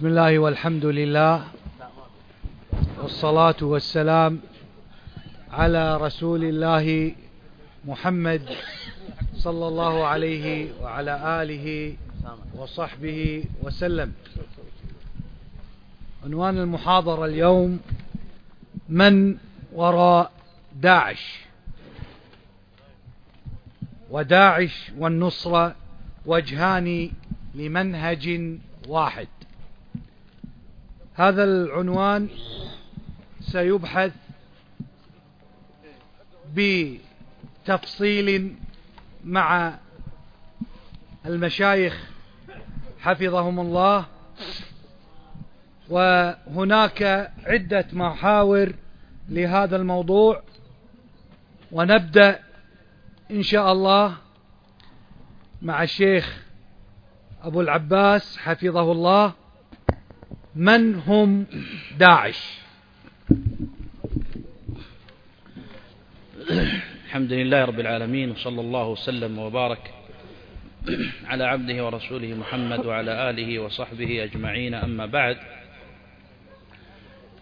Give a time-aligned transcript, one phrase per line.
[0.00, 1.44] بسم الله والحمد لله
[3.02, 4.40] والصلاة والسلام
[5.52, 7.14] على رسول الله
[7.84, 8.42] محمد
[9.34, 11.96] صلى الله عليه وعلى آله
[12.56, 14.12] وصحبه وسلم.
[16.24, 17.80] عنوان المحاضرة اليوم
[18.88, 19.36] من
[19.72, 20.32] وراء
[20.80, 21.40] داعش.
[24.10, 25.74] وداعش والنصرة
[26.26, 27.10] وجهان
[27.54, 28.56] لمنهج
[28.88, 29.28] واحد.
[31.20, 32.28] هذا العنوان
[33.40, 34.12] سيبحث
[36.54, 38.56] بتفصيل
[39.24, 39.74] مع
[41.26, 42.10] المشايخ
[43.00, 44.06] حفظهم الله.
[45.88, 48.72] وهناك عدة محاور
[49.28, 50.42] لهذا الموضوع.
[51.72, 52.40] ونبدأ
[53.30, 54.16] إن شاء الله
[55.62, 56.42] مع الشيخ
[57.42, 59.39] أبو العباس حفظه الله.
[60.54, 61.46] من هم
[61.98, 62.58] داعش؟
[67.06, 69.94] الحمد لله رب العالمين وصلى الله وسلم وبارك
[71.26, 74.74] على عبده ورسوله محمد وعلى آله وصحبه أجمعين.
[74.74, 75.36] أما بعد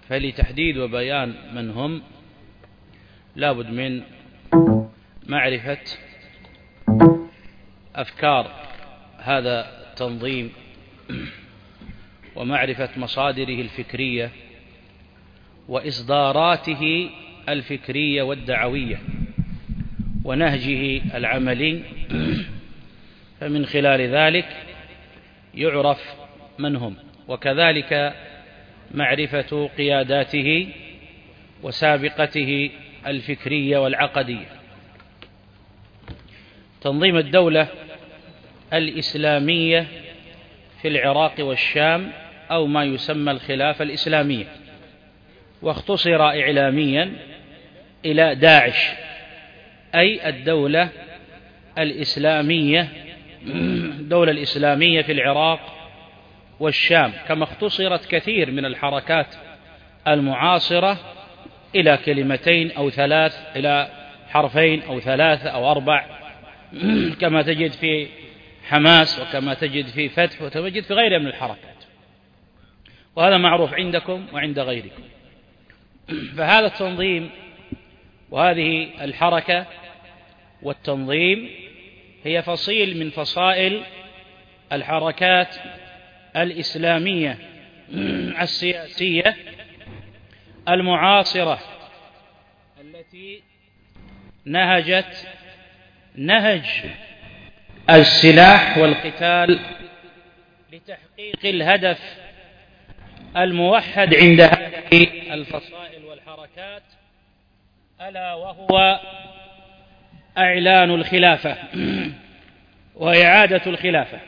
[0.08, 2.02] فلتحديد وبيان من هم
[3.36, 4.02] لابد من
[5.26, 5.78] معرفة
[7.96, 8.68] أفكار
[9.18, 10.52] هذا التنظيم
[12.38, 14.30] ومعرفة مصادره الفكرية
[15.68, 17.10] وإصداراته
[17.48, 18.98] الفكرية والدعوية
[20.24, 21.82] ونهجه العملي.
[23.40, 24.56] فمن خلال ذلك
[25.54, 26.00] يعرف
[26.58, 26.96] من هم
[27.28, 28.14] وكذلك
[28.94, 30.68] معرفة قياداته
[31.62, 32.70] وسابقته
[33.06, 34.46] الفكرية والعقدية.
[36.80, 37.68] تنظيم الدولة
[38.72, 39.86] الإسلامية
[40.82, 42.12] في العراق والشام
[42.50, 44.46] أو ما يسمى الخلافة الإسلامية.
[45.62, 47.12] واختصر إعلاميا
[48.04, 48.88] إلى داعش
[49.94, 50.88] أي الدولة
[51.78, 52.88] الإسلامية
[54.00, 55.60] الدولة الإسلامية في العراق
[56.60, 57.12] والشام.
[57.28, 59.34] كما اختصرت كثير من الحركات
[60.08, 60.98] المعاصرة
[61.74, 63.88] إلى كلمتين أو ثلاث إلى
[64.28, 66.06] حرفين أو ثلاثة أو أربع.
[67.20, 68.06] كما تجد في
[68.68, 71.77] حماس وكما تجد في فتح وتجد في غيرها من الحركات.
[73.18, 75.02] وهذا معروف عندكم وعند غيركم.
[76.36, 77.30] فهذا التنظيم
[78.30, 79.66] وهذه الحركة
[80.62, 81.50] والتنظيم
[82.24, 83.82] هي فصيل من فصائل
[84.72, 85.56] الحركات
[86.36, 87.38] الإسلامية
[88.42, 89.36] السياسية
[90.68, 91.58] المعاصرة
[92.80, 93.42] التي
[94.44, 95.28] نهجت
[96.14, 96.66] نهج
[97.90, 99.60] السلاح والقتال
[100.72, 102.27] لتحقيق الهدف
[103.36, 106.82] الموحد عند هذه الفصائل والحركات
[108.00, 109.00] ألا وهو
[110.38, 111.56] أعلان الخلافة
[112.94, 114.18] وإعادة الخلافة.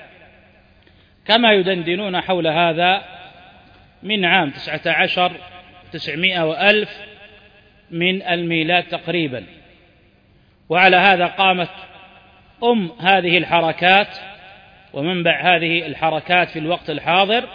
[1.26, 3.02] كما يدندنون حول هذا
[4.02, 5.32] من عام تسعة عشر
[5.92, 6.90] تسعمائة وألف
[7.90, 9.44] من الميلاد تقريبا.
[10.68, 11.70] وعلى هذا قامت
[12.64, 14.18] أم هذه الحركات
[14.92, 17.48] ومنبع هذه الحركات في الوقت الحاضر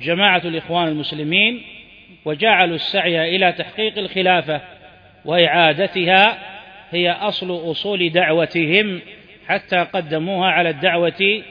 [0.00, 1.62] جماعة الإخوان المسلمين
[2.24, 4.60] وجعلوا السعي إلى تحقيق الخلافة
[5.24, 6.38] وإعادتها
[6.90, 9.00] هي أصل أصول دعوتهم
[9.48, 11.42] حتى قدموها على الدعوة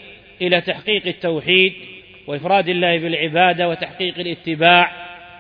[0.42, 1.74] إلى تحقيق التوحيد
[2.28, 4.92] وإفراد الله بالعبادة وتحقيق الاتباع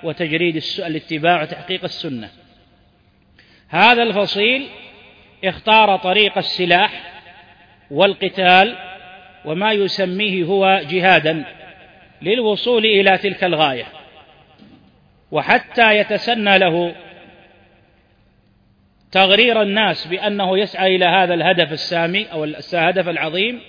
[0.03, 2.29] وتجريد الاتباع وتحقيق السنة.
[3.69, 4.67] هذا الفصيل
[5.43, 7.21] اختار طريق السلاح
[7.91, 8.75] والقتال
[9.45, 11.45] وما يسميه هو جهادا.
[12.21, 13.85] للوصول إلى تلك الغاية.
[15.31, 16.95] وحتى يتسنى له
[19.11, 23.61] تغرير الناس بأنه يسعى إلى هذا الهدف السامي أو الهدف العظيم.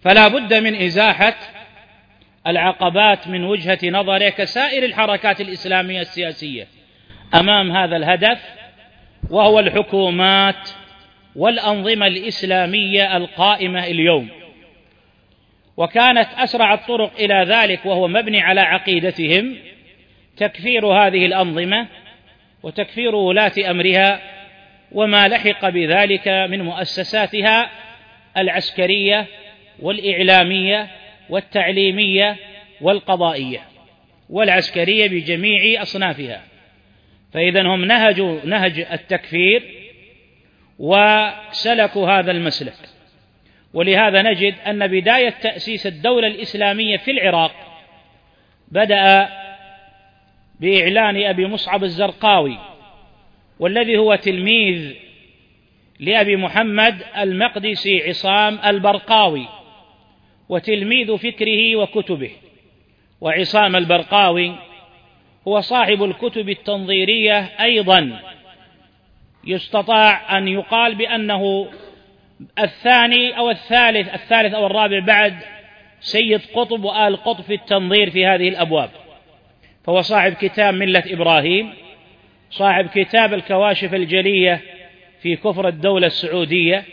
[0.00, 1.34] فلا بد من إزاحة
[2.46, 6.66] العقبات من وجهة نظره كسائر الحركات الإسلامية السياسية
[7.34, 8.38] أمام هذا الهدف
[9.30, 10.70] وهو الحكومات
[11.36, 14.28] والأنظمة الإسلامية القائمة اليوم.
[15.76, 19.56] وكانت أسرع الطرق إلى ذلك وهو مبني على عقيدتهم
[20.36, 21.86] تكفير هذه الأنظمة
[22.62, 24.20] وتكفير ولاة أمرها
[24.92, 27.70] وما لحق بذلك من مؤسساتها
[28.36, 29.26] العسكرية
[29.78, 30.90] والإعلامية
[31.30, 32.36] والتعليمية
[32.80, 33.60] والقضائية
[34.30, 36.42] والعسكرية بجميع أصنافها.
[37.32, 39.62] فإذا هم نهجوا نهج التكفير
[40.78, 42.93] وسلكوا هذا المسلك.
[43.74, 47.52] ولهذا نجد أن بداية تأسيس الدولة الإسلامية في العراق
[48.68, 49.28] بدأ
[50.60, 52.58] بإعلان أبي مصعب الزرقاوي
[53.58, 54.94] والذي هو تلميذ
[56.00, 59.48] لأبي محمد المقدسي عصام البرقاوي
[60.48, 62.30] وتلميذ فكره وكتبه.
[63.20, 64.54] وعصام البرقاوي
[65.48, 68.20] هو صاحب الكتب التنظيرية أيضا
[69.44, 71.68] يستطاع أن يقال بأنه
[72.58, 75.34] الثاني أو الثالث الثالث أو الرابع بعد
[76.00, 78.90] سيد قطب وآل قطب في التنظير في هذه الأبواب.
[79.84, 81.72] فهو صاحب كتاب ملة إبراهيم
[82.50, 84.60] صاحب كتاب الكواشف الجلية
[85.22, 86.84] في كفر الدولة السعودية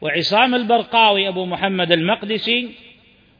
[0.00, 2.68] وعصام البرقاوي أبو محمد المقدسي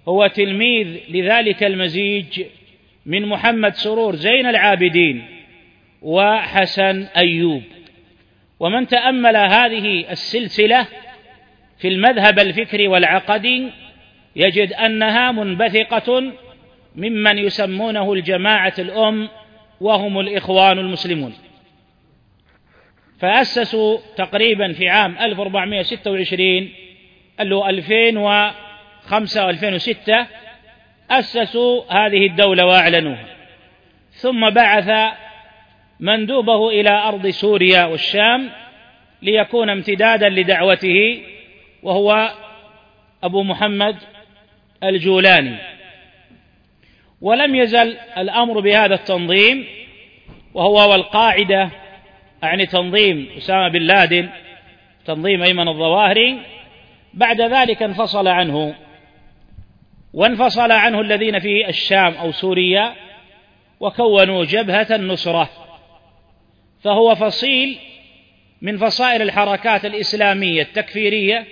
[0.08, 2.44] هو تلميذ لذلك المزيج
[3.06, 5.24] من محمد سرور زين العابدين
[6.02, 7.62] وحسن أيوب.
[8.60, 10.86] ومن تأمل هذه السلسلة
[11.78, 13.70] في المذهب الفكري والعقدي
[14.36, 16.32] يجد أنها منبثقة
[16.96, 19.28] ممن يسمونه الجماعة الأم
[19.80, 21.34] وهم الإخوان المسلمون.
[23.20, 26.70] فأسسوا تقريبا في عام 1426
[27.40, 30.26] اللي هو 2005 و 2006
[31.10, 33.26] أسسوا هذه الدولة وأعلنوها.
[34.10, 35.14] ثم بعث
[36.00, 38.50] مندوبه إلى أرض سوريا والشام
[39.22, 41.20] ليكون امتدادا لدعوته
[41.82, 42.34] وهو
[43.22, 43.96] أبو محمد
[44.82, 45.56] الجولاني.
[47.20, 49.66] ولم يزل الأمر بهذا التنظيم
[50.54, 51.70] وهو والقاعدة
[52.44, 54.28] أعني تنظيم أسامة بن لادن
[55.04, 56.38] تنظيم أيمن الظواهري.
[57.14, 58.74] بعد ذلك انفصل عنه.
[60.12, 62.94] وانفصل عنه الذين في الشام أو سوريا
[63.80, 65.50] وكونوا جبهة النصرة.
[66.82, 67.78] فهو فصيل
[68.62, 71.46] من فصائل الحركات الإسلامية التكفيرية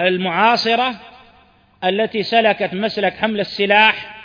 [0.00, 0.94] المعاصرة
[1.84, 4.24] التي سلكت مسلك حمل السلاح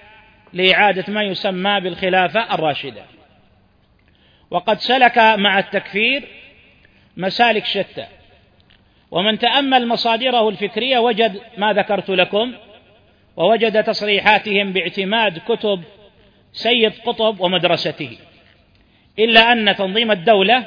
[0.54, 3.06] لإعادة ما يسمى بالخلافة الراشدة.
[4.52, 6.28] وقد سلك مع التكفير
[7.18, 8.08] مسالك شتى.
[9.12, 12.54] ومن تأمل مصادره الفكرية وجد ما ذكرت لكم
[13.38, 15.84] ووجد تصريحاتهم باعتماد كتب
[16.54, 18.18] سيد قطب ومدرسته.
[19.20, 20.66] إلا أن تنظيم الدولة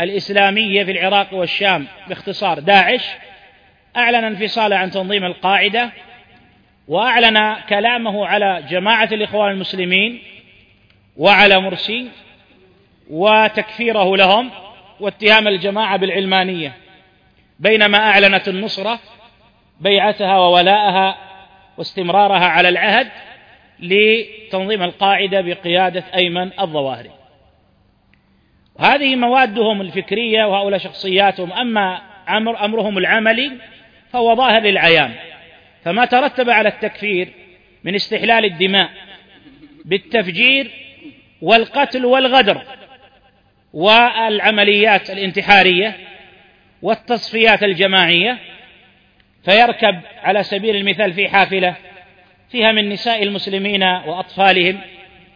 [0.00, 3.02] الإسلامية في العراق والشام باختصار داعش
[3.96, 5.90] أعلن انفصاله عن تنظيم القاعدة
[6.88, 10.22] وأعلن كلامه على جماعة الإخوان المسلمين
[11.16, 12.08] وعلى مرسي
[13.10, 14.50] وتكفيره لهم
[15.00, 16.72] واتهام الجماعة بالعلمانية
[17.58, 18.98] بينما أعلنت النصرة
[19.80, 21.16] بيعتها وولاءها
[21.78, 23.08] واستمرارها على العهد
[23.80, 27.10] لتنظيم القاعدة بقيادة أيمن الظواهري.
[28.78, 33.52] هذه موادهم الفكرية وهؤلاء شخصياتهم أما أمر أمرهم العملي
[34.12, 35.12] فهو ظاهر للعيان.
[35.84, 37.28] فما ترتب على التكفير
[37.84, 38.90] من استحلال الدماء
[39.84, 40.70] بالتفجير
[41.42, 42.62] والقتل والغدر
[43.72, 45.96] والعمليات الانتحارية
[46.82, 48.38] والتصفيات الجماعية
[49.44, 51.76] فيركب على سبيل المثال في حافلة
[52.50, 54.80] فيها من نساء المسلمين وأطفالهم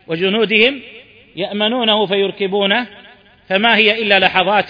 [0.06, 0.81] وجنودهم
[1.37, 2.87] يأمنونه فيركبونه
[3.49, 4.69] فما هي إلا لحظات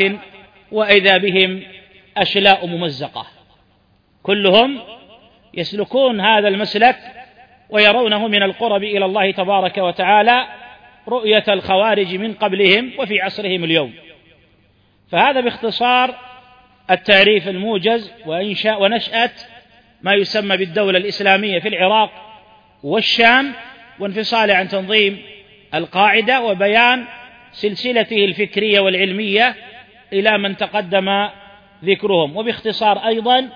[0.73, 1.62] وإذا بهم
[2.17, 3.35] أشلاء ممزقة.
[4.26, 4.81] كلهم
[5.55, 6.96] يسلكون هذا المسلك
[7.70, 10.46] ويرونه من القرب إلى الله تبارك وتعالى
[11.08, 13.93] رؤية الخوارج من قبلهم وفي عصرهم اليوم.
[15.10, 16.15] فهذا باختصار
[16.91, 19.31] التعريف الموجز وإنشاء ونشأة
[20.03, 22.10] ما يسمى بالدولة الإسلامية في العراق
[22.82, 23.53] والشام
[23.98, 25.22] وانفصاله عن تنظيم
[25.74, 27.05] القاعدة وبيان
[27.53, 29.56] سلسلته الفكرية والعلمية
[30.12, 31.29] إلى من تقدم
[31.84, 32.36] ذكرهم.
[32.36, 33.48] وباختصار أيضا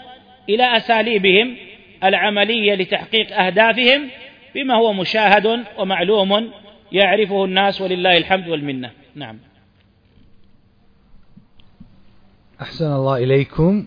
[0.55, 1.57] إلى أساليبهم
[2.05, 4.11] العملية لتحقيق أهدافهم
[4.55, 6.51] بما هو مشاهد ومعلوم
[6.93, 8.91] يعرفه الناس ولله الحمد والمنة.
[9.15, 9.39] نعم.
[12.61, 13.87] أحسن الله إليكم.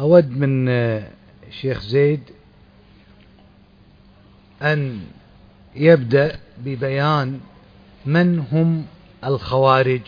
[0.00, 0.68] أود من
[1.50, 2.20] شيخ زيد
[4.62, 5.00] أن
[5.76, 7.40] يبدأ ببيان
[8.06, 8.86] من هم
[9.24, 10.00] الخوارج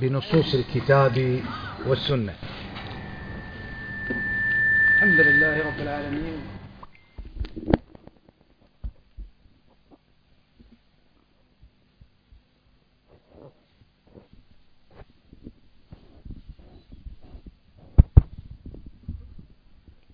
[0.00, 1.40] بنصوص الكتاب
[1.86, 2.32] والسنة.
[4.96, 6.38] الحمد لله رب العالمين.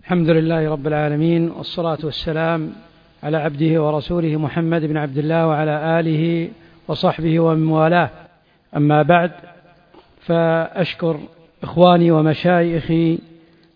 [0.01, 2.71] الحمد لله رب العالمين والصلاة والسلام
[3.23, 6.49] على عبده ورسوله محمد بن عبد الله وعلى آله
[6.87, 8.09] وصحبه ومن والاه.
[8.75, 9.31] أما بعد
[10.19, 11.19] فأشكر
[11.63, 13.32] إخواني ومشايخي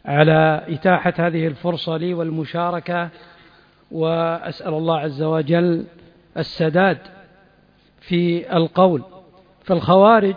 [0.07, 3.09] على إتاحة هذه الفرصة لي والمشاركة
[3.91, 5.85] وأسأل الله عز وجل
[6.37, 6.97] السداد
[7.99, 9.03] في القول.
[9.63, 10.35] فالخوارج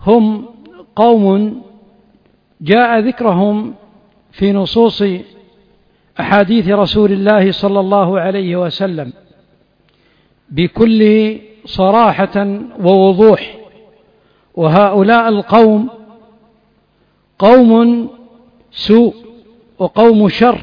[0.00, 0.48] هم
[0.96, 1.62] قوم
[2.60, 3.74] جاء ذكرهم
[4.32, 5.04] في نصوص
[6.20, 9.12] أحاديث رسول الله صلى الله عليه وسلم
[10.48, 13.56] بكل صراحة ووضوح.
[14.54, 15.95] وهؤلاء القوم
[17.38, 18.08] قوم
[18.70, 19.14] سوء
[19.78, 20.58] وقوم شر.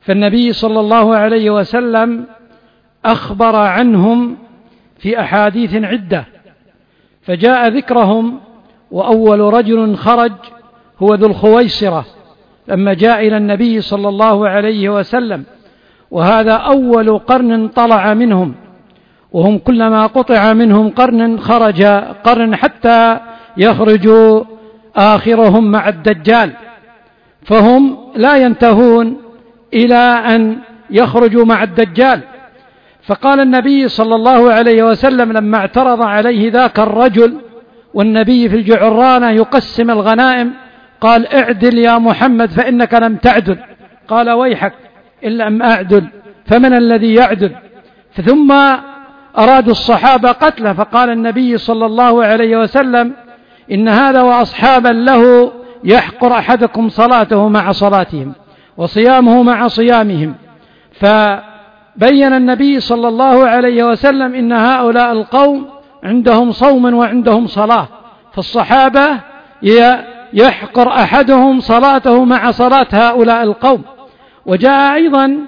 [0.00, 2.24] فالنبي صلى الله عليه وسلم
[3.04, 4.36] أخبر عنهم
[4.98, 6.24] في أحاديث عدة
[7.22, 8.40] فجاء ذكرهم
[8.90, 10.32] وأول رجل خرج
[11.02, 12.06] هو ذو الخويصرة
[12.68, 15.44] لما جاء إلى النبي صلى الله عليه وسلم.
[16.10, 18.54] وهذا أول قرن طلع منهم
[19.32, 21.82] وهم كلما قطع منهم قرن خرج
[22.24, 23.20] قرن حتى
[23.56, 24.08] يخرج
[24.98, 26.52] آخرهم مع الدجال
[27.42, 29.16] فهم لا ينتهون
[29.74, 29.94] إلى
[30.34, 30.58] أن
[30.90, 32.20] يخرجوا مع الدجال.
[33.02, 37.38] فقال النبي صلى الله عليه وسلم لما اعترض عليه ذاك الرجل
[37.94, 40.52] والنبي في الجعرانة يقسم الغنائم
[41.00, 43.58] قال اعدل يا محمد فإنك لم تعدل.
[44.08, 44.72] قال ويحك
[45.24, 46.04] إن لم أعدل
[46.46, 47.52] فمن الذي يعدل؟
[48.12, 48.52] ثم
[49.38, 53.12] أرادوا الصحابة قتله فقال النبي صلى الله عليه وسلم
[53.72, 55.52] إن هذا وأصحابا له
[55.84, 58.32] يحقر أحدكم صلاته مع صلاتهم
[58.76, 60.34] وصيامه مع صيامهم.
[60.92, 65.66] فبين النبي صلى الله عليه وسلم إن هؤلاء القوم
[66.04, 67.88] عندهم صوم وعندهم صلاة
[68.32, 69.20] فالصحابة
[70.32, 73.82] يحقر أحدهم صلاته مع صلاة هؤلاء القوم.
[74.46, 75.38] وجاء أيضا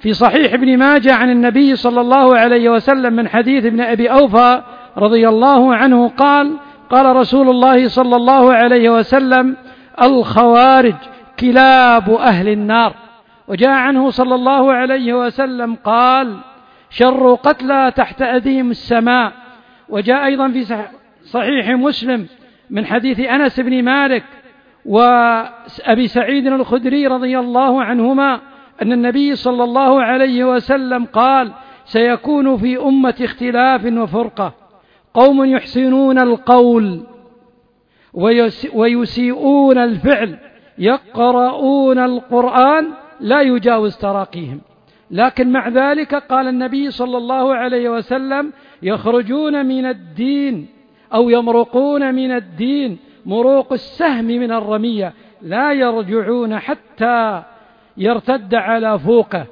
[0.00, 4.62] في صحيح ابن ماجه عن النبي صلى الله عليه وسلم من حديث ابن أبي أوفى
[4.98, 6.56] رضي الله عنه قال
[6.94, 9.56] قال رسول الله صلى الله عليه وسلم
[10.02, 10.94] الخوارج
[11.40, 12.94] كلاب أهل النار.
[13.48, 16.36] وجاء عنه صلى الله عليه وسلم قال
[16.90, 19.32] شر قتلى تحت أديم السماء.
[19.88, 20.86] وجاء أيضا في
[21.24, 22.26] صحيح مسلم
[22.70, 24.24] من حديث أنس بن مالك
[24.84, 28.40] وأبي سعيد الخدري رضي الله عنهما
[28.82, 31.52] أن النبي صلى الله عليه وسلم قال
[31.84, 34.63] سيكون في أمة اختلاف وفرقة.
[35.14, 37.00] قوم يحسنون القول
[38.74, 40.38] ويسيئون الفعل
[40.78, 42.88] يقرؤون القرآن
[43.20, 44.60] لا يجاوز تراقيهم.
[45.10, 48.52] لكن مع ذلك قال النبي صلى الله عليه وسلم
[48.82, 50.66] يخرجون من الدين
[51.14, 57.42] أو يمرقون من الدين مروق السهم من الرمية لا يرجعون حتى
[57.96, 59.46] يرتد على فوقه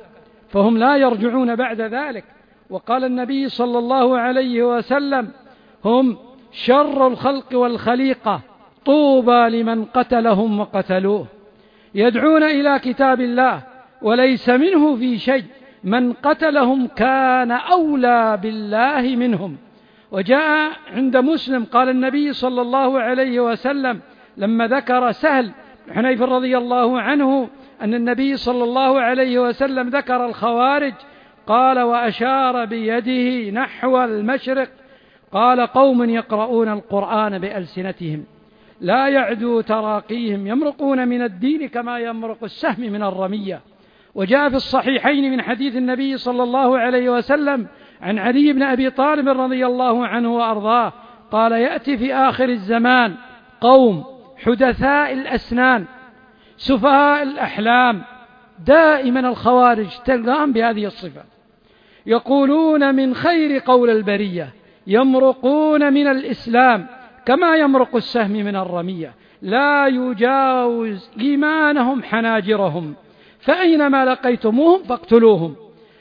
[0.49, 2.25] فهم لا يرجعون بعد ذلك.
[2.71, 5.29] وقال النبي صلى الله عليه وسلم
[5.85, 6.17] هم
[6.53, 8.41] شر الخلق والخليقة
[8.87, 11.27] طوبى لمن قتلهم وقتلوه.
[11.95, 13.63] يدعون إلى كتاب الله
[14.03, 15.45] وليس منه في شيء.
[15.85, 19.57] من قتلهم كان أولى بالله منهم.
[20.13, 24.01] وجاء عند مسلم قال النبي صلى الله عليه وسلم
[24.37, 25.51] لما ذكر سهل
[25.91, 27.49] حنيف رضي الله عنه
[27.83, 30.93] أن النبي صلى الله عليه وسلم ذكر الخوارج
[31.47, 34.69] قال وأشار بيده نحو المشرق
[35.33, 38.25] قال قوم يقرؤون القرآن بألسنتهم
[38.81, 43.61] لا يعدو تراقيهم يمرقون من الدين كما يمرق السهم من الرمية.
[44.15, 47.67] وجاء في الصحيحين من حديث النبي صلى الله عليه وسلم
[48.03, 50.93] عن علي بن أبي طالب رضي الله عنه وأرضاه
[51.31, 53.15] قال يأتي في آخر الزمان
[53.61, 54.05] قوم
[54.45, 55.85] حدثاء الأسنان
[56.57, 58.03] سفهاء الأحلام
[58.67, 61.23] دائما الخوارج تلقاهم بهذه الصفة
[62.07, 64.49] يقولون من خير قول البرية
[64.87, 66.87] يمرقون من الإسلام
[67.27, 69.15] كما يمرق السهم من الرمية.
[69.43, 72.95] لا يجاوز إيمانهم حناجرهم.
[73.41, 75.57] فأينما لقيتموهم فاقتلوهم.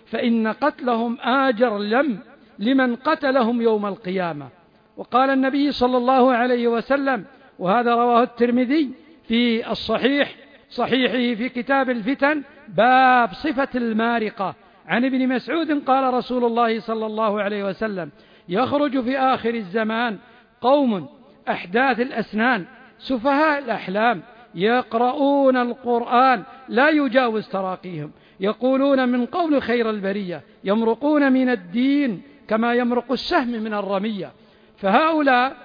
[0.06, 2.20] فإن قتلهم آجر لم
[2.60, 4.48] لمن قتلهم يوم القيامة.
[4.98, 7.26] وقال النبي صلى الله عليه وسلم
[7.60, 8.90] وهذا رواه الترمذي
[9.28, 10.36] في الصحيح
[10.70, 14.56] صحيحه في كتاب الفتن باب صفة المارقة.
[14.88, 18.10] عن ابن مسعود قال رسول الله صلى الله عليه وسلم
[18.52, 20.18] يخرج في آخر الزمان
[20.62, 21.08] قوم
[21.50, 22.66] أحداث الأسنان
[23.00, 24.22] سفهاء الأحلام
[24.56, 28.12] يقرؤون القرآن لا يجاوز تراقيهم.
[28.40, 34.32] يقولون من قول خير البرية يمرقون من الدين كما يمرق السهم من الرمية.
[34.78, 35.58] فهؤلاء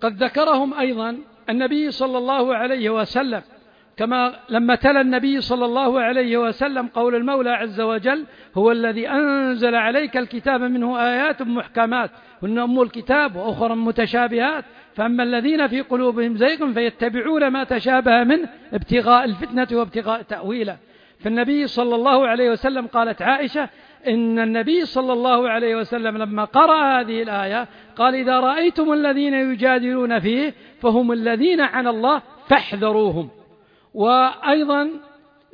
[0.00, 1.18] قد ذكرهم أيضا
[1.50, 3.42] النبي صلى الله عليه وسلم
[4.00, 9.74] كما لما تلا النبي صلى الله عليه وسلم قول المولى عز وجل هو الذي أنزل
[9.74, 12.10] عليك الكتاب منه آيات محكمات
[12.42, 14.64] هن أم الكتاب وأخرى متشابهات
[14.94, 20.76] فأما الذين في قلوبهم زيغ فيتبعون ما تشابه منه ابتغاء الفتنة وابتغاء تأويله.
[21.18, 23.68] فالنبي صلى الله عليه وسلم قالت عائشة
[24.08, 30.18] إن النبي صلى الله عليه وسلم لما قرأ هذه الآية قال إذا رأيتم الذين يجادلون
[30.18, 33.39] فيه فهم الذين عن الله فاحذروهم.
[33.94, 34.90] وأيضا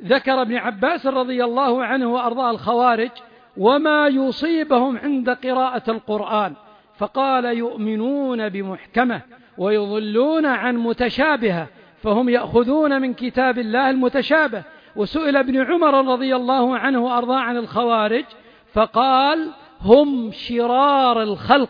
[0.03, 3.09] ذكر ابن عباس رضي الله عنه وأرضاه الخوارج
[3.57, 6.53] وما يصيبهم عند قراءة القرآن
[6.97, 9.21] فقال يؤمنون بمحكمة
[9.57, 11.67] ويضلون عن متشابهة
[12.03, 14.63] فهم يأخذون من كتاب الله المتشابه.
[14.95, 18.25] وسئل ابن عمر رضي الله عنه وأرضاه عن الخوارج
[18.73, 19.51] فقال
[19.81, 21.69] هم شرار الخلق.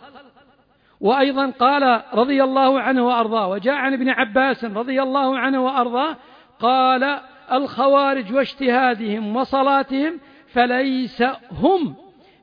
[1.00, 6.16] وأيضا قال رضي الله عنه وأرضاه وجاء عن ابن عباس رضي الله عنه وأرضاه
[6.60, 7.20] قال
[7.52, 11.94] الخوارج واجتهادهم وصلاتهم فليس هم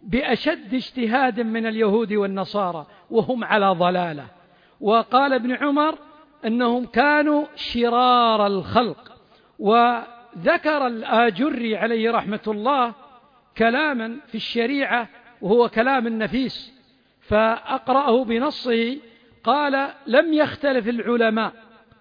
[0.03, 4.25] بأشد اجتهاد من اليهود والنصارى وهم على ضلالة.
[4.81, 5.97] وقال ابن عمر
[6.45, 9.11] أنهم كانوا شرار الخلق
[9.59, 12.93] وذكر الآجري عليه رحمة الله
[13.57, 15.09] كلاما في الشريعة
[15.41, 16.73] وهو كلام النفيس
[17.21, 18.97] فأقرأه بنصه
[19.43, 21.53] قال لم يختلف العلماء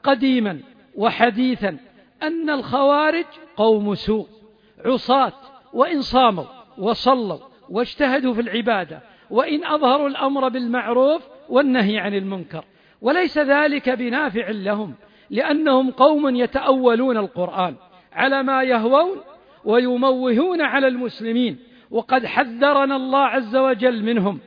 [0.02, 0.60] قديما
[0.94, 1.78] وحديثا
[2.26, 3.24] أن الخوارج
[3.56, 4.26] قوم سوء
[4.84, 5.32] عصاة
[5.72, 6.44] وإن صاموا
[6.78, 7.38] وصلوا
[7.70, 9.00] واجتهدوا في العبادة
[9.30, 12.64] وإن أظهروا الأمر بالمعروف والنهي عن المنكر.
[13.02, 14.94] وليس ذلك بنافع لهم
[15.30, 17.74] لأنهم قوم يتأولون القرآن
[18.12, 19.20] على ما يهوون
[19.64, 21.58] ويموهون على المسلمين.
[21.90, 24.38] وقد حذرنا الله عز وجل منهم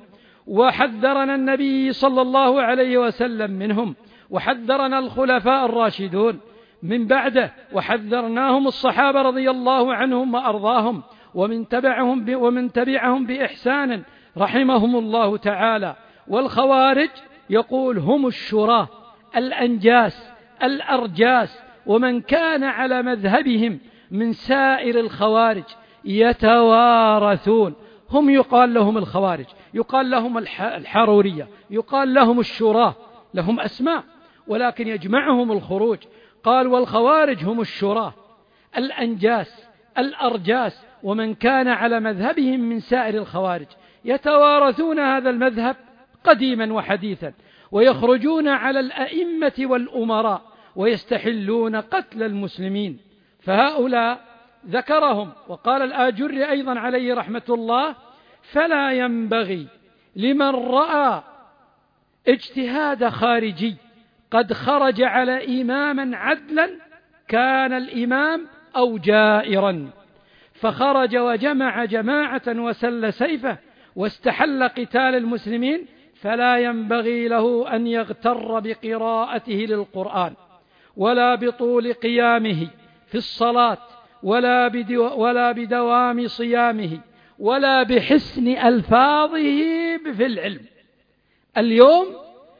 [0.47, 3.95] وحذرنا النبي صلى الله عليه وسلم منهم
[4.29, 6.39] وحذرنا الخلفاء الراشدون.
[6.83, 11.03] من بعده وحذرناهم الصحابة رضي الله عنهم وأرضاهم
[11.35, 14.03] ومن تبعهم ومن تبعهم بإحسان
[14.37, 15.95] رحمهم الله تعالى.
[16.27, 17.09] والخوارج
[17.49, 18.87] يقول هم الشراة
[19.35, 20.29] الأنجاس
[20.63, 23.79] الأرجاس ومن كان على مذهبهم
[24.11, 25.63] من سائر الخوارج
[26.05, 27.75] يتوارثون.
[28.11, 32.95] هم يقال لهم الخوارج يقال لهم الحرورية يقال لهم الشراة
[33.33, 34.03] لهم أسماء
[34.47, 35.97] ولكن يجمعهم الخروج
[36.43, 38.13] قال والخوارج هم الشراة
[38.77, 43.67] الأنجاس الأرجاس ومن كان على مذهبهم من سائر الخوارج.
[44.05, 45.75] يتوارثون هذا المذهب
[46.23, 47.33] قديما وحديثا
[47.71, 50.41] ويخرجون على الأئمة والأمراء
[50.75, 52.99] ويستحلون قتل المسلمين.
[53.39, 54.27] فهؤلاء
[54.69, 57.95] ذكرهم وقال الآجر أيضا عليه رحمة الله
[58.41, 59.67] فلا ينبغي
[60.15, 61.23] لمن رأى
[62.27, 63.75] اجتهاد خارجي
[64.31, 66.69] قد خرج على إماما عدلا
[67.27, 69.89] كان الإمام أو جائرا.
[70.53, 73.57] فخرج وجمع جماعة وسل سيفه
[73.95, 75.85] واستحل قتال المسلمين
[76.15, 80.33] فلا ينبغي له أن يغتر بقراءته للقرآن
[80.97, 82.67] ولا بطول قيامه
[83.07, 83.77] في الصلاة
[84.23, 86.99] ولا, بدو ولا بدوام صيامه
[87.39, 89.57] ولا بحسن ألفاظه
[89.97, 90.65] في العلم.
[91.57, 92.07] اليوم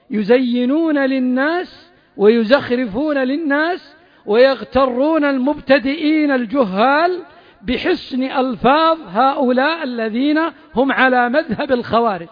[0.10, 7.22] يزينون للناس ويزخرفون للناس ويغترون المبتدئين الجهال
[7.62, 10.40] بحسن ألفاظ هؤلاء الذين
[10.76, 12.28] هم على مذهب الخوارج.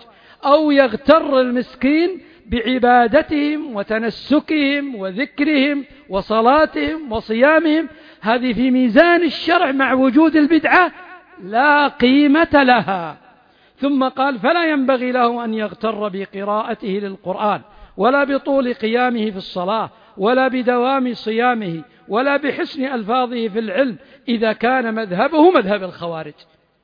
[0.46, 7.88] أو يغتر المسكين بعبادتهم وتنسكهم وذكرهم وصلاتهم وصيامهم.
[8.22, 10.92] هذه في ميزان الشرع مع وجود البدعة
[11.44, 13.25] لا قيمة لها.
[13.78, 17.62] ثم قال فلا ينبغي له أن يغتر بقراءته للقرآن
[17.98, 24.94] ولا بطول قيامه في الصلاة ولا بدوام صيامه ولا بحسن ألفاظه في العلم إذا كان
[24.94, 26.34] مذهبه مذهب الخوارج.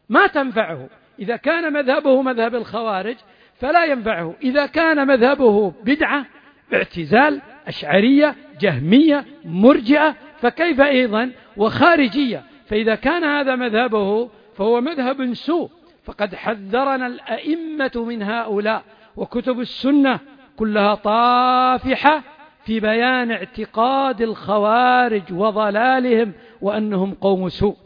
[0.10, 0.90] ما تنفعه.
[1.20, 3.16] إذا كان مذهبه مذهب الخوارج
[3.60, 4.36] فلا ينفعه.
[4.44, 6.26] إذا كان مذهبه بدعة
[6.74, 12.44] اعتزال أشعرية جهمية مرجئة فكيف أيضا؟ وخارجية.
[12.68, 15.70] فإذا كان هذا مذهبه فهو مذهب سوء.
[16.04, 18.84] فقد حذرنا الأئمة من هؤلاء
[19.16, 20.20] وكتب السنة
[20.58, 22.24] كلها طافحة
[22.66, 27.78] في بيان اعتقاد الخوارج وضلالهم وأنهم قوم سوء.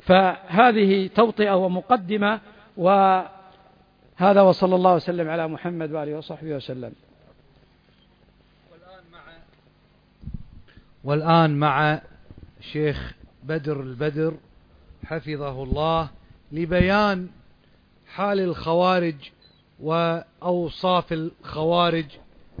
[0.00, 2.40] فهذه توطئة ومقدمة
[2.76, 6.92] وهذا وصلى الله وسلم على محمد وآله وصحبه وسلم.
[8.70, 9.18] والآن مع
[11.04, 12.00] والآن مع
[12.60, 14.34] شيخ بدر البدر
[15.06, 16.08] حفظه الله
[16.52, 17.28] لبيان
[18.08, 19.14] حال الخوارج
[19.80, 22.06] وأوصاف الخوارج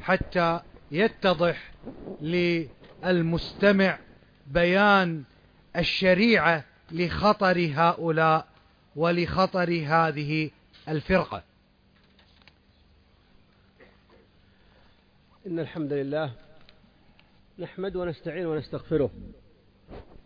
[0.00, 1.72] حتى يتضح
[2.20, 3.98] للمستمع
[4.46, 5.22] بيان
[5.76, 8.46] الشريعة لخطر هؤلاء
[8.96, 10.50] ولخطر هذه
[10.88, 11.42] الفرقة.
[15.46, 16.32] إن الحمد لله
[17.58, 19.10] نحمد ونستعين ونستغفره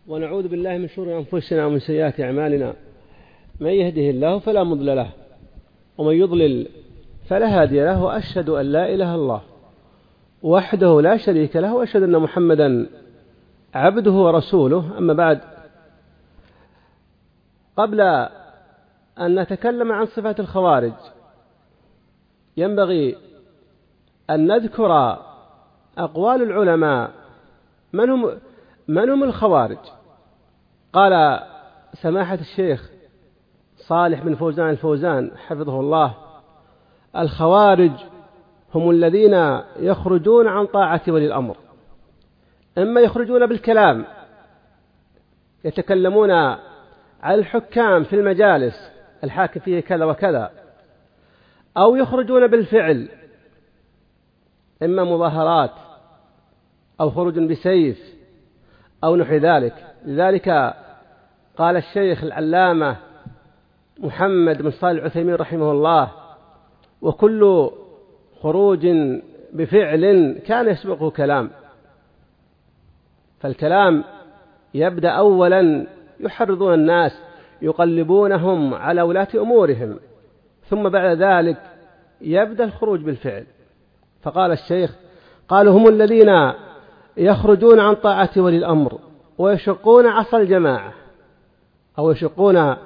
[0.07, 2.92] ونعوذ بالله من شرور أنفسنا ومن سيئات أعمالنا.
[3.62, 5.11] من يهده الله فلا مضل له
[5.98, 6.68] ومن يضلل
[7.29, 9.42] فلا هادي له وأشهد أن لا إله الله
[10.42, 12.87] وحده لا شريك له وأشهد أن محمدا
[13.75, 14.98] عبده ورسوله.
[14.98, 15.40] أما بعد
[17.77, 18.01] قبل
[19.20, 20.92] أن نتكلم عن صفات الخوارج
[22.57, 23.16] ينبغي
[24.31, 25.18] أن نذكر
[25.98, 27.11] أقوال العلماء.
[27.92, 28.31] من هم
[28.88, 29.79] من هم الخوارج؟
[30.92, 31.40] قال
[31.94, 32.90] سماحة الشيخ
[33.93, 36.15] صالح بن فوزان الفوزان حفظه الله.
[37.17, 37.93] الخوارج
[38.75, 41.57] هم الذين يخرجون عن طاعة ولي الأمر.
[42.79, 44.05] إما يخرجون بالكلام
[45.65, 48.91] يتكلمون على الحكام في المجالس
[49.25, 50.51] الحاكم فيه كذا وكذا
[51.77, 53.09] أو يخرجون بالفعل
[54.83, 55.75] إما مظاهرات
[57.01, 57.99] أو خروج بسيف
[59.05, 59.87] أو نحو ذلك.
[60.05, 60.75] لذلك
[61.57, 63.12] قال الشيخ العلامة
[63.99, 66.11] محمد بن صالح العثيمين رحمه الله
[67.03, 67.71] وكل
[68.41, 68.87] خروج
[69.53, 71.51] بفعل كان يسبقه كلام.
[73.41, 74.05] فالكلام
[74.75, 75.87] يبدأ أولا
[76.21, 77.13] يحرضون الناس
[77.63, 79.99] يقلبونهم على ولاة أمورهم
[80.69, 81.57] ثم بعد ذلك
[82.21, 83.47] يبدأ الخروج بالفعل.
[84.23, 84.97] فقال الشيخ
[85.49, 86.53] قالوا هم الذين
[87.17, 88.99] يخرجون عن طاعة ولي الأمر
[89.39, 90.93] ويشقون عصا الجماعة
[91.99, 92.77] أو يشقون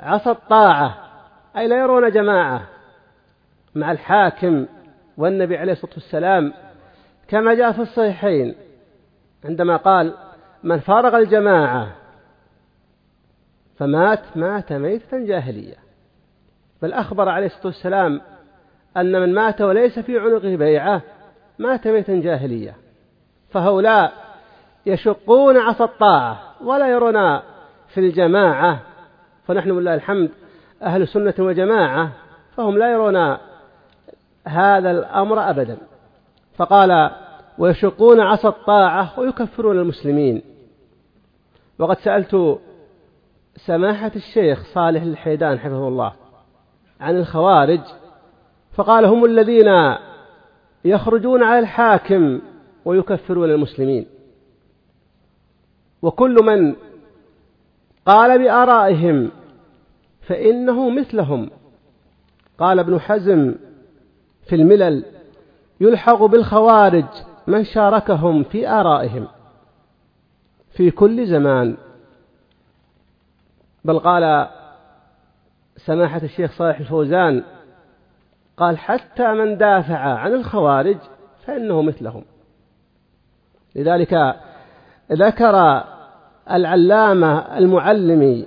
[0.00, 0.96] عصا الطاعة
[1.56, 2.62] أي لا يرون جماعة
[3.74, 4.66] مع الحاكم
[5.16, 6.52] والنبي عليه الصلاة والسلام
[7.28, 8.54] كما جاء في الصحيحين
[9.44, 10.14] عندما قال
[10.62, 11.88] من فارغ الجماعة
[13.76, 15.74] فمات مات ميتة جاهلية.
[16.82, 18.20] بل أخبر عليه الصلاة والسلام
[18.96, 21.02] أن من مات وليس في عنقه بيعة
[21.58, 22.76] مات ميتا جاهلية.
[23.50, 24.12] فهؤلاء
[24.86, 27.38] يشقون عصا الطاعة ولا يرون
[27.88, 28.80] في الجماعة
[29.46, 30.30] فنحن لله الحمد
[30.82, 32.12] أهل سنة وجماعة
[32.56, 33.36] فهم لا يرون
[34.46, 35.76] هذا الأمر أبدا.
[36.56, 37.10] فقال
[37.58, 40.42] ويشقون عصا الطاعة ويكفرون المسلمين.
[41.78, 42.58] وقد سألت
[43.56, 46.12] سماحة الشيخ صالح الحيدان حفظه الله
[47.00, 47.80] عن الخوارج
[48.72, 49.96] فقال هم الذين
[50.84, 52.40] يخرجون على الحاكم
[52.84, 54.06] ويكفرون المسلمين.
[56.02, 56.76] وكل من
[58.06, 59.30] قال بآرائهم
[60.22, 61.50] فإنه مثلهم.
[62.58, 63.54] قال ابن حزم
[64.48, 65.04] في الملل
[65.80, 67.06] يلحق بالخوارج
[67.46, 69.28] من شاركهم في آرائهم
[70.72, 71.76] في كل زمان.
[73.84, 74.48] بل قال
[75.76, 77.44] سماحة الشيخ صالح الفوزان
[78.56, 80.98] قال حتى من دافع عن الخوارج
[81.46, 82.24] فإنه مثلهم.
[83.74, 84.36] لذلك
[85.12, 85.84] ذكر
[86.50, 88.46] العلامة المعلمي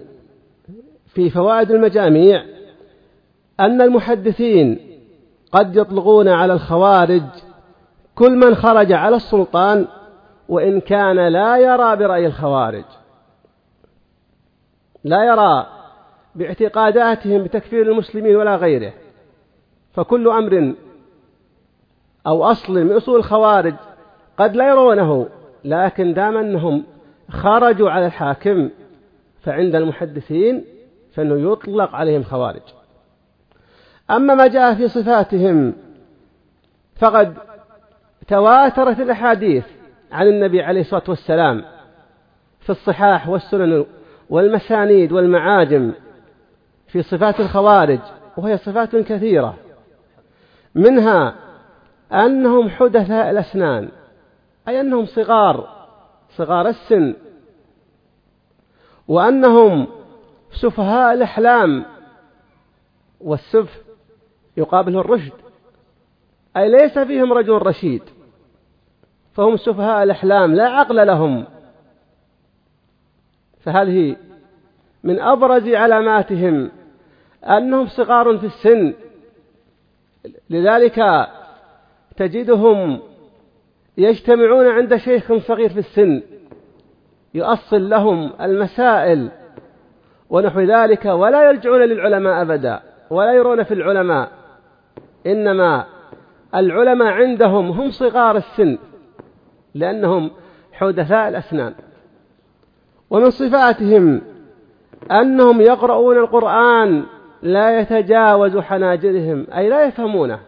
[1.07, 2.43] في فوائد المجاميع
[3.59, 4.79] أن المحدثين
[5.51, 7.23] قد يطلقون على الخوارج
[8.15, 9.87] كل من خرج على السلطان
[10.49, 12.85] وإن كان لا يرى برأي الخوارج.
[15.03, 15.67] لا يرى
[16.35, 18.93] باعتقاداتهم بتكفير المسلمين ولا غيره.
[19.93, 20.73] فكل أمر
[22.27, 23.73] أو أصل من أصول الخوارج
[24.37, 25.27] قد لا يرونه
[25.63, 26.83] لكن دام أنهم
[27.29, 28.69] خرجوا على الحاكم
[29.41, 30.65] فعند المحدثين
[31.13, 32.61] فإنه يطلق عليهم خوارج.
[34.11, 35.73] أما ما جاء في صفاتهم
[36.95, 37.37] فقد
[38.27, 39.65] تواترت الأحاديث
[40.11, 41.63] عن النبي عليه الصلاة والسلام
[42.59, 43.85] في الصحاح والسنن
[44.29, 45.91] والمسانيد والمعاجم
[46.87, 47.99] في صفات الخوارج
[48.37, 49.55] وهي صفات كثيرة.
[50.75, 51.35] منها
[52.11, 53.89] أنهم حدثاء الأسنان
[54.67, 55.76] أي أنهم صغار.
[56.37, 57.15] صغار السن
[59.07, 59.87] وأنهم
[60.51, 61.85] سفهاء الأحلام
[63.21, 63.81] والسفه
[64.57, 65.33] يقابله الرشد
[66.57, 68.03] أي ليس فيهم رجل رشيد
[69.33, 71.45] فهم سفهاء الأحلام لا عقل لهم.
[73.59, 74.15] فهذه
[75.03, 76.71] من أبرز علاماتهم
[77.43, 78.93] أنهم صغار في السن
[80.49, 81.27] لذلك
[82.17, 82.99] تجدهم
[83.97, 86.21] يجتمعون عند شيخ صغير في السن
[87.33, 89.29] يؤصل لهم المسائل
[90.29, 92.79] ونحو ذلك ولا يلجؤون للعلماء أبدا
[93.09, 94.31] ولا يرون في العلماء
[95.27, 95.85] إنما
[96.55, 98.77] العلماء عندهم هم صغار السن
[99.73, 100.31] لأنهم
[100.71, 101.73] حدثاء الأسنان.
[103.09, 104.21] ومن صفاتهم
[105.11, 107.03] أنهم يقرؤون القرآن
[107.41, 110.39] لا يتجاوز حناجرهم أي لا يفهمونه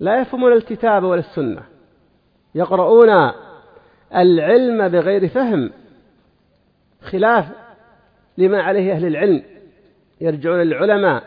[0.00, 1.62] لا يفهمون الكتاب ولا السنة.
[2.54, 3.32] يقرؤون
[4.14, 5.70] العلم بغير فهم
[7.02, 7.44] خلاف
[8.38, 9.42] لما عليه أهل العلم.
[10.20, 11.22] يرجعون للعلماء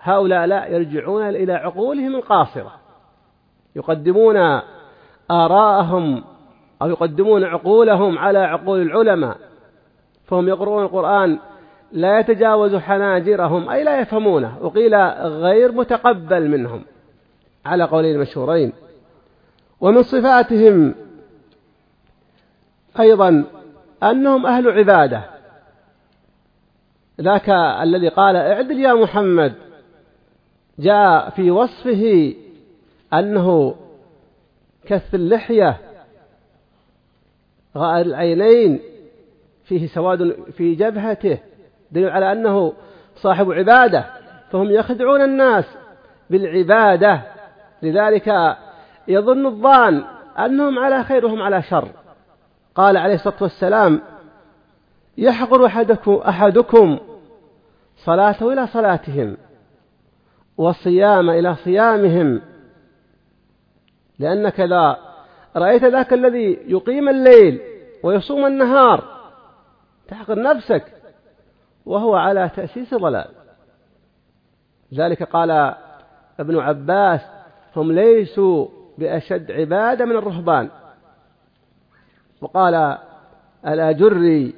[0.00, 2.72] هؤلاء لا يرجعون إلى عقولهم القاصرة.
[3.76, 4.60] يقدمون
[5.30, 6.24] آراءهم
[6.82, 9.36] أو يقدمون عقولهم على عقول العلماء.
[10.24, 11.38] فهم يقرؤون القرآن
[11.92, 14.58] لا يتجاوز حناجرهم أي لا يفهمونه.
[14.60, 16.84] وقيل غير متقبل منهم
[17.66, 18.72] على قولين المشهورين
[19.80, 20.94] ومن صفاتهم
[23.00, 23.44] أيضا
[24.02, 25.22] أنهم أهل عبادة.
[27.20, 27.50] ذاك
[27.82, 29.54] الذي قال اعدل يا محمد.
[30.78, 32.34] جاء في وصفه
[33.12, 33.74] أنه
[34.86, 35.76] كث اللحية.
[37.76, 38.80] غائر العينين
[39.64, 41.38] فيه سواد في جبهته.
[41.92, 42.72] دليل على أنه
[43.16, 44.04] صاحب عبادة.
[44.50, 45.64] فهم يخدعون الناس
[46.30, 47.22] بالعبادة.
[47.82, 48.56] لذلك
[49.08, 50.04] يظن الظان
[50.38, 51.88] أنهم على خير وهم على شر.
[52.74, 54.00] قال عليه الصلاة والسلام
[55.18, 55.66] يحقر
[56.28, 56.98] أحدكم,
[57.96, 59.36] صلاته إلى صلاتهم
[60.56, 62.40] والصيام إلى صيامهم.
[64.18, 64.96] لأنك إذا
[65.56, 67.60] رأيت ذاك الذي يقيم الليل
[68.02, 69.04] ويصوم النهار
[70.08, 70.84] تحقر نفسك
[71.86, 73.28] وهو على تأسيس ضلال
[74.94, 75.74] ذلك قال
[76.40, 77.20] ابن عباس
[77.76, 80.68] هم ليسوا بأشد عبادة من الرهبان.
[82.40, 82.98] وقال
[83.66, 84.54] الأجري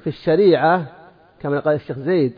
[0.00, 0.86] في الشريعة
[1.40, 2.34] كما قال الشيخ زيد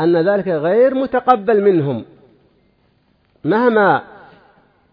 [0.00, 2.04] أن ذلك غير متقبل منهم.
[3.44, 4.02] مهما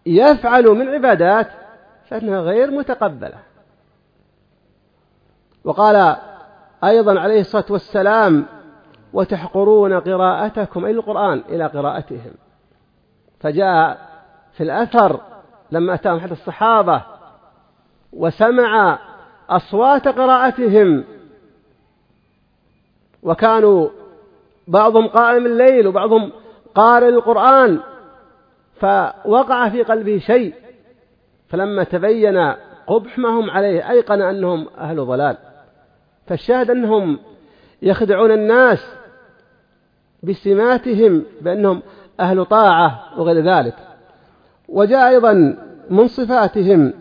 [0.06, 1.48] يفعل من عبادات
[2.08, 3.38] فإنها غير متقبلة.
[5.64, 6.16] وقال
[6.84, 8.46] أيضا عليه الصلاة والسلام
[9.12, 12.32] وتحقرون قراءتكم أي القرآن إلى قراءتهم.
[13.40, 14.08] فجاء
[14.52, 15.33] في الأثر
[15.74, 17.02] لما أتاهم أحد الصحابة
[18.12, 18.98] وسمع
[19.50, 21.04] أصوات قراءتهم
[23.22, 23.88] وكانوا
[24.68, 26.32] بعضهم قائم الليل وبعضهم
[26.74, 27.80] قارئ القرآن
[28.80, 30.54] فوقع في قلبه شيء.
[31.48, 32.54] فلما تبين
[32.86, 35.36] قبح ما هم عليه أيقن أنهم أهل ضلال.
[36.26, 37.18] فالشاهد أنهم
[37.82, 38.96] يخدعون الناس
[40.22, 41.82] بسماتهم بأنهم
[42.20, 43.74] أهل طاعة وغير ذلك.
[44.68, 46.92] وجاء أيضا من صفاتهم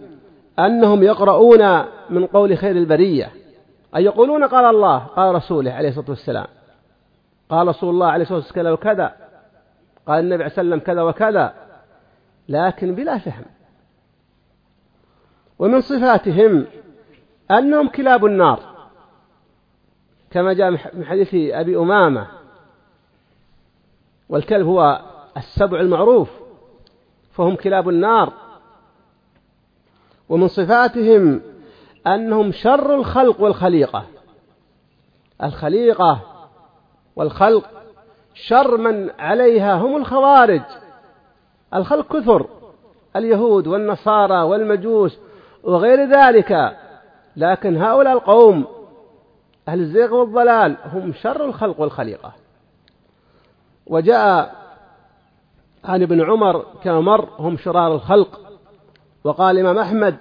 [0.60, 3.32] أنهم يقرؤون من قول خير البرية
[3.96, 6.48] أي يقولون قال الله قال رسوله عليه الصلاة والسلام.
[7.50, 9.16] قال رسول الله عليه الصلاة والسلام كذا وكذا
[10.08, 11.54] قال النبي عليه وسلم كذا وكذا.
[12.50, 13.46] لكن بلا فهم.
[15.60, 16.66] ومن صفاتهم
[17.52, 18.60] أنهم كلاب النار.
[20.32, 22.28] كما جاء من حديث أبي أمامة.
[24.30, 25.02] والكلب هو
[25.38, 26.30] السبع المعروف
[27.32, 28.34] فهم كلاب النار.
[30.34, 31.42] ومن صفاتهم
[32.08, 34.04] أنهم شر الخلق والخليقة.
[35.44, 36.20] الخليقة
[37.16, 37.70] والخلق
[38.34, 40.62] شر من عليها هم الخوارج.
[41.74, 42.48] الخلق كثر
[43.16, 45.20] اليهود والنصارى والمجوس
[45.64, 46.78] وغير ذلك.
[47.36, 48.66] لكن هؤلاء القوم
[49.68, 52.34] أهل الزيغ والضلال هم شر الخلق والخليقة.
[53.88, 54.56] وجاء
[55.84, 58.43] عن ابن عمر كما مر هم شرار الخلق.
[59.24, 60.16] وقال الإمام أحمد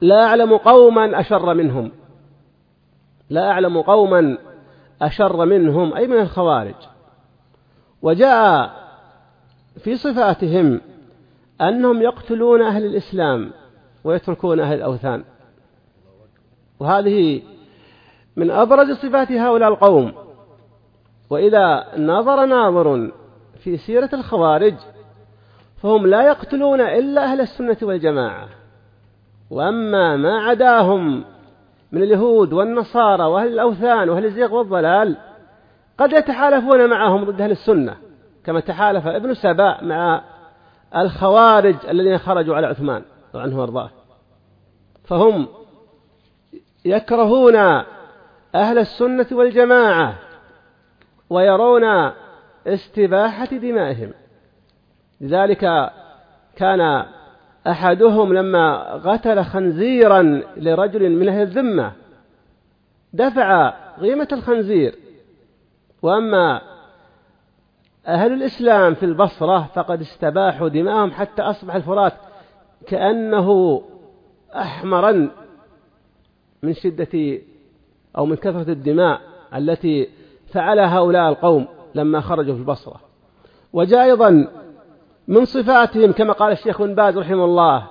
[0.00, 1.92] لا أعلم قوما أشر منهم.
[3.30, 4.38] لا أعلم قوما
[5.02, 6.74] أشر منهم أي من الخوارج.
[8.02, 8.70] وجاء
[9.78, 10.80] في صفاتهم
[11.60, 13.50] أنهم يقتلون أهل الإسلام
[14.04, 15.24] ويتركون أهل الأوثان.
[16.80, 17.42] وهذه
[18.36, 20.12] من أبرز صفات هؤلاء القوم.
[21.30, 23.12] وإذا نظر ناظر
[23.58, 24.74] في سيرة الخوارج
[25.82, 28.48] فهم لا يقتلون إلا أهل السنة والجماعة.
[29.50, 31.24] وأما ما عداهم
[31.92, 35.16] من اليهود والنصارى وأهل الأوثان وأهل الزيغ والضلال
[35.98, 37.96] قد يتحالفون معهم ضد أهل السنة
[38.44, 40.22] كما تحالف ابن سباء مع
[40.96, 43.02] الخوارج الذين خرجوا على عثمان
[43.34, 43.90] عنه وأرضاه.
[45.04, 45.48] فهم
[46.84, 47.56] يكرهون
[48.54, 50.14] أهل السنة والجماعة
[51.30, 52.12] ويرون
[52.66, 54.12] استباحة دمائهم.
[55.20, 55.90] لذلك
[56.56, 57.06] كان
[57.66, 61.92] أحدهم لما قتل خنزيرا لرجل من أهل الذمة
[63.12, 63.68] دفع
[64.00, 64.94] قيمة الخنزير.
[66.02, 66.60] وأما
[68.06, 72.12] أهل الإسلام في البصرة فقد استباحوا دماءهم حتى أصبح الفرات
[72.86, 73.82] كأنه
[74.54, 75.30] أحمرا
[76.62, 77.38] من شدة
[78.18, 79.20] أو من كثرة الدماء
[79.54, 80.08] التي
[80.52, 83.00] فعلها هؤلاء القوم لما خرجوا في البصرة.
[83.72, 84.48] وجاء أيضا
[85.28, 87.86] من صفاتهم كما قال الشيخ بن باز رحمه الله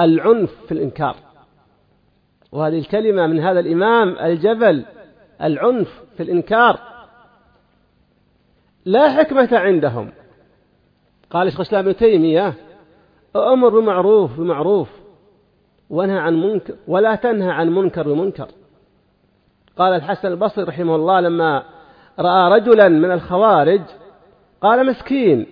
[0.00, 1.16] العنف في الإنكار.
[2.52, 4.84] وهذه الكلمة من هذا الإمام الجبل
[5.42, 6.78] العنف في الإنكار.
[8.84, 10.12] لا حكمة عندهم.
[11.30, 12.54] قال شيخ الإسلام ابن تيمية
[13.36, 14.88] أمر بمعروف بمعروف
[15.90, 18.48] وانهى عن منكر ولا تنهى عن منكر بمنكر.
[19.76, 21.64] قال الحسن البصري رحمه الله لما
[22.18, 23.82] رأى رجلا من الخوارج
[24.60, 25.46] قال مسكين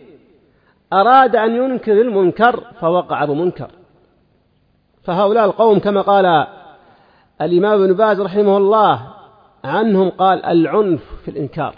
[0.93, 3.71] أراد أن ينكر المنكر فوقع بمنكر
[5.03, 6.47] فهؤلاء القوم كما قال
[7.41, 9.15] الإمام ابن باز رحمه الله
[9.65, 11.75] عنهم قال العنف في الإنكار.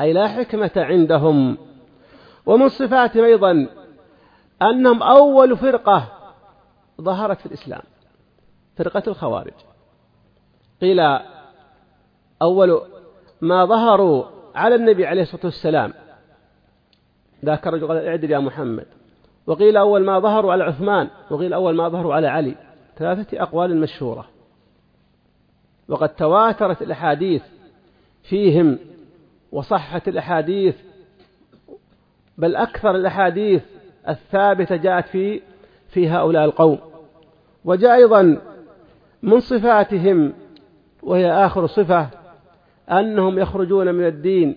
[0.00, 1.58] أي لا حكمة عندهم.
[2.46, 3.66] ومن صفاتهم أيضا
[4.62, 6.08] أنهم أول فرقة
[7.00, 7.82] ظهرت في الإسلام
[8.76, 9.52] فرقة الخوارج.
[10.80, 11.18] قيل
[12.42, 12.80] أول
[13.40, 15.92] ما ظهروا على النبي عليه الصلاة والسلام
[17.44, 18.86] ذاك الرجل قال اعدل يا محمد.
[19.46, 22.54] وقيل أول ما ظهروا على عثمان وقيل أول ما ظهروا على علي.
[22.96, 24.26] ثلاثة أقوال مشهورة.
[25.88, 27.42] وقد تواترت الأحاديث
[28.22, 28.78] فيهم
[29.52, 30.76] وصحت الأحاديث
[32.38, 33.62] بل أكثر الأحاديث
[34.08, 35.40] الثابتة جاءت في
[35.88, 36.78] في هؤلاء القوم.
[37.64, 38.40] وجاء أيضا
[39.22, 40.32] من صفاتهم
[41.02, 42.08] وهي آخر صفة
[42.90, 44.56] أنهم يخرجون من الدين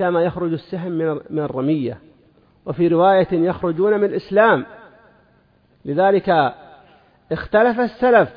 [0.00, 0.92] كما يخرج السهم
[1.30, 1.98] من الرمية
[2.66, 4.66] وفي رواية يخرجون من الإسلام.
[5.84, 6.54] لذلك
[7.32, 8.28] اختلف السلف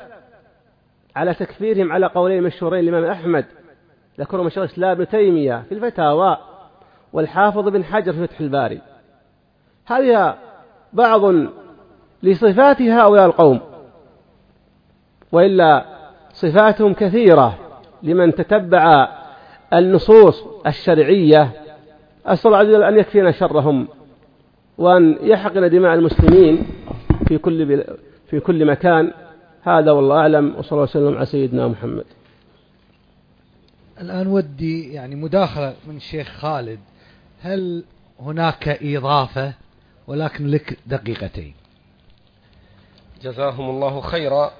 [1.15, 3.45] على تكفيرهم على قولين مشهورين الإمام أحمد
[4.19, 6.37] ذكرهم شيخ الإسلام ابن تيمية في الفتاوى
[7.13, 8.81] والحافظ بن حجر في فتح الباري.
[9.85, 10.37] هذه
[10.93, 11.21] بعض
[12.23, 13.59] لصفات هؤلاء القوم
[15.31, 15.85] وإلا
[16.33, 17.57] صفاتهم كثيرة
[18.03, 19.07] لمن تتبع
[19.73, 21.51] النصوص الشرعية.
[22.25, 23.87] أسأل الله عز وجل أن يكفينا شرهم
[24.77, 26.65] وأن يحقن دماء المسلمين
[27.27, 27.83] في كل
[28.29, 29.13] في كل مكان.
[29.61, 32.05] هذا والله أعلم وصلى الله وسلم على سيدنا محمد.
[34.01, 36.79] الآن ودي يعني مداخلة من الشيخ خالد.
[37.41, 37.83] هل
[38.19, 39.53] هناك إضافة؟
[40.07, 41.53] ولكن لك دقيقتين.
[43.21, 44.51] جزاهم الله خيرا.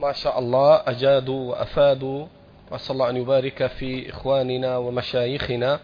[0.00, 2.26] ما شاء الله أجادوا وأفادوا.
[2.70, 5.80] وأسأل الله أن يبارك في إخواننا ومشايخنا.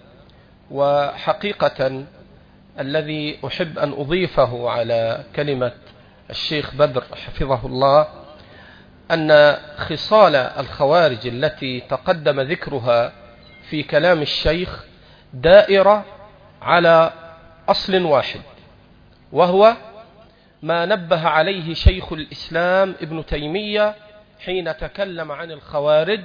[0.71, 2.05] وحقيقة
[2.81, 5.73] الذي أحب أن أضيفه على كلمة
[6.31, 8.07] الشيخ بدر حفظه الله
[9.11, 13.13] أن خصال الخوارج التي تقدم ذكرها
[13.71, 14.85] في كلام الشيخ
[15.35, 16.05] دائرة
[16.63, 17.13] على
[17.69, 18.41] أصل واحد
[19.33, 19.77] وهو
[20.63, 23.95] ما نبه عليه شيخ الإسلام ابن تيمية
[24.45, 26.25] حين تكلم عن الخوارج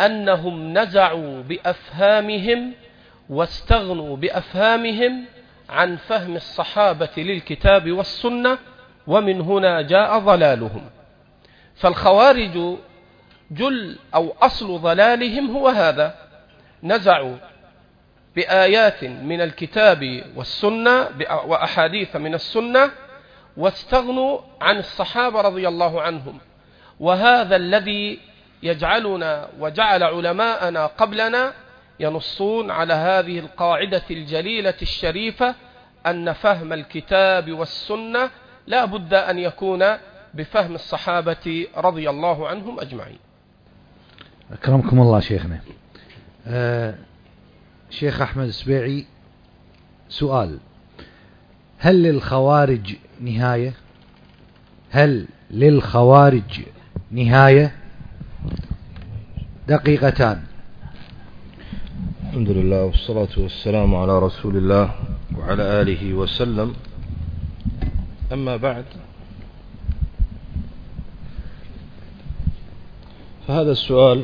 [0.00, 2.72] أنهم نزعوا بأفهامهم
[3.28, 5.24] واستغنوا بأفهامهم
[5.68, 8.58] عن فهم الصحابة للكتاب والسنة
[9.06, 10.84] ومن هنا جاء ضلالهم.
[11.74, 12.76] فالخوارج
[13.50, 16.14] جل أو أصل ضلالهم هو هذا.
[16.82, 17.36] نزعوا
[18.36, 21.08] بآيات من الكتاب والسنة
[21.46, 22.90] وأحاديث من السنة
[23.56, 26.38] واستغنوا عن الصحابة رضي الله عنهم.
[27.00, 28.18] وهذا الذي
[28.62, 31.52] يجعلنا وجعل علماءنا قبلنا
[32.00, 35.54] ينصون على هذه القاعدة الجليلة الشريفة
[36.06, 38.30] أن فهم الكتاب والسنة
[38.66, 39.84] لا بد أن يكون
[40.34, 43.18] بفهم الصحابة رضي الله عنهم أجمعين.
[44.52, 45.60] أكرمكم الله شيخنا.
[46.46, 46.94] آه
[47.90, 49.06] شيخ أحمد السبيعي
[50.08, 50.58] سؤال.
[51.78, 53.72] هل للخوارج نهاية؟
[54.90, 56.60] هل للخوارج
[57.10, 57.85] نهاية؟
[59.68, 60.38] دقيقتان.
[62.22, 64.90] الحمد لله والصلاة والسلام على رسول الله
[65.38, 66.74] وعلى آله وسلم.
[68.32, 68.84] أما بعد
[73.46, 74.22] فهذا السؤال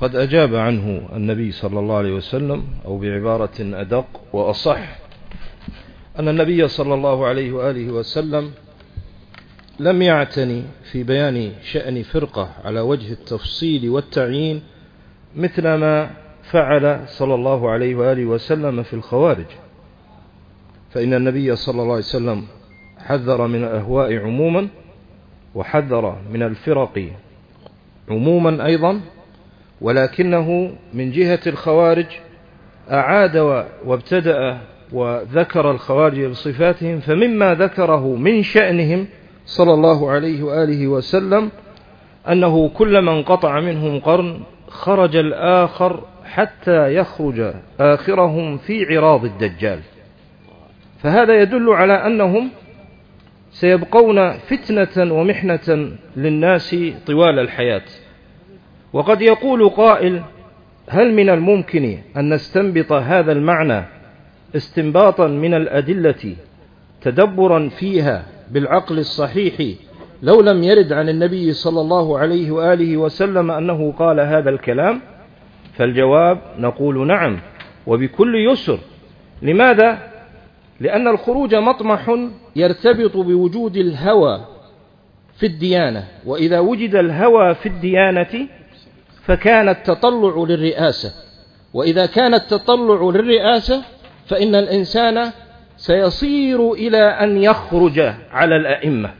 [0.00, 4.98] قد أجاب عنه النبي صلى الله عليه وسلم أو بعبارة أدق وأصح
[6.18, 8.50] أن النبي صلى الله عليه وآله وسلم
[9.78, 10.62] لم يعتني
[10.92, 14.62] في بيان شأن فرقة على وجه التفصيل والتعيين
[15.36, 16.10] مثل ما
[16.50, 19.46] فعل صلى الله عليه وآله وسلم في الخوارج.
[20.90, 22.44] فإن النبي صلى الله عليه وسلم
[22.98, 24.68] حذر من الأهواء عموما
[25.54, 27.08] وحذر من الفرق
[28.08, 29.00] عموما أيضا
[29.80, 32.06] ولكنه من جهة الخوارج
[32.90, 33.36] أعاد
[33.84, 34.58] وابتدأ
[34.92, 39.06] وذكر الخوارج بصفاتهم فمما ذكره من شأنهم
[39.46, 41.50] صلى الله عليه وآله وسلم
[42.28, 49.80] أنه كلما انقطع منهم قرن خرج الآخر حتى يخرج آخرهم في عراض الدجال.
[51.02, 52.50] فهذا يدل على أنهم
[53.52, 56.76] سيبقون فتنة ومحنة للناس
[57.06, 57.82] طوال الحياة.
[58.92, 60.22] وقد يقول قائل
[60.88, 63.84] هل من الممكن أن نستنبط هذا المعنى
[64.56, 66.36] استنباطا من الأدلة
[67.00, 69.76] تدبرا فيها بالعقل الصحيح
[70.22, 75.00] لو لم يرد عن النبي صلى الله عليه وآله وسلم أنه قال هذا الكلام
[75.76, 77.40] فالجواب نقول نعم
[77.86, 78.78] وبكل يسر
[79.42, 79.98] لماذا؟
[80.80, 82.16] لأن الخروج مطمح
[82.56, 84.44] يرتبط بوجود الهوى
[85.38, 88.48] في الديانة وإذا وجد الهوى في الديانة
[89.24, 91.12] فكان التطلع للرئاسة
[91.74, 93.82] وإذا كان التطلع للرئاسة
[94.26, 95.32] فإن الإنسان
[95.86, 97.98] سيصير إلى أن يخرج
[98.30, 99.10] على الأئمة.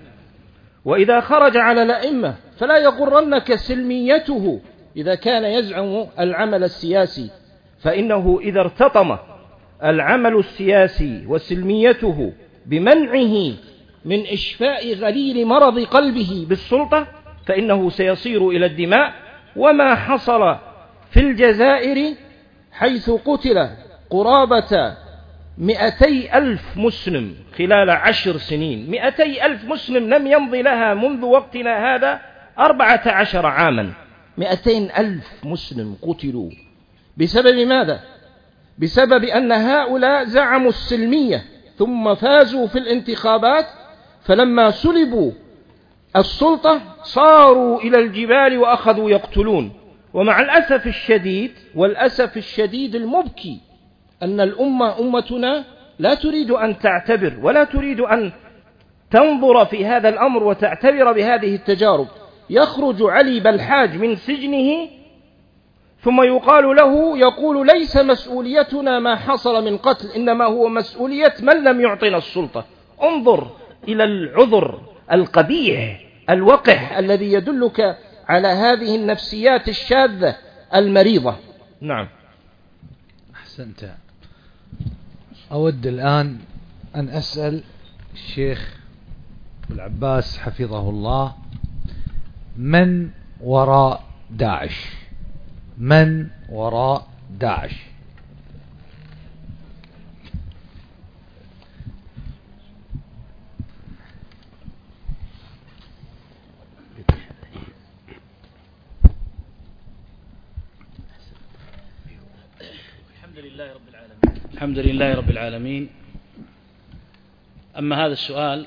[0.85, 4.61] وإذا خرج على الأئمة فلا يغرنك سلميته.
[4.97, 7.31] إذا كان يزعم العمل السياسي
[7.79, 9.17] فإنه إذا ارتطم
[9.85, 12.33] العمل السياسي وسلميته
[12.67, 13.53] بمنعه
[14.05, 17.07] من إشفاء غليل مرض قلبه بالسلطة
[17.47, 19.13] فإنه سيصير إلى الدماء.
[19.57, 20.57] وما حصل
[21.11, 22.15] في الجزائر
[22.73, 23.69] حيث قتل
[24.11, 25.04] قرابة
[25.59, 28.91] مئتي ألف مسلم خلال عشر سنين.
[28.91, 32.21] مئتي ألف مسلم لم يمضي لها منذ وقتنا هذا
[32.59, 33.93] أربعة عشر عاما.
[34.39, 36.51] مئتين ألف مسلم قتلوا.
[37.17, 38.01] بسبب ماذا؟
[38.79, 41.45] بسبب أن هؤلاء زعموا السلمية
[41.79, 43.67] ثم فازوا في الانتخابات
[44.23, 45.33] فلما سلبوا
[46.17, 49.73] السلطة صاروا إلى الجبال وأخذوا يقتلون.
[50.15, 53.61] ومع الأسف الشديد والأسف الشديد المبكي
[54.25, 55.65] أن الأمة أمتنا
[55.99, 58.33] لا تريد أن تعتبر ولا تريد أن
[59.11, 62.09] تنظر في هذا الأمر وتعتبر بهذه التجارب.
[62.51, 64.89] يخرج علي بلحاج من سجنه
[66.01, 71.81] ثم يقال له يقول ليس مسؤوليتنا ما حصل من قتل إنما هو مسؤولية من لم
[71.81, 72.65] يعطنا السلطة.
[73.03, 73.51] انظر
[73.89, 74.81] إلى العذر
[75.13, 76.01] القبيح
[76.31, 77.99] الوقح الذي يدلك
[78.29, 80.37] على هذه النفسيات الشاذة
[80.75, 81.37] المريضة.
[81.81, 82.09] نعم.
[83.35, 84.04] أحسنت.
[85.55, 86.39] أود الآن
[86.97, 87.63] أن أسأل
[88.15, 88.77] الشيخ
[89.71, 91.35] العباس حفظه الله
[92.57, 94.87] من وراء داعش؟
[95.79, 97.07] من وراء
[97.41, 97.94] داعش؟
[114.55, 115.89] الحمد لله رب العالمين.
[117.79, 118.67] أما هذا السؤال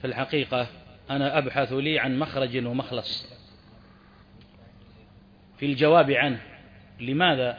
[0.00, 0.66] في الحقيقة
[1.10, 3.26] أنا أبحث لي عن مخرج ومخلص.
[5.58, 6.40] في الجواب عنه
[7.00, 7.58] لماذا؟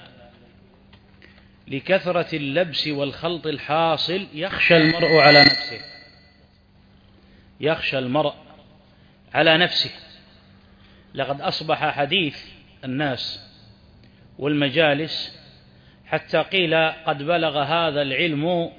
[1.67, 5.79] لكثرة اللبس والخلط الحاصل يخشى المرء على نفسه.
[7.61, 8.33] يخشى المرء
[9.33, 9.91] على نفسه.
[11.13, 12.45] لقد أصبح حديث
[12.83, 13.47] الناس
[14.39, 15.36] والمجالس
[16.07, 18.71] حتى قيل قد بلغ هذا العلم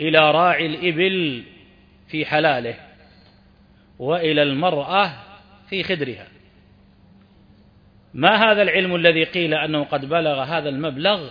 [0.00, 1.44] إلى راعي الإبل
[2.08, 2.74] في حلاله
[3.98, 5.12] وإلى المرأة
[5.68, 6.26] في خدرها.
[8.14, 11.30] ما هذا العلم الذي قيل أنه قد بلغ هذا المبلغ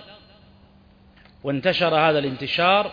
[1.43, 2.91] وانتشر هذا الانتشار؟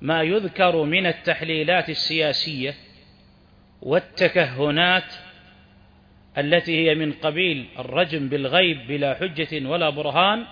[0.00, 2.74] ما يذكر من التحليلات السياسية
[3.82, 5.14] والتكهنات
[6.38, 10.44] التي هي من قبيل الرجم بالغيب بلا حجة ولا برهان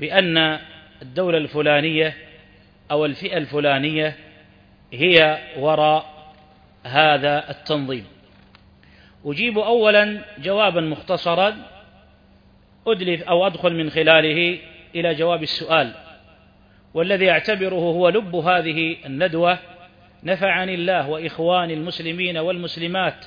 [0.00, 0.58] بأن
[1.02, 2.16] الدولة الفلانية
[2.90, 4.16] أو الفئة الفلانية
[4.92, 6.32] هي وراء
[6.84, 8.04] هذا التنظيم.
[9.24, 11.56] أجيب أولا جوابا مختصرا
[12.86, 14.58] أدلف أو أدخل من خلاله
[14.94, 15.92] إلى جواب السؤال.
[16.94, 19.58] والذي أعتبره هو لب هذه الندوة
[20.24, 23.24] نفعني الله وإخواني المسلمين والمسلمات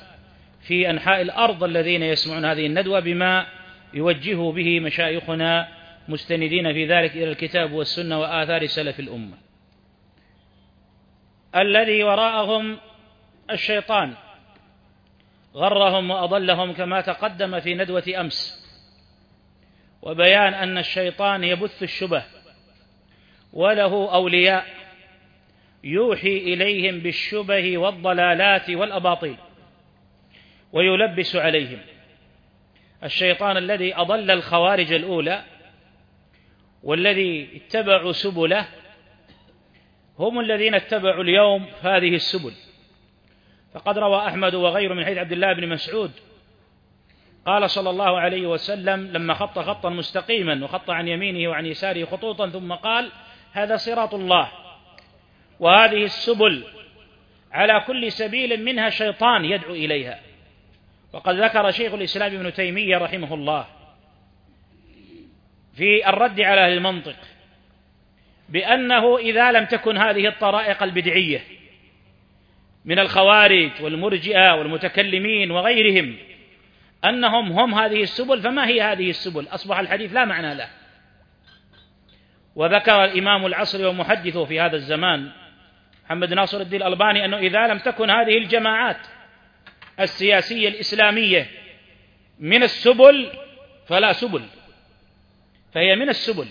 [0.61, 3.45] في أنحاء الأرض الذين يسمعون هذه الندوة بما
[3.93, 5.67] يوجه به مشايخنا
[6.09, 9.37] مستندين في ذلك إلى الكتاب والسنة وآثار سلف الأمة.
[11.55, 12.77] الذي وراءهم
[13.51, 14.13] الشيطان.
[15.55, 18.65] غرهم وأضلهم كما تقدم في ندوة أمس.
[20.01, 22.23] وبيان أن الشيطان يبث الشبه.
[23.53, 24.65] وله أولياء
[25.83, 29.37] يوحي إليهم بالشبه والضلالات والأباطيل.
[30.73, 31.79] ويلبس عليهم.
[33.03, 35.43] الشيطان الذي أضل الخوارج الأولى
[36.83, 38.67] والذي اتبعوا سبله
[40.19, 42.53] هم الذين اتبعوا اليوم هذه السبل.
[43.73, 46.11] فقد روى أحمد وغيره من حديث عبد الله بن مسعود
[47.45, 52.49] قال صلى الله عليه وسلم لما خط خطا مستقيما وخط عن يمينه وعن يساره خطوطا
[52.49, 53.11] ثم قال
[53.51, 54.51] هذا صراط الله.
[55.59, 56.63] وهذه السبل
[57.51, 60.19] على كل سبيل منها شيطان يدعو إليها.
[61.13, 63.65] وقد ذكر شيخ الإسلام ابن تيمية رحمه الله
[65.79, 67.15] في الرد على أهل المنطق
[68.49, 71.41] بأنه إذا لم تكن هذه الطرائق البدعية
[72.85, 76.17] من الخوارج والمرجئة والمتكلمين وغيرهم
[77.05, 80.69] أنهم هم هذه السبل فما هي هذه السبل؟ أصبح الحديث لا معنى له.
[82.55, 85.31] وذكر الإمام العصري ومحدثه في هذا الزمان
[86.05, 89.07] محمد ناصر الدين الألباني أنه إذا لم تكن هذه الجماعات
[89.99, 91.47] السياسية الإسلامية
[92.39, 93.31] من السبل
[93.87, 94.41] فلا سبل.
[95.73, 96.47] فهي من السبل.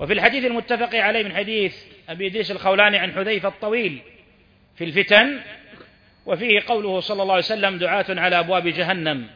[0.00, 1.76] وفي الحديث المتفق عليه من حديث
[2.08, 4.02] أبي إدريس الخولاني عن حذيفة الطويل
[4.74, 5.40] في الفتن
[6.26, 9.26] وفيه قوله صلى الله عليه وسلم دعاة على أبواب جهنم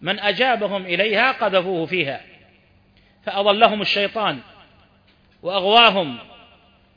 [0.00, 2.20] من أجابهم إليها قذفوه فيها
[3.24, 4.38] فأضلهم الشيطان
[5.42, 6.18] وأغواهم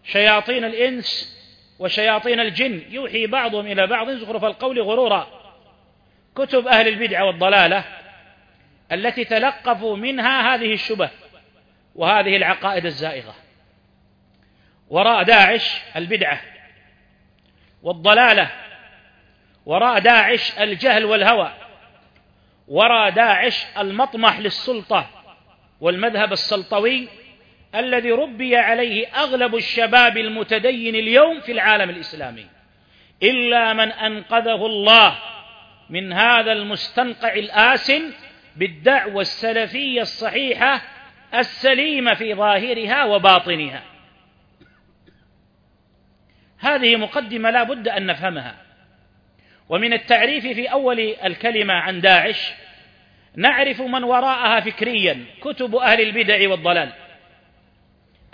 [0.03, 1.35] شياطين الإنس
[1.79, 2.81] وشياطين الجن.
[2.89, 5.27] يوحي بعضهم إلى بعض زخرف القول غرورا.
[6.35, 7.85] كتب أهل البدعة والضلالة
[8.91, 11.09] التي تلقفوا منها هذه الشبه
[11.95, 13.35] وهذه العقائد الزائغة.
[14.89, 16.41] وراء داعش البدعة
[17.83, 18.51] والضلالة.
[19.65, 21.53] وراء داعش الجهل والهوى.
[22.67, 25.09] وراء داعش المطمح للسلطة
[25.81, 27.07] والمذهب السلطوي
[27.75, 32.45] الذي ربي عليه أغلب الشباب المتدين اليوم في العالم الإسلامي.
[33.23, 35.17] إلا من أنقذه الله
[35.89, 38.13] من هذا المستنقع الآسن
[38.55, 40.81] بالدعوة السلفية الصحيحة
[41.33, 43.83] السليمة في ظاهرها وباطنها.
[46.59, 48.55] هذه مقدمة لا بد أن نفهمها.
[49.69, 52.51] ومن التعريف في أول الكلمة عن داعش
[53.35, 56.93] نعرف من وراءها فكريا كتب أهل البدع والضلال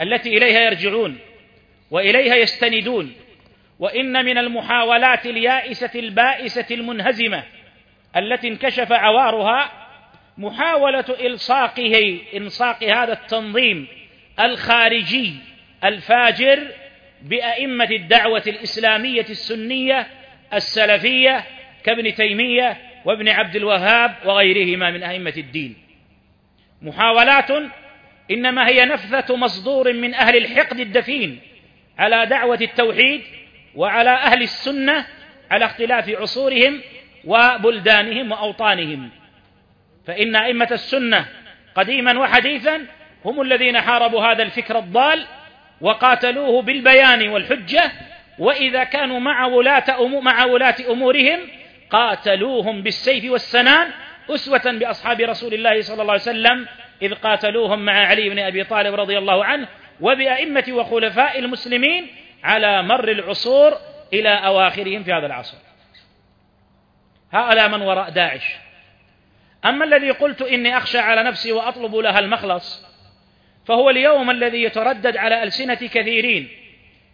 [0.01, 1.17] التي إليها يرجعون
[1.91, 3.13] وإليها يستندون.
[3.80, 7.43] وإن من المحاولات اليائسة البائسة المنهزمة
[8.15, 9.80] التي انكشف عوارها
[10.38, 13.88] محاولة إلصاقه إلصاق هذا التنظيم
[14.39, 15.34] الخارجي
[15.84, 16.67] الفاجر
[17.21, 20.07] بأئمة الدعوة الإسلامية السنية
[20.53, 21.43] السلفية
[21.84, 25.75] كابن تيمية وابن عبد الوهاب وغيرهما من أئمة الدين.
[26.82, 27.51] محاولات
[28.32, 31.39] إنما هي نفثة مصدور من أهل الحقد الدفين
[31.97, 33.21] على دعوة التوحيد
[33.75, 35.05] وعلى أهل السنة
[35.51, 36.82] على اختلاف عصورهم
[37.25, 39.09] وبلدانهم وأوطانهم.
[40.08, 41.26] فإن أئمة السنة
[41.76, 42.86] قديما وحديثا
[43.26, 45.26] هم الذين حاربوا هذا الفكر الضال
[45.82, 47.91] وقاتلوه بالبيان والحجة
[48.39, 51.39] وإذا كانوا مع ولاة مع ولاة أمورهم
[51.89, 53.91] قاتلوهم بالسيف والسنان
[54.30, 56.68] أسوة بأصحاب رسول الله صلى الله عليه وسلم
[57.02, 59.68] إذ قاتلوهم مع علي بن أبي طالب رضي الله عنه
[60.02, 62.08] وبأئمة وخلفاء المسلمين
[62.43, 63.78] على مر العصور
[64.14, 65.58] إلى أواخرهم في هذا العصر.
[67.32, 68.43] هؤلاء من وراء داعش؟
[69.66, 72.86] أما الذي قلت إني أخشى على نفسي وأطلب لها المخلص
[73.66, 76.49] فهو اليوم الذي يتردد على ألسنة كثيرين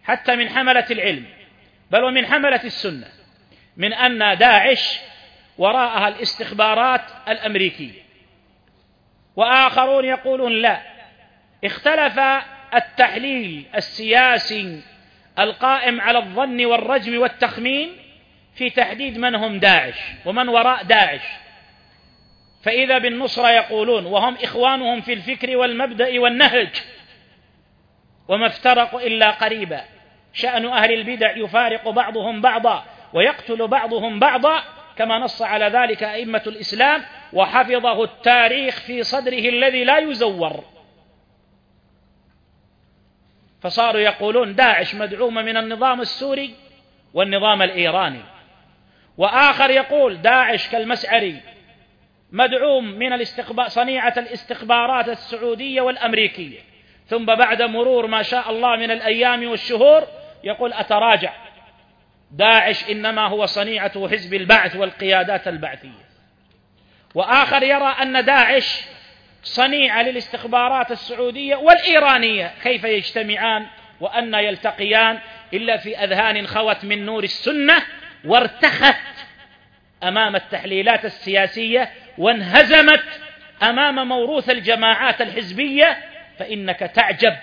[0.04, 1.24] حتى من حملة العلم
[1.90, 3.06] بل ومن حملة السنة
[3.76, 5.00] من أن داعش
[5.58, 8.02] وراءها الاستخبارات الأمريكية.
[9.36, 10.82] وآخرون يقولون لا
[11.64, 12.18] اختلف
[12.74, 14.82] التحليل السياسي
[15.38, 17.92] القائم على الظن والرجم والتخمين
[18.54, 21.22] في تحديد من هم داعش ومن وراء داعش.
[22.62, 26.68] فإذا بالنصرة يقولون وهم إخوانهم في الفكر والمبدأ والنهج.
[28.28, 29.84] وما افترقوا إلا قريبا.
[30.32, 34.62] شأن أهل البدع يفارق بعضهم بعضا ويقتل بعضهم بعضا
[34.96, 40.64] كما نص على ذلك أئمة الإسلام وحفظه التاريخ في صدره الذي لا يزور.
[43.60, 46.54] فصاروا يقولون داعش مدعومة من النظام السوري
[47.14, 48.22] والنظام الإيراني.
[49.18, 51.40] وآخر يقول داعش كالمسعري
[52.32, 53.24] مدعوم من
[53.68, 56.58] صنيعة الاستخبارات السعودية والأمريكية.
[57.06, 60.06] ثم بعد مرور ما شاء الله من الأيام والشهور
[60.44, 61.32] يقول أتراجع.
[62.30, 66.08] داعش إنما هو صنيعة حزب البعث والقيادات البعثية.
[67.14, 68.84] وآخر يرى أن داعش
[69.42, 72.54] صنيعة للاستخبارات السعودية والإيرانية.
[72.62, 73.66] كيف يجتمعان
[74.00, 75.18] وأن يلتقيان
[75.54, 77.82] إلا في أذهان خوت من نور السنة
[78.24, 78.94] وارتخت
[80.02, 83.04] أمام التحليلات السياسية وانهزمت
[83.62, 85.98] أمام موروث الجماعات الحزبية
[86.38, 87.36] فإنك تعجب.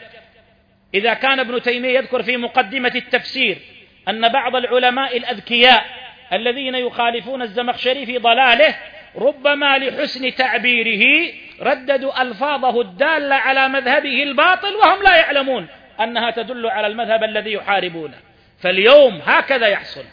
[0.93, 3.57] إذا كان ابن تيمية يذكر في مقدمة التفسير
[4.09, 5.85] أن بعض العلماء الأذكياء
[6.33, 8.75] الذين يخالفون الزمخشري في ضلاله
[9.15, 15.67] ربما لحسن تعبيره رددوا ألفاظه الدالة على مذهبه الباطل وهم لا يعلمون
[15.99, 18.17] أنها تدل على المذهب الذي يحاربونه
[18.59, 20.03] فاليوم هكذا يحصل.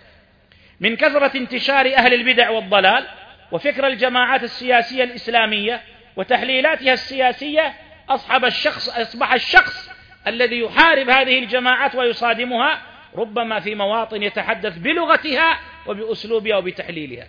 [0.81, 3.05] من كثرة انتشار أهل البدع والضلال
[3.53, 5.83] وفكر الجماعات السياسية الإسلامية
[6.17, 7.75] وتحليلاتها السياسية
[8.09, 9.91] أصحب الشخص أصبح الشخص
[10.27, 12.83] الذي يحارب هذه الجماعات ويصادمها
[13.15, 17.27] ربما في مواطن يتحدث بلغتها وبأسلوبها وبتحليلها.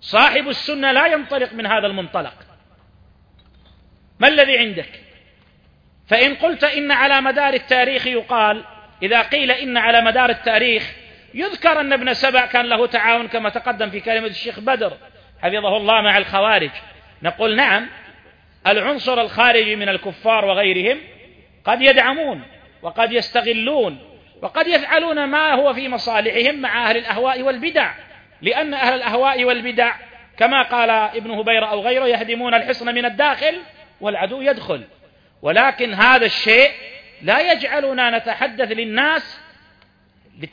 [0.00, 2.34] صاحب السنة لا ينطلق من هذا المنطلق.
[4.20, 5.00] ما الذي عندك؟
[6.08, 8.64] فإن قلت إن على مدار التاريخ يقال
[9.02, 10.92] إذا قيل إن على مدار التاريخ
[11.34, 14.92] يذكر أن ابن سبع كان له تعاون كما تقدم في كلمة الشيخ بدر
[15.42, 16.70] حفظه الله مع الخوارج.
[17.22, 17.86] نقول نعم
[18.66, 20.98] العنصر الخارجي من الكفار وغيرهم
[21.64, 22.42] قد يدعمون
[22.82, 23.98] وقد يستغلون
[24.42, 27.92] وقد يفعلون ما هو في مصالحهم مع أهل الأهواء والبدع
[28.42, 29.94] لأن أهل الأهواء والبدع
[30.36, 33.56] كما قال ابن هبيرة أو غيره يهدمون الحصن من الداخل
[34.00, 34.84] والعدو يدخل.
[35.42, 36.70] ولكن هذا الشيء
[37.22, 39.40] لا يجعلنا نتحدث للناس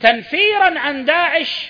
[0.00, 1.68] تنفيرا عن داعش.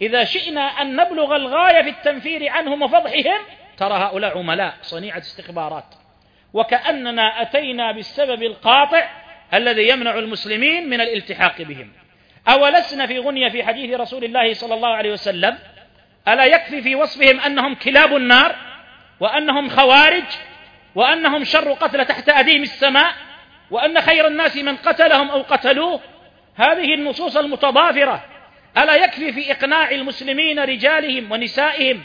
[0.00, 3.40] إذا شئنا أن نبلغ الغاية في التنفير عنهم وفضحهم
[3.76, 5.94] ترى هؤلاء عملاء صنيعة استخبارات.
[6.52, 9.08] وكأننا أتينا بالسبب القاطع
[9.54, 11.92] الذي يمنع المسلمين من الالتحاق بهم.
[12.48, 15.58] أولسنا في غنية في حديث رسول الله صلى الله عليه وسلم
[16.28, 18.56] ألا يكفي في وصفهم أنهم كلاب النار
[19.20, 20.24] وأنهم خوارج
[20.94, 23.14] وأنهم شر قتل تحت أديم السماء
[23.70, 26.00] وأن خير الناس من قتلهم أو قتلوه
[26.58, 28.24] هذه النصوص المتضافرة.
[28.78, 32.04] ألا يكفي في إقناع المسلمين رجالهم ونسائهم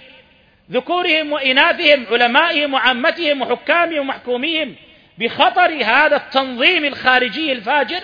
[0.71, 4.75] ذكورهم وإناثهم علمائهم وعامتهم وحكامهم ومحكوميهم
[5.17, 8.01] بخطر هذا التنظيم الخارجي الفاجر؟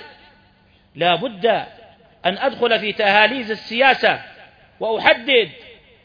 [0.95, 1.45] لا بد
[2.25, 4.19] أن أدخل في تهاليز السياسة
[4.79, 5.49] وأحدد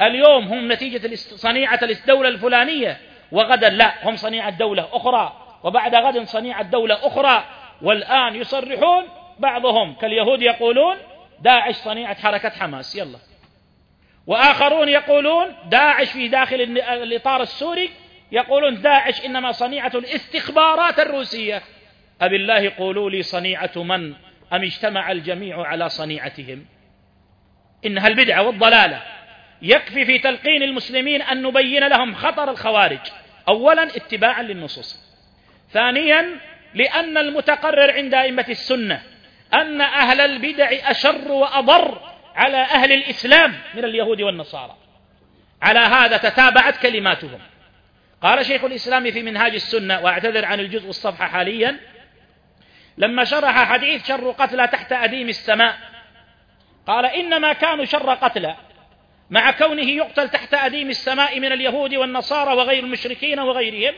[0.03, 3.01] اليوم هم نتيجة صنيعة الدولة الفلانية
[3.33, 5.33] وغدا لا هم صنيعة دولة أخرى
[5.65, 7.45] وبعد غد صنيعة دولة أخرى
[7.83, 9.05] والآن يصرحون
[9.39, 10.97] بعضهم كاليهود يقولون
[11.41, 13.19] داعش صنيعة حركة حماس يلا.
[14.27, 17.91] وآخرون يقولون داعش في داخل الإطار السوري
[18.33, 21.63] يقولون داعش إنما صنيعة الاستخبارات الروسية.
[22.21, 24.15] أبي الله قولوا لي صنيعة من؟
[24.53, 26.67] أم اجتمع الجميع على صنيعتهم؟
[27.87, 29.03] إنها البدعة والضلالة.
[29.63, 32.99] يكفي في تلقين المسلمين أن نبين لهم خطر الخوارج.
[33.49, 35.05] أولا اتباعا للنصوص.
[35.71, 36.41] ثانيا
[36.75, 39.03] لأن المتقرر عند أئمة السنة
[39.55, 42.01] أن أهل البدع أشر وأضر
[42.35, 44.77] على أهل الإسلام من اليهود والنصارى.
[45.63, 47.41] على هذا تتابعت كلماتهم.
[48.23, 51.81] قال شيخ الإسلام في منهاج السنة وأعتذر عن الجزء الصفحة حاليا
[52.99, 55.79] لما شرح حديث شر قتلى تحت أديم السماء
[56.87, 58.57] قال إنما كانوا شر قتلى
[59.31, 63.95] مع كونه يقتل تحت أديم السماء من اليهود والنصارى وغير المشركين وغيرهم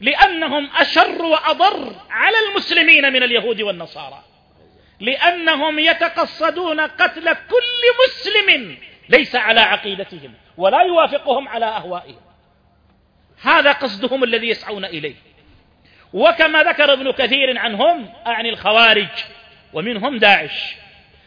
[0.00, 4.24] لأنهم أشر وأضر على المسلمين من اليهود والنصارى.
[5.02, 8.76] لأنهم يتقصدون قتل كل مسلم
[9.08, 12.20] ليس على عقيدتهم ولا يوافقهم على أهوائهم.
[13.42, 15.14] هذا قصدهم الذي يسعون إليه.
[16.12, 19.08] وكما ذكر ابن كثير عنهم أعني الخوارج
[19.72, 20.74] ومنهم داعش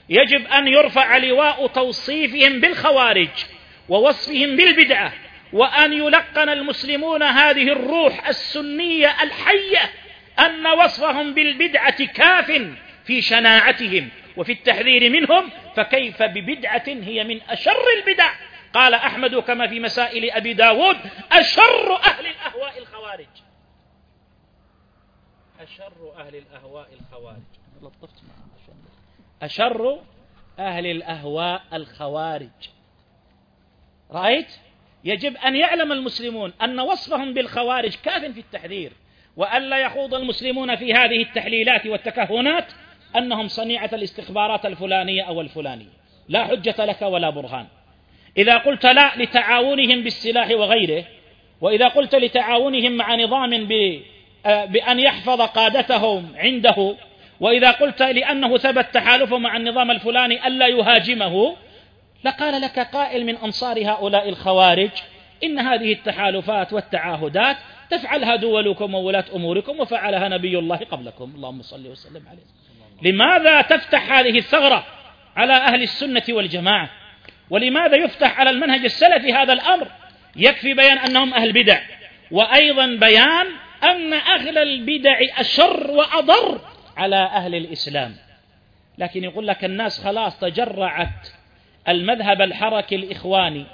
[0.09, 3.29] يجب أن يرفع لواء توصيفهم بالخوارج
[3.89, 5.13] ووصفهم بالبدعة
[5.53, 9.91] وأن يلقن المسلمون هذه الروح السنية الحية
[10.39, 12.61] أن وصفهم بالبدعة كاف
[13.05, 18.33] في شناعتهم وفي التحذير منهم فكيف ببدعة هي من أشر البدع؟
[18.73, 20.97] قال أحمد كما في مسائل أبي داود
[21.31, 23.27] أشر أهل الأهواء الخوارج.
[25.59, 27.43] أشر أهل الأهواء الخوارج.
[27.81, 28.23] لطفت
[29.41, 29.99] أشر
[30.59, 32.49] أهل الأهواء الخوارج.
[34.11, 34.47] رأيت؟
[35.03, 38.91] يجب أن يعلم المسلمون أن وصفهم بالخوارج كاف في التحذير
[39.37, 42.65] وألا يخوض المسلمون في هذه التحليلات والتكهنات
[43.17, 45.95] أنهم صنيعة الاستخبارات الفلانية أو الفلانية.
[46.27, 47.67] لا حجة لك ولا برهان.
[48.37, 51.05] إذا قلت لا لتعاونهم بالسلاح وغيره
[51.61, 53.67] وإذا قلت لتعاونهم مع نظام
[54.45, 56.95] آه، بأن يحفظ قادتهم عنده
[57.39, 61.55] وإذا قلت لأنه ثبت تحالفه مع النظام الفلاني ألا يهاجمه
[62.23, 64.89] لقال لك قائل من أنصار هؤلاء الخوارج
[65.43, 67.57] إن هذه التحالفات والتعاهدات
[67.89, 71.31] تفعلها دولكم وولاة أموركم وفعلها نبي الله قبلكم.
[71.35, 72.64] اللهم صل وسلم عليه.
[73.01, 74.85] لماذا تفتح هذه الثغرة
[75.35, 76.89] على أهل السنة والجماعة؟
[77.49, 79.87] ولماذا يفتح على المنهج السلفي هذا الأمر؟
[80.35, 81.79] يكفي بيان أنهم أهل بدع
[82.31, 83.47] وأيضا بيان
[83.83, 86.61] أن أهل البدع أشر وأضر
[86.97, 88.15] على أهل الإسلام.
[88.97, 91.29] لكن يقول لك الناس خلاص تجرعت.
[91.87, 93.65] المذهب الحركي الإخواني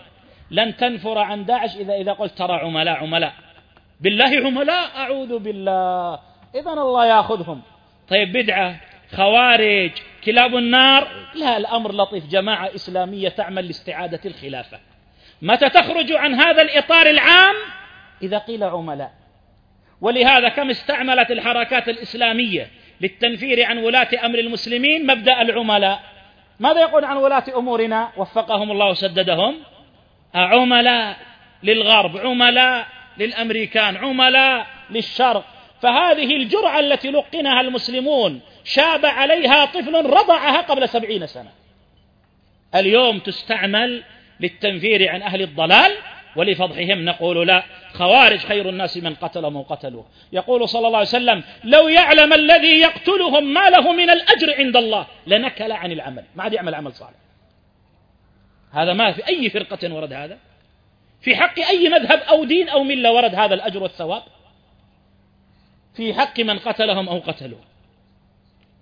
[0.51, 3.33] لن تنفر عن داعش إذا إذا قلت ترى عملاء عملاء.
[4.01, 6.19] بالله عملاء أعوذ بالله.
[6.55, 7.61] إذا الله يأخذهم.
[8.09, 8.90] طيب بدعة.
[9.15, 9.91] خوارج
[10.25, 11.07] كلاب النار.
[11.35, 12.25] لا الأمر لطيف.
[12.25, 14.79] جماعة إسلامية تعمل لاستعادة الخلافة.
[15.41, 17.55] متى تخرج عن هذا الإطار العام؟
[18.21, 19.11] إذا قيل عملاء.
[20.01, 22.67] ولهذا كم استعملت الحركات الإسلامية
[23.01, 25.99] للتنفير عن ولاة أمر المسلمين مبدأ العملاء؟
[26.59, 29.55] ماذا يقول عن ولاة أمورنا؟ وفقهم الله وسددهم.
[30.35, 31.17] عملاء
[31.63, 32.87] للغرب عملاء
[33.17, 35.45] للأمريكان عملاء للشرق.
[35.81, 41.51] فهذه الجرعة التي لقنها المسلمون شاب عليها طفل رضعها قبل سبعين سنة.
[42.75, 44.03] اليوم تستعمل
[44.39, 45.91] للتنفير عن أهل الضلال
[46.35, 47.05] ولفضحهم.
[47.05, 52.33] نقول لا خوارج خير الناس من قتلهم وقتلوه يقول صلى الله عليه وسلم لو يعلم
[52.33, 56.23] الذي يقتلهم ما له من الأجر عند الله لنكل عن العمل.
[56.35, 57.13] ما عاد يعمل عمل صالح.
[58.71, 60.37] هذا ما في أي فرقة ورد هذا؟
[61.21, 64.23] في حق أي مذهب أو دين أو ملة ورد هذا الأجر والثواب؟
[65.95, 67.70] في حق من قتلهم أو قتلوه.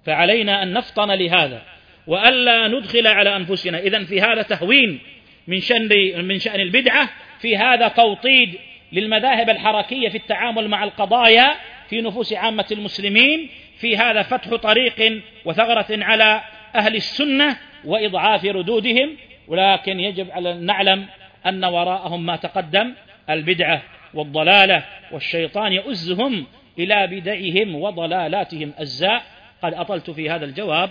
[0.09, 1.61] فعلينا أن نفطن لهذا
[2.07, 3.79] وألا ندخل على أنفسنا.
[3.79, 4.99] إذا في هذا تهوين
[5.47, 5.89] من شأن
[6.25, 8.55] من شأن البدعة في هذا توطيد
[8.91, 11.55] للمذاهب الحركية في التعامل مع القضايا
[11.89, 13.49] في نفوس عامة المسلمين
[13.79, 16.41] في هذا فتح طريق وثغرة على
[16.75, 19.17] أهل السنة وإضعاف ردودهم.
[19.47, 21.05] ولكن يجب أن نعلم
[21.45, 22.93] أن وراءهم ما تقدم
[23.29, 23.81] البدعة
[24.13, 26.45] والضلالة والشيطان يؤزهم
[26.79, 29.38] إلى بدعهم وضلالاتهم أزاء.
[29.63, 30.89] قد أطلت في هذا الجواب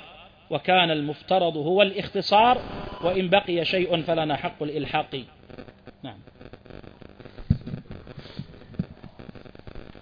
[0.50, 2.58] وكان المفترض هو الاختصار
[3.02, 5.24] وإن بقي شيء فلنا حق الإلحاق.
[6.02, 6.18] نعم.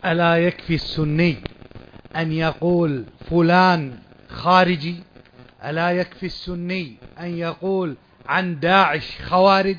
[0.05, 1.37] ألا يكفي السني
[2.17, 3.99] أن يقول فلان
[4.29, 4.97] خارجي؟
[5.65, 7.97] ألا يكفي السني أن يقول
[8.27, 9.79] عن داعش خوارج؟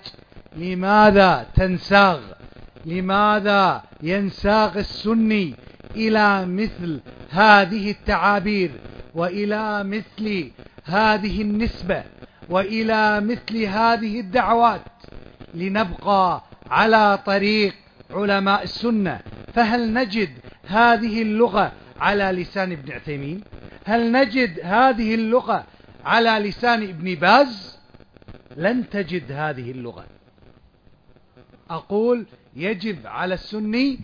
[0.55, 2.19] لماذا تنساغ؟
[2.85, 5.55] لماذا ينساغ السني
[5.97, 8.71] إلى مثل هذه التعابير
[9.15, 10.51] وإلى مثل
[10.85, 12.03] هذه النسبة
[12.49, 14.81] وإلى مثل هذه الدعوات
[15.53, 17.73] لنبقى على طريق
[18.11, 19.19] علماء السنة.
[19.53, 20.29] فهل نجد
[20.67, 23.41] هذه اللغة على لسان ابن عثيمين؟
[23.85, 25.65] هل نجد هذه اللغة
[26.05, 27.77] على لسان ابن باز؟
[28.57, 30.05] لن تجد هذه اللغة.
[31.69, 32.25] أقول
[32.55, 33.99] يجب على السني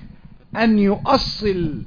[0.55, 1.81] أن يؤصل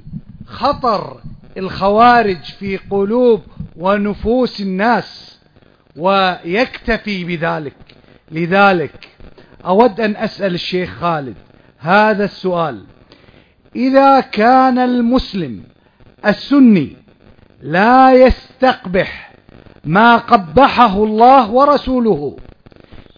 [0.45, 1.21] خطر
[1.57, 3.41] الخوارج في قلوب
[3.75, 5.39] ونفوس الناس
[5.95, 7.75] ويكتفي بذلك.
[8.31, 9.09] لذلك
[9.65, 11.35] أود أن أسأل الشيخ خالد
[11.79, 12.85] هذا السؤال.
[13.75, 15.63] إذا كان المسلم
[16.25, 16.95] السني
[17.61, 19.31] لا يستقبح
[19.85, 22.37] ما قبحه الله ورسوله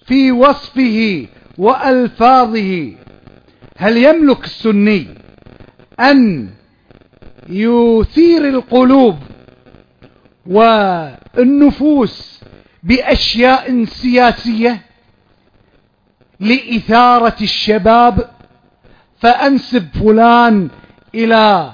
[0.06, 1.28] في وصفه
[1.58, 2.94] وألفاظه
[3.78, 5.08] هل يملك السني
[6.00, 6.50] أن
[7.50, 9.18] يثير القلوب
[10.46, 12.42] والنفوس
[12.84, 14.82] بأشياء سياسية
[16.40, 18.30] لإثارة الشباب
[19.20, 20.70] فأنسب فلان
[21.16, 21.74] إلى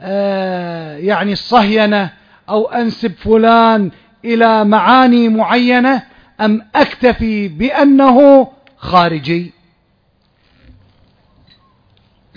[0.00, 2.10] آه، يعني الصهينة
[2.48, 3.90] أو أنسب فلان
[4.24, 6.02] إلى معاني معينة
[6.40, 9.57] أم أكتفي بأنه خارجي؟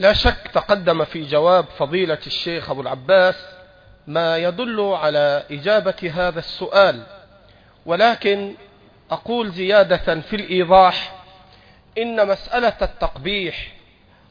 [0.01, 3.35] لا شك تقدم في جواب فضيلة الشيخ أبو العباس
[4.07, 7.03] ما يدل على إجابة هذا السؤال.
[7.85, 8.53] ولكن
[9.11, 11.15] أقول زيادة في الإيضاح
[11.97, 13.73] إن مسألة التقبيح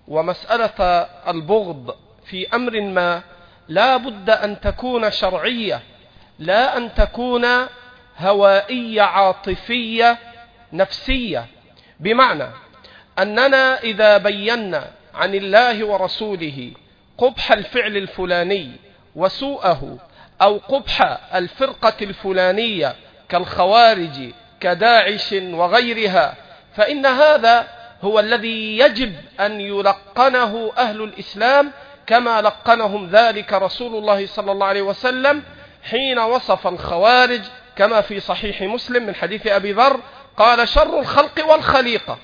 [0.08, 1.94] ومسألة البغض
[2.24, 3.22] في أمر ما
[3.68, 5.80] لا بد أن تكون شرعية
[6.38, 7.46] لا أن تكون
[8.18, 10.18] هوائية عاطفية
[10.72, 11.46] نفسية.
[12.00, 12.46] بمعنى
[13.18, 16.70] أننا إذا بينا عن الله ورسوله
[17.18, 18.70] قبح الفعل الفلاني
[19.16, 19.98] وسوءه
[20.42, 22.94] أو قبح الفرقة الفلانية
[23.28, 24.30] كالخوارج
[24.60, 26.34] كداعش وغيرها.
[26.76, 27.68] فإن هذا
[28.02, 31.72] هو الذي يجب أن يلقنه أهل الإسلام
[32.06, 35.42] كما لقنهم ذلك رسول الله صلى الله عليه وسلم
[35.82, 37.40] حين وصف الخوارج
[37.76, 40.00] كما في صحيح مسلم من حديث أبي ذر
[40.36, 42.18] قال شر الخلق والخليقة.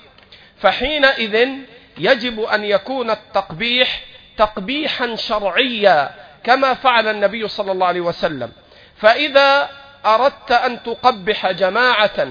[0.57, 1.49] فحينئذ
[1.97, 4.01] يجب أن يكون التقبيح
[4.37, 6.09] تقبيحا شرعيا
[6.43, 8.51] كما فعل النبي صلى الله عليه وسلم.
[8.97, 9.69] فإذا
[10.05, 12.27] أردت أن تقبح جماعة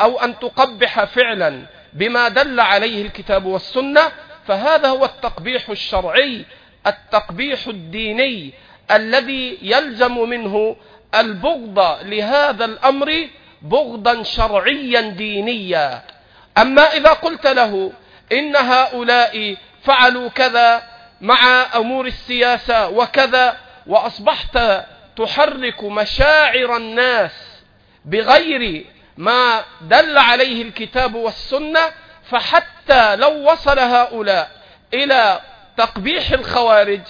[0.00, 4.00] أو أن تقبح فعلا بما دل عليه الكتاب والسنة
[4.46, 6.44] فهذا هو التقبيح الشرعي
[6.86, 8.52] التقبيح الديني
[8.90, 10.76] الذي يلزم منه
[11.14, 13.28] البغض لهذا الأمر
[13.62, 16.02] بغضا شرعيا دينيا.
[16.58, 17.92] أما إذا قلت له
[18.32, 20.82] إن هؤلاء فعلوا كذا
[21.20, 23.56] مع أمور السياسة وكذا
[23.86, 24.58] وأصبحت
[25.16, 27.32] تحرك مشاعر الناس
[28.04, 28.84] بغير
[29.16, 31.80] ما دل عليه الكتاب والسنة
[32.30, 34.50] فحتى لو وصل هؤلاء
[34.94, 35.40] إلى
[35.76, 37.00] تقبيح الخوارج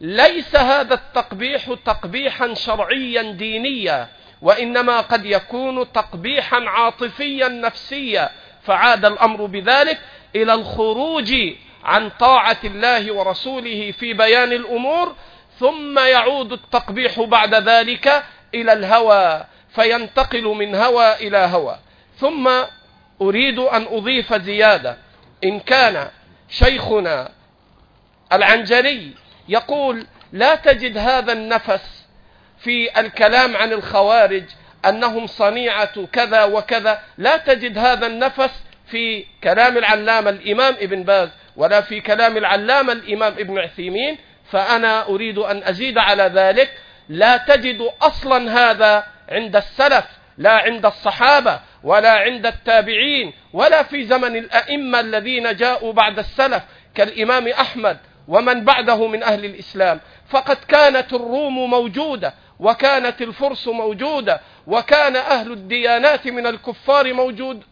[0.00, 4.08] ليس هذا التقبيح تقبيحا شرعيا دينيا
[4.42, 8.30] وإنما قد يكون تقبيحا عاطفيا نفسيا
[8.62, 9.98] فعاد الأمر بذلك.
[10.36, 11.34] إلى الخروج
[11.84, 15.14] عن طاعة الله ورسوله في بيان الأمور
[15.60, 18.24] ثم يعود التقبيح بعد ذلك
[18.54, 21.78] إلى الهوى فينتقل من هوى إلى هوى.
[22.18, 22.50] ثم
[23.22, 24.98] أريد أن أضيف زيادة.
[25.44, 26.08] إن كان
[26.48, 27.32] شيخنا
[28.32, 29.14] العنجري
[29.48, 32.04] يقول لا تجد هذا النفس
[32.58, 34.44] في الكلام عن الخوارج
[34.84, 37.02] أنهم صنيعة كذا وكذا.
[37.18, 43.32] لا تجد هذا النفس في كلام العلامة الإمام ابن باز ولا في كلام العلامة الإمام
[43.32, 44.18] ابن عثيمين
[44.50, 46.70] فأنا أريد أن أزيد على ذلك.
[47.08, 50.04] لا تجد أصلا هذا عند السلف
[50.38, 56.62] لا عند الصحابة ولا عند التابعين ولا في زمن الأئمة الذين جاءوا بعد السلف
[56.94, 60.00] كالإمام أحمد ومن بعده من أهل الإسلام.
[60.28, 67.64] فقد كانت الروم موجودة وكانت الفرس موجودة وكان أهل الديانات من الكفار موجود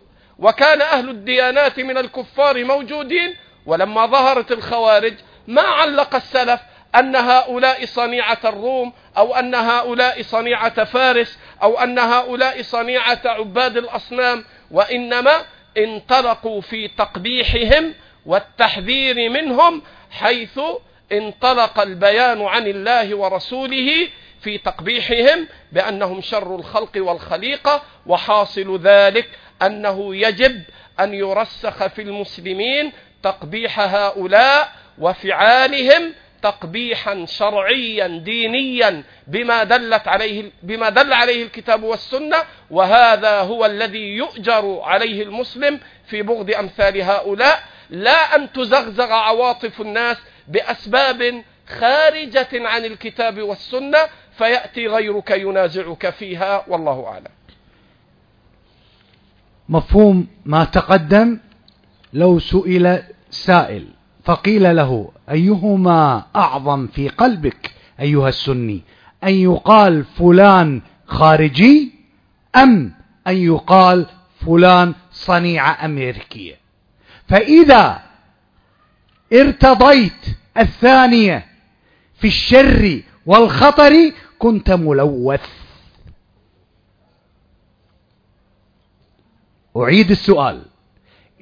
[0.43, 3.35] وكان أهل الديانات من الكفار موجودين
[3.67, 5.15] ولما ظهرت الخوارج
[5.49, 6.61] ما علق السلف
[6.95, 14.45] أن هؤلاء صنيعة الروم أو أن هؤلاء صنيعة فارس أو أن هؤلاء صنيعة عباد الأصنام
[14.71, 15.33] وإنما
[15.79, 17.95] انطلقوا في تقبيحهم
[18.27, 20.61] والتحذير منهم حيث
[21.13, 24.09] انطلق البيان عن الله ورسوله
[24.41, 29.29] في تقبيحهم بأنهم شر الخلق والخليقة وحاصل ذلك
[29.63, 30.63] أنه يجب
[31.01, 32.93] أن يرسخ في المسلمين
[33.23, 42.37] تقبيح هؤلاء وفعالهم تقبيحا شرعيا دينيا بما دلت عليه بما دل عليه الكتاب والسنة
[42.71, 50.17] وهذا هو الذي يؤجر عليه المسلم في بغض أمثال هؤلاء لا أن تزغزغ عواطف الناس
[50.49, 53.99] بأسباب خارجة عن الكتاب والسنة
[54.39, 57.42] فيأتي غيرك ينازعك فيها والله أعلم.
[59.73, 61.39] مفهوم ما تقدم
[62.13, 63.89] لو سئل سائل
[64.25, 67.71] فقيل له أيهما أعظم في قلبك
[68.01, 68.83] أيها السني؟
[69.25, 71.93] أن يقال فلان خارجي
[72.57, 72.93] أم
[73.27, 74.07] أن يقال
[74.47, 76.55] فلان صنيعة أمريكية
[77.29, 78.03] فإذا
[79.33, 80.27] ارتضيت
[80.59, 81.47] الثانية
[82.19, 85.62] في الشر والخطر كنت ملوث.
[89.77, 90.63] أعيد السؤال.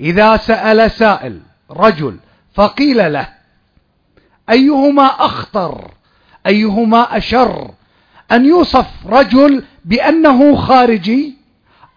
[0.00, 2.16] إذا سأل سائل رجل
[2.54, 3.28] فقيل له
[4.50, 5.90] أيهما أخطر؟
[6.46, 7.70] أيهما أشر؟
[8.32, 11.34] أن يوصف رجل بأنه خارجي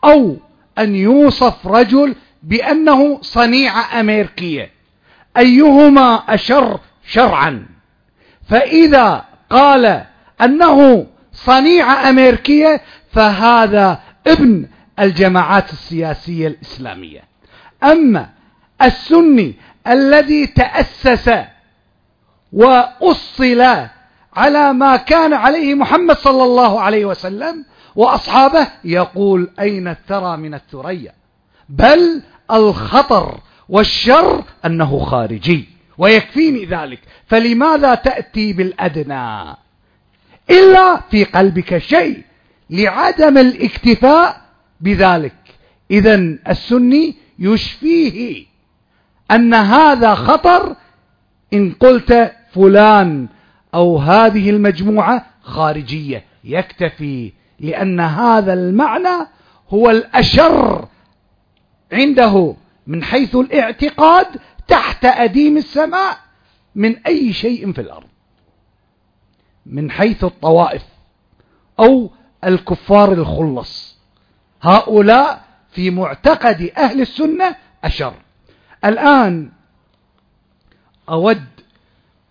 [0.03, 0.38] أو
[0.77, 4.69] أن يوصف رجل بأنه صنيعة أمريكية؟
[5.38, 7.65] أيهما أشر شرعا؟
[8.49, 10.03] فإذا قال
[10.41, 12.81] أنه صنيعة أمريكية
[13.11, 14.67] فهذا ابن
[14.99, 17.23] الجماعات السياسية الإسلامية.
[17.83, 18.29] أما
[18.81, 19.55] السني
[19.87, 21.31] الذي تأسس
[22.53, 23.87] وأصل
[24.35, 27.65] على ما كان عليه محمد صلى الله عليه وسلم
[27.95, 31.13] وأصحابه يقول أين الثرى من الثريا؟
[31.69, 32.21] بل
[32.51, 33.39] الخطر
[33.69, 36.99] والشر أنه خارجي ويكفيني ذلك.
[37.27, 39.55] فلماذا تأتي بالأدنى؟
[40.49, 42.23] إلا في قلبك شيء
[42.69, 44.42] لعدم الاكتفاء
[44.84, 45.36] بذلك.
[45.91, 46.15] إذا
[46.49, 48.45] السني يشفيه
[49.31, 50.75] أن هذا خطر
[51.53, 53.27] إن قلت فلان
[53.73, 56.23] أو هذه المجموعة خارجية.
[56.43, 59.27] يكتفي لأن هذا المعنى
[59.69, 60.88] هو الأشر
[61.91, 62.55] عنده
[62.88, 64.27] من حيث الاعتقاد
[64.67, 66.17] تحت أديم السماء
[66.75, 68.07] من أي شيء في الأرض.
[69.65, 70.84] من حيث الطوائف
[71.79, 72.11] أو
[72.43, 73.92] الكفار الخلص.
[74.64, 78.14] هؤلاء في معتقد أهل السنة أشر.
[78.86, 79.51] الآن
[81.09, 81.45] أود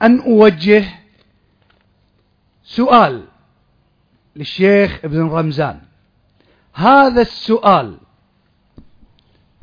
[0.03, 0.85] أن أوجه
[2.64, 3.24] سؤال
[4.37, 5.80] للشيخ ابن رمزان.
[6.74, 7.99] هذا السؤال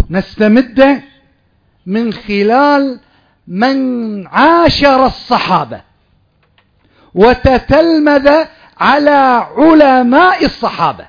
[0.09, 1.03] نستمده
[1.85, 2.99] من خلال
[3.47, 5.81] من عاشر الصحابة
[7.13, 8.45] وتتلمذ
[8.77, 11.08] على علماء الصحابة.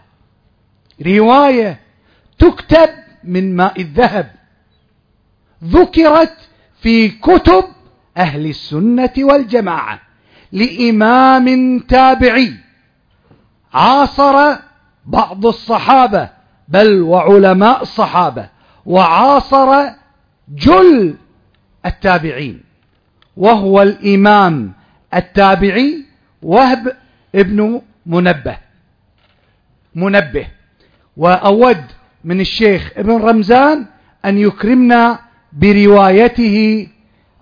[1.07, 1.81] رواية
[2.39, 2.89] تكتب
[3.25, 4.31] من ماء الذهب.
[5.65, 6.37] ذكرت
[6.81, 7.65] في كتب
[8.17, 10.01] أهل السنة والجماعة
[10.53, 12.55] لإمام تابعي.
[13.73, 14.57] عاصر
[15.07, 16.31] بعض الصحابة
[16.69, 18.49] بل وعلماء الصحابة
[18.87, 19.91] وعاصر
[20.49, 21.15] جل
[21.87, 22.63] التابعين
[23.37, 24.73] وهو الإمام
[25.15, 26.05] التابعي
[26.43, 26.97] وهب
[27.35, 28.59] ابن منبه.
[29.95, 30.47] منبه.
[31.17, 31.85] وأود
[32.25, 33.87] من الشيخ ابن رمزان
[34.25, 35.21] أن يكرمنا
[35.53, 36.89] بروايته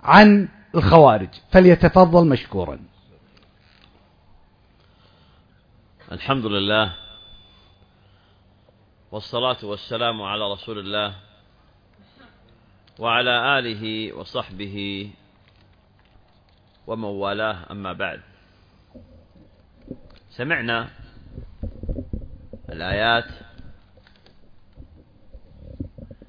[0.02, 2.78] عن الخوارج فليتفضل مشكورا.
[6.12, 6.94] الحمد لله
[9.12, 11.14] والصلاة والسلام على رسول الله
[12.98, 15.10] وعلى آله وصحبه
[16.86, 18.20] ومن والاه أما بعد.
[20.30, 20.88] سمعنا
[22.68, 23.47] الآيات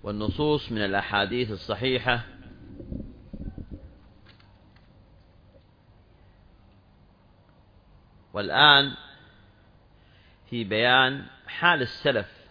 [0.09, 2.25] والنصوص من الأحاديث الصحيحة.
[8.33, 8.95] والآن
[10.49, 12.47] في بيان حال السلف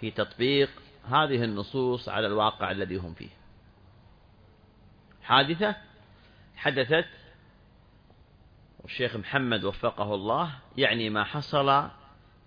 [0.00, 0.70] في تطبيق
[1.08, 3.30] هذه النصوص على الواقع الذي هم فيه.
[5.22, 5.76] حادثة
[6.56, 7.08] حدثت
[8.80, 11.88] والشيخ محمد وفقه الله يعني ما حصل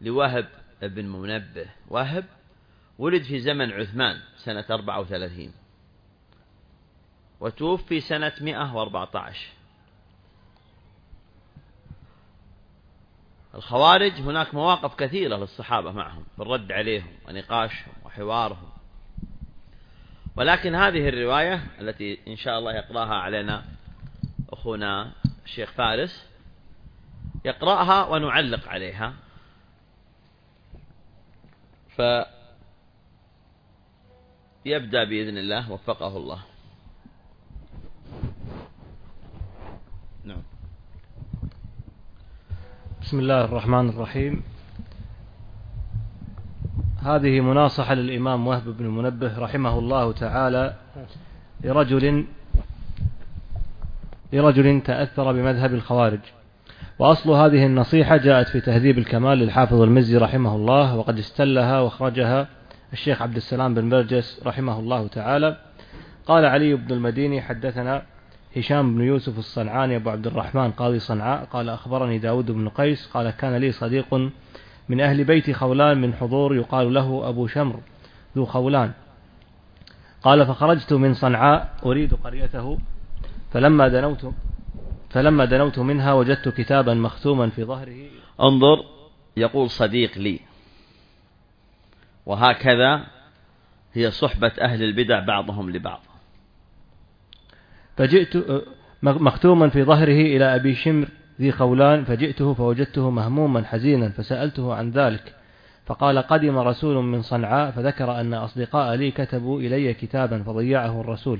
[0.02, 0.50] لوهب
[0.82, 1.70] بن منبه.
[1.88, 2.35] وهب
[2.98, 5.54] ولد في زمن عثمان سنة 34
[7.40, 9.56] وتوفي سنة 114
[13.56, 18.70] الخوارج هناك مواقف كثيرة للصحابة معهم بالرد عليهم ونقاشهم وحوارهم.
[20.36, 23.66] ولكن هذه الرواية التي إن شاء الله يقرأها علينا
[24.50, 25.12] أخونا
[25.46, 26.30] الشيخ فارس
[27.46, 29.14] يقرأها ونعلق عليها.
[34.66, 35.72] فيبدأ بإذن الله.
[35.72, 36.40] وفقه الله.
[43.02, 44.44] بسم الله الرحمن الرحيم.
[47.04, 50.76] هذه مناصحة للإمام وهب بن منبه رحمه الله تعالى
[51.64, 52.26] لرجل
[54.34, 56.20] لرجل تأثر بمذهب الخوارج.
[57.00, 62.48] وأصل هذه النصيحة جاءت في تهذيب الكمال للحافظ المزي رحمه الله وقد استلها وأخرجها
[62.96, 65.58] الشيخ عبد السلام بن برجس رحمه الله تعالى.
[66.26, 68.04] قال علي بن المديني حدثنا
[68.58, 71.46] هشام بن يوسف الصنعاني أبو عبد الرحمن قاضي صنعاء.
[71.46, 74.14] قال أخبرني داود بن قيس قال كان لي صديق
[74.90, 77.80] من أهل بيت خولان من حضور يقال له أبو شمر
[78.36, 78.92] ذو خولان.
[80.24, 82.78] قال فخرجت من صنعاء أريد قريته.
[83.52, 84.34] فلما دنوت
[85.10, 88.02] فلما دنوت منها وجدت كتابا مختوما في ظهره.
[88.42, 88.84] انظر
[89.38, 90.40] يقول صديق لي.
[92.26, 93.06] وهكذا
[93.94, 96.02] هي صحبة أهل البدع بعضهم لبعض.
[97.98, 98.38] فجئت
[99.04, 101.08] مختوما في ظهره إلى أبي شمر
[101.42, 105.36] ذي خولان فجئته فوجدته مهموما حزينا فسألته عن ذلك.
[105.86, 111.40] فقال قدم رسول من صنعاء فذكر أن أصدقاء لي كتبوا إلي كتابا فضيعه الرسول.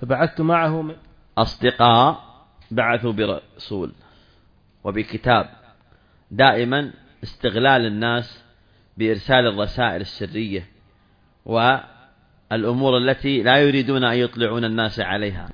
[0.00, 0.94] فبعثت معه من
[1.38, 2.32] أصدقاء
[2.70, 3.92] بعثوا برسول
[4.84, 5.48] وبكتاب
[6.30, 6.92] دائما
[7.22, 8.41] استغلال الناس
[8.96, 10.66] بإرسال الرسائل السرية
[11.44, 15.48] والأمور التي لا يريدون أن يطلعون الناس عليها.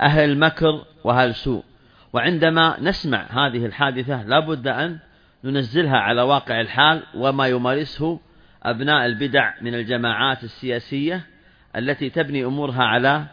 [0.00, 1.64] أهل المكر وأهل سوء.
[2.12, 4.98] وعندما نسمع هذه الحادثة لابد أن
[5.44, 8.20] ننزلها على واقع الحال وما يمارسه
[8.62, 11.26] أبناء البدع من الجماعات السياسية
[11.76, 13.24] التي تبني أمورها على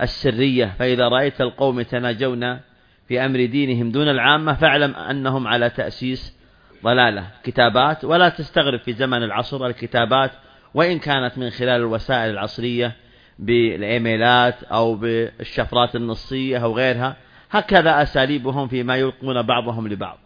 [0.00, 0.66] السرية.
[0.78, 2.60] فإذا رأيت القوم يتناجون
[3.08, 6.41] في أمر دينهم دون العامة فاعلم أنهم على تأسيس
[6.84, 7.26] ضلالة.
[7.44, 10.30] كتابات ولا تستغرب في زمن العصر الكتابات
[10.74, 12.96] وإن كانت من خلال الوسائل العصرية
[13.38, 17.16] بالإيميلات أو بالشفرات النصية أو غيرها
[17.50, 20.18] هكذا أساليبهم فيما يلقون بعضهم لبعض.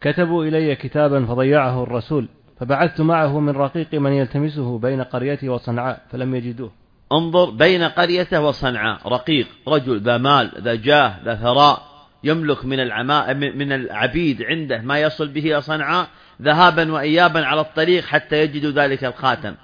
[0.00, 2.28] كتبوا إلي كتابا فضيعه الرسول
[2.60, 6.72] فبعثت معه من رقيق من يلتمسه بين قريته وصنعاء فلم يجدوه
[7.12, 9.08] انظر بين قريته وصنعاء.
[9.08, 11.93] رقيق رجل ذا مال ذا جاه ذا ثراء.
[12.24, 16.08] يملك من العماء من العبيد عنده ما يصل به إلى صنعاء
[16.42, 19.54] ذهابا وإيابا على الطريق حتى يجدوا ذلك الخاتم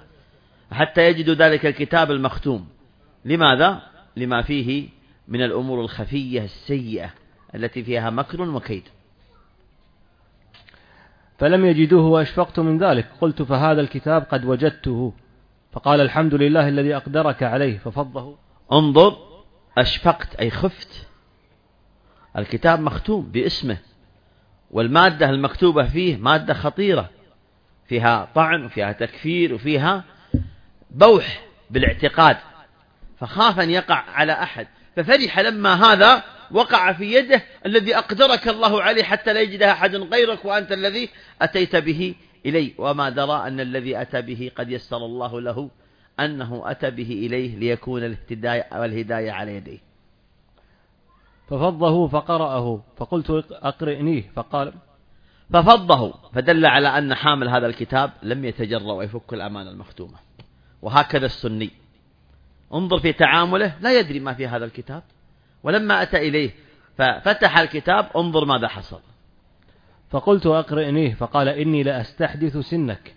[0.71, 2.67] حتى يجدوا ذلك الكتاب المختوم.
[3.25, 3.81] لماذا؟
[4.17, 4.89] لما فيه
[5.27, 7.09] من الأمور الخفية السيئة
[7.55, 8.83] التي فيها مكر وكيد.
[11.37, 13.07] فلم يجدوه وأشفقت من ذلك.
[13.21, 15.13] قلت فهذا الكتاب قد وجدته.
[15.71, 18.35] فقال الحمد لله الذي أقدرك عليه ففضه.
[18.71, 19.17] انظر
[19.77, 21.07] أشفقت أي خفت.
[22.37, 23.77] الكتاب مختوم باسمه
[24.71, 27.09] والمادة المكتوبة فيه مادة خطيرة
[27.87, 30.03] فيها طعن وفيها تكفير وفيها
[30.91, 32.37] بوح بالاعتقاد
[33.19, 34.67] فخاف أن يقع على أحد.
[34.95, 40.45] ففرح لما هذا وقع في يده الذي أقدرك الله عليه حتى لا يجدها أحد غيرك
[40.45, 41.09] وأنت الذي
[41.41, 42.15] أتيت به
[42.45, 42.73] إليه.
[42.77, 45.69] وما درى أن الذي أتى به قد يسر الله له
[46.19, 49.90] أنه أتى به إليه ليكون الاهتداء والهداية على يديه.
[51.51, 54.73] ففضه فقرأه فقلت أقرئنيه فقال
[55.53, 60.17] ففضه فدل على أن حامل هذا الكتاب لم يتجرأ ويفك الأمانة المختومة.
[60.81, 61.71] وهكذا السني.
[62.73, 65.03] انظر في تعامله لا يدري ما في هذا الكتاب.
[65.63, 66.51] ولما أتى إليه
[66.97, 68.99] ففتح الكتاب انظر ماذا حصل.
[70.09, 73.15] فقلت أقرئنيه فقال إني لأستحدث سنك.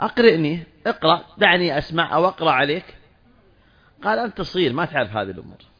[0.00, 2.96] أقرئني اقرأ دعني أسمع أو أقرأ عليك.
[4.02, 5.73] قال أنت صغير ما تعرف هذه الأمور.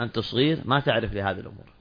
[0.00, 1.74] أنت صغير ما تعرف لهذه الأمور.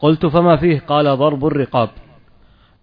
[0.00, 1.90] قلت فما فيه؟ قال ضرب الرقاب.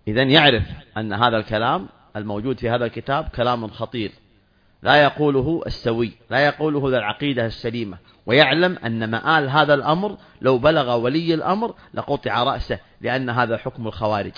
[0.08, 0.64] إذا يعرف
[0.98, 4.12] أن هذا الكلام الموجود في هذا الكتاب كلام خطير.
[4.84, 7.98] لا يقوله السوي لا يقوله ذا العقيدة السليمة.
[8.26, 14.34] ويعلم أن مآل هذا الأمر لو بلغ ولي الأمر لقطع رأسه لأن هذا حكم الخوارج.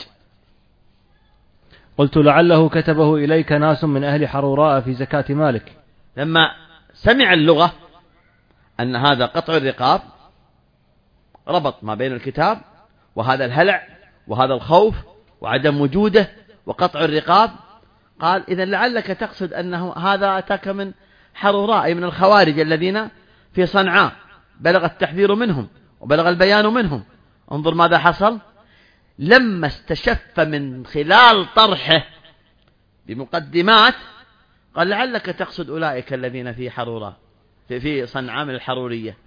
[1.97, 5.73] قلت لعله كتبه إليك ناس من أهل حروراء في زكاة مالك.
[6.17, 6.51] لما
[6.93, 7.73] سمع اللغة
[8.79, 10.01] أن هذا قطع الرقاب
[11.47, 12.61] ربط ما بين الكتاب
[13.15, 13.87] وهذا الهلع
[14.27, 14.95] وهذا الخوف
[15.41, 16.29] وعدم وجوده
[16.65, 17.51] وقطع الرقاب.
[18.19, 20.91] قال إذا لعلك تقصد أنه هذا أتاك من
[21.33, 23.09] حروراء أي من الخوارج الذين
[23.53, 24.11] في صنعاء.
[24.59, 25.67] بلغ التحذير منهم
[25.99, 27.03] وبلغ البيان منهم.
[27.51, 28.39] انظر ماذا حصل.
[29.19, 32.05] لما استشف من خلال طرحه
[33.05, 33.95] بمقدمات
[34.75, 37.22] قال لعلك تقصد أولئك الذين في حروراء
[37.79, 39.17] في, في صنعاء من الحرورية.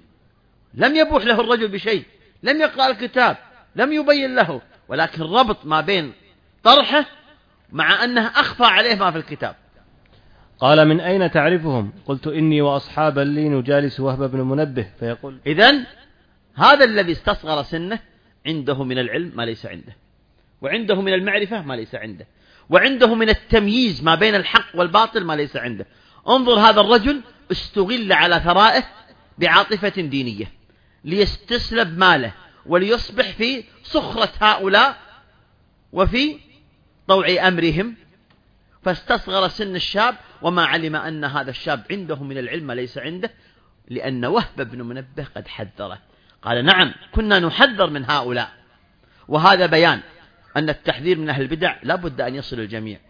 [0.74, 2.04] لم يبوح له الرجل بشيء
[2.42, 3.36] لم يقرأ الكتاب
[3.76, 6.12] لم يبين له ولكن ربط ما بين
[6.62, 7.06] طرحه
[7.72, 9.56] مع أنه أخفى عليه ما في الكتاب.
[10.58, 14.86] قال من أين تعرفهم؟ قلت إني وأصحابا لي نجالس وهب بن منبه.
[15.00, 15.86] فيقول إذا
[16.54, 17.98] هذا الذي استصغر سنه
[18.46, 19.96] عنده من العلم ما ليس عنده
[20.62, 22.26] وعنده من المعرفة ما ليس عنده
[22.70, 25.86] وعنده من التمييز ما بين الحق والباطل ما ليس عنده.
[26.28, 27.20] انظر هذا الرجل
[27.52, 28.84] استغل على ثرائه
[29.38, 30.52] بعاطفة دينية
[31.04, 32.32] ليستسلب ماله
[32.66, 34.96] وليصبح في صخرة هؤلاء
[35.92, 36.38] وفي
[37.08, 37.94] طوع أمرهم.
[38.82, 43.30] فاستصغر سن الشاب وما علم أن هذا الشاب عنده من العلم ليس عنده
[43.88, 45.98] لأن وهب بن منبه قد حذره.
[46.42, 48.52] قال نعم كنا نحذر من هؤلاء.
[49.28, 50.00] وهذا بيان
[50.56, 53.00] أن التحذير من أهل البدع لا بد أن يصل الجميع.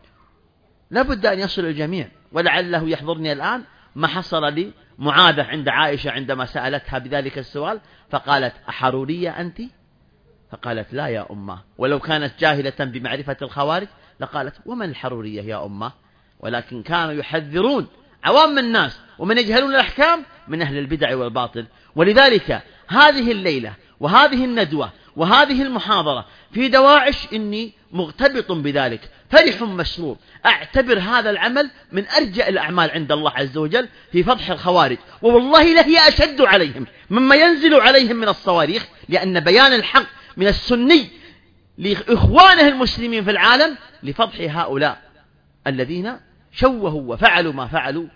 [0.90, 2.08] لا بد أن يصل الجميع.
[2.32, 3.64] ولعله يحضرني الآن
[3.96, 7.80] ما حصل لي معاذة عند عائشة عندما سألتها بذلك السؤال
[8.10, 9.58] فقالت أحرورية أنت؟
[10.52, 11.58] فقالت لا يا أمة.
[11.78, 13.88] ولو كانت جاهلة بمعرفة الخوارج
[14.20, 15.92] لقالت ومن الحرورية يا أمة؟
[16.40, 17.86] ولكن كانوا يحذرون
[18.24, 21.66] عوام الناس ومن يجهلون الأحكام من أهل البدع والباطل.
[21.96, 30.16] ولذلك هذه الليلة وهذه الندوة وهذه المحاضرة في دواعش إني مغتبط بذلك فرح مسرور
[30.46, 34.98] أعتبر هذا العمل من أرجع الأعمال عند الله عز وجل في فضح الخوارج.
[35.22, 40.06] ووالله لهي أشد عليهم مما ينزل عليهم من الصواريخ لأن بيان الحق
[40.36, 41.08] من السني
[41.78, 45.02] لإخوانه المسلمين في العالم لفضح هؤلاء
[45.66, 46.16] الذين
[46.52, 48.06] شوهوا وفعلوا ما فعلوا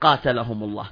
[0.00, 0.90] قاتلهم الله.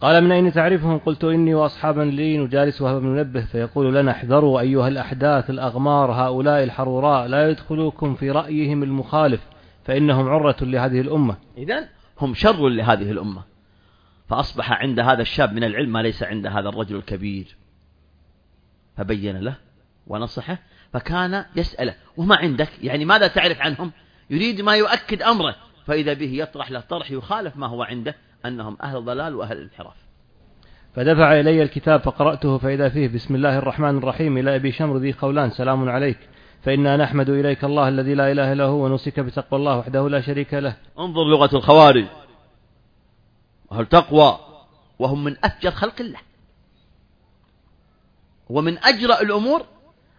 [0.00, 4.88] قال من أين تعرفهم؟ قلت إني وأصحابا لي نجالس وهب بن فيقول لنا احذروا أيها
[4.88, 9.40] الأحداث الأغمار هؤلاء الحروراء لا يدخلوكم في رأيهم المخالف
[9.84, 11.36] فإنهم عرة لهذه الأمة.
[11.58, 11.88] إذا
[12.20, 13.42] هم شر لهذه الأمة.
[14.28, 17.56] فأصبح عند هذا الشاب من العلم ما ليس عند هذا الرجل الكبير.
[18.96, 19.56] فبين له
[20.06, 20.58] ونصحه
[20.92, 23.92] فكان يسأله وما عندك؟ يعني ماذا تعرف عنهم؟
[24.30, 25.56] يريد ما يؤكد أمره.
[25.86, 28.14] فإذا به يطرح له طرح يخالف ما هو عنده.
[28.46, 30.10] أنهم أهل ضلال وأهل الانحراف
[30.94, 35.50] فدفع إلي الكتاب فقرأته فإذا فيه بسم الله الرحمن الرحيم إلى أبي شمر ذي قولان
[35.50, 36.18] سلام عليك.
[36.62, 40.54] فإنا نحمد إليك الله الذي لا إله إلا هو ونوصيك بتقوى الله وحده لا شريك
[40.54, 40.76] له.
[40.98, 42.04] انظر لغة الخوارج.
[43.72, 44.38] أهل تقوى؟
[44.98, 46.18] وهم من أفجر خلق الله.
[48.48, 49.66] ومن أجرأ الأمور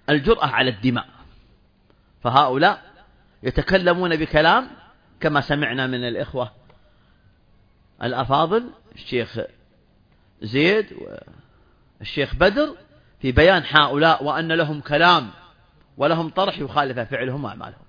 [0.09, 1.05] الجرأة على الدماء.
[2.21, 2.81] فهؤلاء
[3.43, 4.67] يتكلمون بكلام
[5.19, 6.51] كما سمعنا من الإخوة
[8.03, 8.63] الأفاضل
[8.95, 9.39] الشيخ
[10.41, 10.85] زيد
[11.99, 12.69] والشيخ بدر
[13.19, 15.27] في بيان هؤلاء وأن لهم كلام
[15.97, 17.81] ولهم طرح يخالف فعلهم وأعمالهم.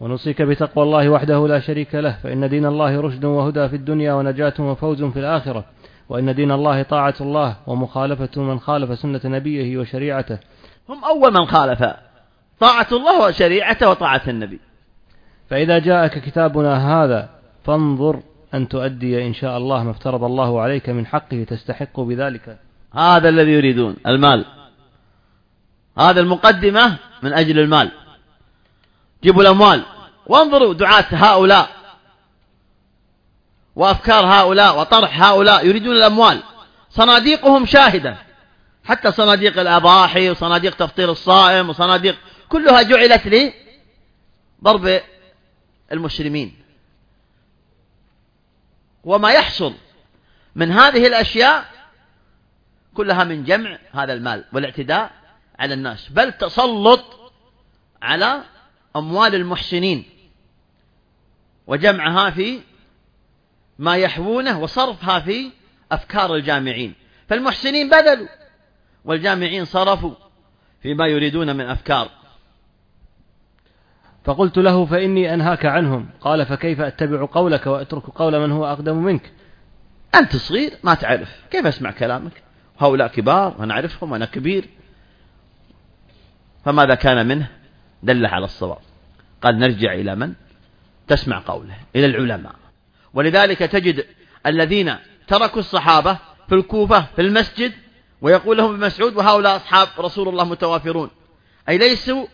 [0.00, 4.54] ونوصيك بتقوى الله وحده لا شريك له فإن دين الله رشد وهدى في الدنيا ونجاة
[4.58, 5.64] وفوز في الآخرة.
[6.08, 10.38] وإن دين الله طاعة الله ومخالفة من خالف سنة نبيه وشريعته.
[10.88, 11.84] هم أول من خالف
[12.60, 14.60] طاعة الله وشريعته وطاعة النبي.
[15.50, 17.30] فإذا جاءك كتابنا هذا
[17.64, 18.22] فانظر
[18.56, 22.58] أن تؤدي إن شاء الله ما افترض الله عليك من حقه تستحق بذلك.
[22.94, 24.44] هذا الذي يريدون المال.
[25.98, 27.92] هذا المقدمة من أجل المال.
[29.22, 29.82] جيبوا الأموال.
[30.26, 31.70] وانظروا دعاة هؤلاء.
[33.76, 34.80] وأفكار هؤلاء.
[34.80, 35.66] وطرح هؤلاء.
[35.66, 36.42] يريدون الأموال.
[36.90, 38.16] صناديقهم شاهدة.
[38.84, 42.16] حتى صناديق الأضاحي وصناديق تفطير الصائم وصناديق
[42.48, 43.52] كلها جعلت لي
[44.64, 45.00] ضرب
[45.92, 46.65] المسلمين
[49.06, 49.74] وما يحصل
[50.54, 51.64] من هذه الأشياء
[52.94, 55.10] كلها من جمع هذا المال والاعتداء
[55.58, 57.04] على الناس بل تسلط
[58.02, 58.42] على
[58.96, 60.04] أموال المحسنين
[61.66, 62.60] وجمعها في
[63.78, 65.50] ما يحوونه وصرفها في
[65.92, 66.94] أفكار الجامعين.
[67.28, 68.28] فالمحسنين بذلوا
[69.04, 70.14] والجامعين صرفوا
[70.82, 72.10] فيما يريدون من أفكار.
[74.26, 76.08] فقلت له فإني أنهاك عنهم.
[76.20, 79.32] قال فكيف أتبع قولك وأترك قول من هو أقدم منك؟
[80.14, 81.28] أنت صغير ما تعرف.
[81.50, 82.42] كيف أسمع كلامك؟
[82.78, 84.68] هؤلاء كبار وأنا أعرفهم وأنا كبير.
[86.64, 87.48] فماذا كان منه؟
[88.02, 88.78] دله على الصواب.
[89.42, 90.32] قال نرجع إلى من؟
[91.08, 92.54] تسمع قوله إلى العلماء.
[93.14, 94.04] ولذلك تجد
[94.46, 94.94] الذين
[95.26, 97.72] تركوا الصحابة في الكوفة في المسجد
[98.20, 101.10] ويقول لهم ابن مسعود وهؤلاء أصحاب رسول الله متوافرون.
[101.68, 102.26] أي ليسوا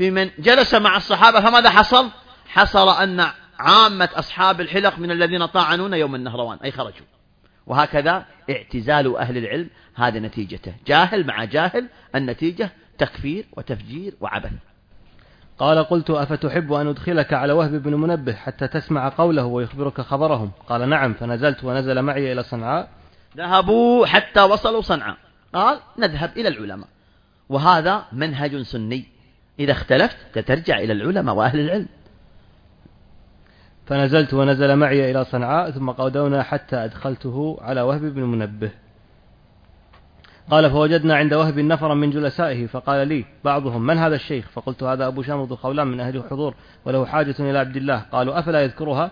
[0.00, 2.10] في من جلس مع الصحابة فماذا حصل؟
[2.48, 3.26] حصل أن
[3.58, 7.06] عامة أصحاب الحلق من الذين طاعنون يوم النهروان أي خرجوا.
[7.66, 10.74] وهكذا اعتزال أهل العلم هذا نتيجته.
[10.86, 14.52] جاهل مع جاهل النتيجة تكفير وتفجير وعبث.
[15.58, 20.50] قال قلت أفتحب أن أدخلك على وهب بن منبه حتى تسمع قوله ويخبرك خبرهم.
[20.68, 22.88] قال نعم فنزلت ونزل معي إلى صنعاء.
[23.36, 25.16] ذهبوا حتى وصلوا صنعاء.
[25.54, 26.88] قال نذهب إلى العلماء.
[27.48, 29.19] وهذا منهج سني.
[29.60, 31.88] إذا اختلفت ترجع إلى العلماء وأهل العلم.
[33.86, 38.70] فنزلت ونزل معي إلى صنعاء ثم قودونا حتى أدخلته على وهب بن منبه.
[40.50, 45.06] قال فوجدنا عند وهب نفرا من جلسائه فقال لي بعضهم من هذا الشيخ؟ فقلت هذا
[45.06, 46.54] أبو شامر خولان من أهل الحضور
[46.84, 47.98] وله حاجة إلى عبد الله.
[48.12, 49.10] قالوا أفلا يذكرها؟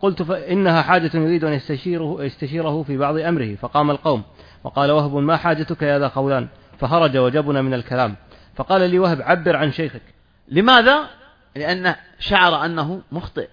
[0.00, 3.54] قلت فإنها حاجة يريد أن يستشيره, يستشيره في بعض أمره.
[3.54, 4.22] فقام القوم
[4.64, 6.48] وقال وهب ما حاجتك يا ذا خولان؟
[6.78, 8.16] فخرج وجبنا من الكلام.
[8.56, 10.02] فقال لي وهب عبر عن شيخك.
[10.48, 11.08] لماذا؟
[11.56, 13.48] لأنه شعر أنه مخطئ.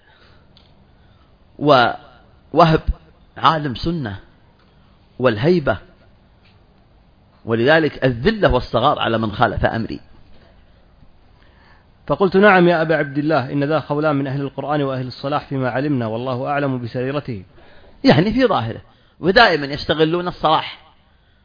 [1.58, 2.80] ووهب
[3.36, 4.18] عالم سنة
[5.18, 5.78] والهيبة.
[7.44, 10.00] ولذلك الذلة والصغار على من خالف أمري.
[12.06, 15.70] فقلت نعم يا أبا عبد الله إن ذا خولان من أهل القرآن وأهل الصلاح فيما
[15.70, 17.44] علمنا والله أعلم بسريرته
[18.04, 18.80] يعني في ظاهره.
[19.20, 20.94] ودائما يستغلون الصلاح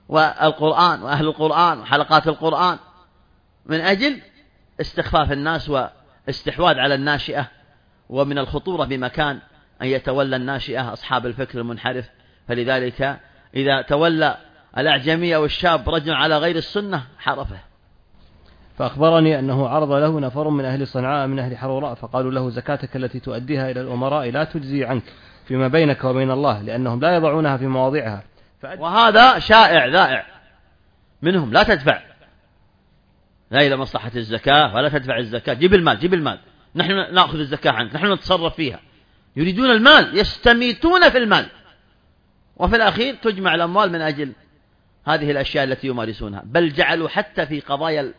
[0.09, 2.77] والقرآن وأهل القرآن وحلقات القرآن.
[3.67, 4.21] من أجل
[4.81, 7.47] استخفاف الناس واستحواذ على الناشئة
[8.09, 9.39] ومن الخطورة بمكان
[9.81, 12.09] أن يتولى الناشئة أصحاب الفكر المنحرف.
[12.47, 13.19] فلذلك
[13.55, 14.37] إذا تولى
[14.77, 17.59] الأعجمي أو الشاب رجل على غير السنة حرفه.
[18.77, 23.19] فأخبرني أنه عرض له نفر من أهل صنعاء من أهل حروراء فقالوا له زكاتك التي
[23.19, 25.03] تؤديها إلى الأمراء لا تجزي عنك
[25.45, 28.23] فيما بينك وبين الله لأنهم لا يضعونها في مواضعها.
[28.77, 30.25] وهذا شائع ذائع.
[31.21, 32.01] منهم لا تدفع.
[33.51, 35.53] لا إلى مصلحة الزكاة ولا تدفع الزكاة.
[35.53, 36.39] جيب المال جيب المال.
[36.75, 38.79] نحن نأخذ الزكاة عنك نحن نتصرف فيها.
[39.35, 41.49] يريدون المال يستميتون في المال.
[42.57, 44.33] وفي الأخير تجمع الأموال من أجل
[45.05, 46.43] هذه الأشياء التي يمارسونها.
[46.45, 48.13] بل جعلوا حتى في قضايا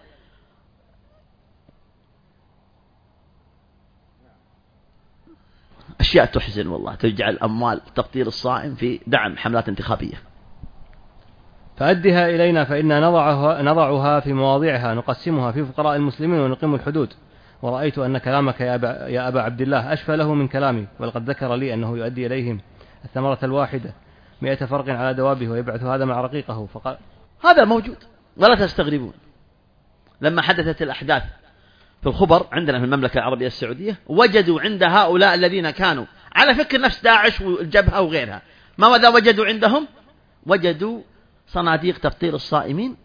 [6.00, 6.94] أشياء تحزن والله.
[6.94, 10.27] تجعل أموال تقطير الصائم في دعم حملات انتخابية.
[11.78, 17.12] فأدها إلينا فإنا نضعها, نضعها في مواضعها نقسمها في فقراء المسلمين ونقيم الحدود.
[17.62, 21.54] ورأيت أن كلامك يا أبا, يا أبا عبد الله أشفى له من كلامي ولقد ذكر
[21.54, 22.60] لي أنه يؤدي إليهم
[23.04, 23.94] الثمرة الواحدة
[24.42, 26.66] مئة فرق على دوابه ويبعث هذا مع رقيقه.
[26.66, 26.98] فقال
[27.44, 27.96] هذا موجود
[28.36, 29.12] ولا تستغربون.
[30.20, 31.22] لما حدثت الأحداث
[32.02, 37.02] في الخبر عندنا في المملكة العربية السعودية وجدوا عند هؤلاء الذين كانوا على فكر نفس
[37.02, 38.42] داعش والجبهة وغيرها.
[38.78, 39.86] ماذا وجدوا عندهم؟
[40.46, 41.00] وجدوا
[41.48, 42.96] صناديق تفطير الصائمين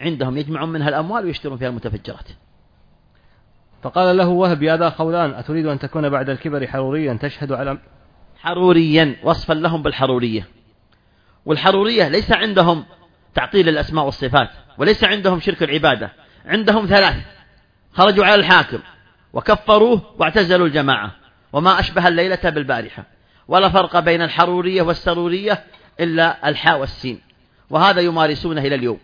[0.00, 2.28] عندهم يجمعون منها الأموال ويشترون فيها المتفجرات.
[3.82, 7.78] فقال له وهب يا ذا خولان أتريد أن تكون بعد الكبر حروريا تشهد على
[8.40, 10.48] حروريا وصفا لهم بالحرورية.
[11.46, 12.84] والحرورية ليس عندهم
[13.34, 16.12] تعطيل الأسماء والصفات وليس عندهم شرك العبادة
[16.46, 17.16] عندهم ثلاث.
[17.92, 18.78] خرجوا على الحاكم
[19.32, 21.14] وكفروه واعتزلوا الجماعة.
[21.52, 23.04] وما أشبه الليلة بالبارحة.
[23.48, 25.64] ولا فرق بين الحرورية والسرورية
[26.00, 27.27] إلا الحاء والسين.
[27.70, 28.98] وهذا يمارسونه إلى اليوم.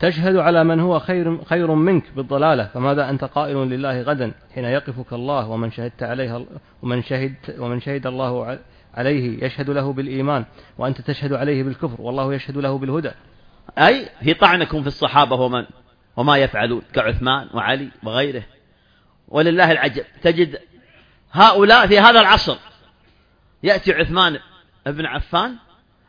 [0.00, 5.12] تشهد على من هو خير, خير منك بالضلالة فماذا أنت قائل لله غدا حين يقفك
[5.12, 6.44] الله ومن شهدت عليها
[6.82, 8.58] ومن شهد ومن شهد الله
[8.94, 10.44] عليه يشهد له بالإيمان
[10.78, 13.10] وأنت تشهد عليه بالكفر والله يشهد له بالهدى.
[13.78, 15.66] أي في طعنكم في الصحابة ومن؟
[16.16, 18.42] وما يفعلون كعثمان وعلي وغيره.
[19.28, 20.58] ولله العجب تجد
[21.32, 22.56] هؤلاء في هذا العصر.
[23.62, 24.38] يأتي عثمان
[24.86, 25.56] بن عفان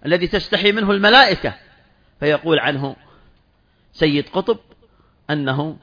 [0.05, 1.53] الذي تستحي منه الملائكة.
[2.19, 2.95] فيقول عنه
[3.93, 4.59] سيد قطب
[5.29, 5.77] أنه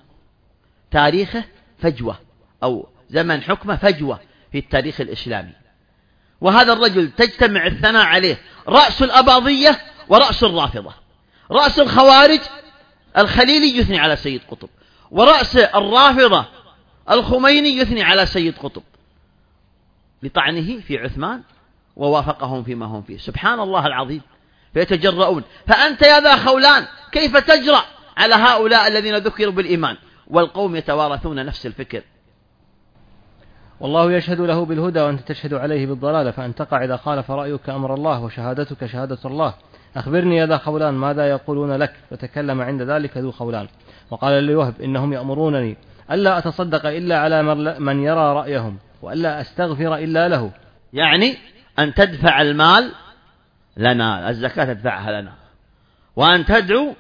[0.90, 1.44] تاريخه
[1.78, 2.19] فجوة
[2.62, 4.20] أو زمن حكمه فجوة
[4.53, 5.53] في التاريخ الإسلامي.
[6.40, 8.39] وهذا الرجل تجتمع الثناء عليه
[8.69, 10.94] رأس الأباضية ورأس الرافضة.
[11.51, 12.40] رأس الخوارج
[13.19, 14.69] الخليلي يثني على سيد قطب
[15.11, 16.47] ورأس الرافضة
[17.11, 18.82] الخميني يثني على سيد قطب.
[20.23, 21.43] لطعنه في عثمان
[21.97, 23.19] ووافقهم فيما هم فيه.
[23.19, 24.23] سبحان الله العظيم.
[24.74, 25.43] فيتجرؤون.
[25.66, 27.82] فأنت يا ذا خولان كيف تجرأ
[28.16, 29.97] على هؤلاء الذين ذكروا بالإيمان؟
[30.27, 32.02] والقوم يتوارثون نفس الفكر.
[33.81, 38.23] والله يشهد له بالهدى وأنت تشهد عليه بالضلالة فأن تقع إذا خالف رأيك أمر الله
[38.23, 39.55] وشهادتك شهادة الله.
[39.97, 43.69] أخبرني يا ذا خولان ماذا يقولون لك؟ فتكلم عند ذلك ذو خولان.
[44.10, 45.77] وقال لوهب إنهم يأمرونني
[46.10, 47.43] ألا أتصدق إلا على
[47.78, 50.51] من يرى رأيهم وألا أستغفر إلا له.
[50.93, 51.36] يعني
[51.78, 52.93] أن تدفع المال
[53.77, 55.32] لنا الزكاة تدفعها لنا.
[56.16, 56.94] وأن تدعو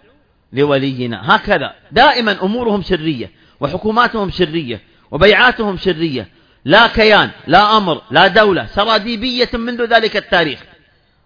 [0.52, 1.36] لولينا.
[1.36, 1.74] هكذا.
[1.92, 3.30] دائما أمورهم سرية
[3.60, 4.80] وحكوماتهم سرية
[5.10, 6.28] وبيعاتهم سرية.
[6.64, 10.60] لا كيان لا أمر لا دولة سراديبية منذ ذلك التاريخ.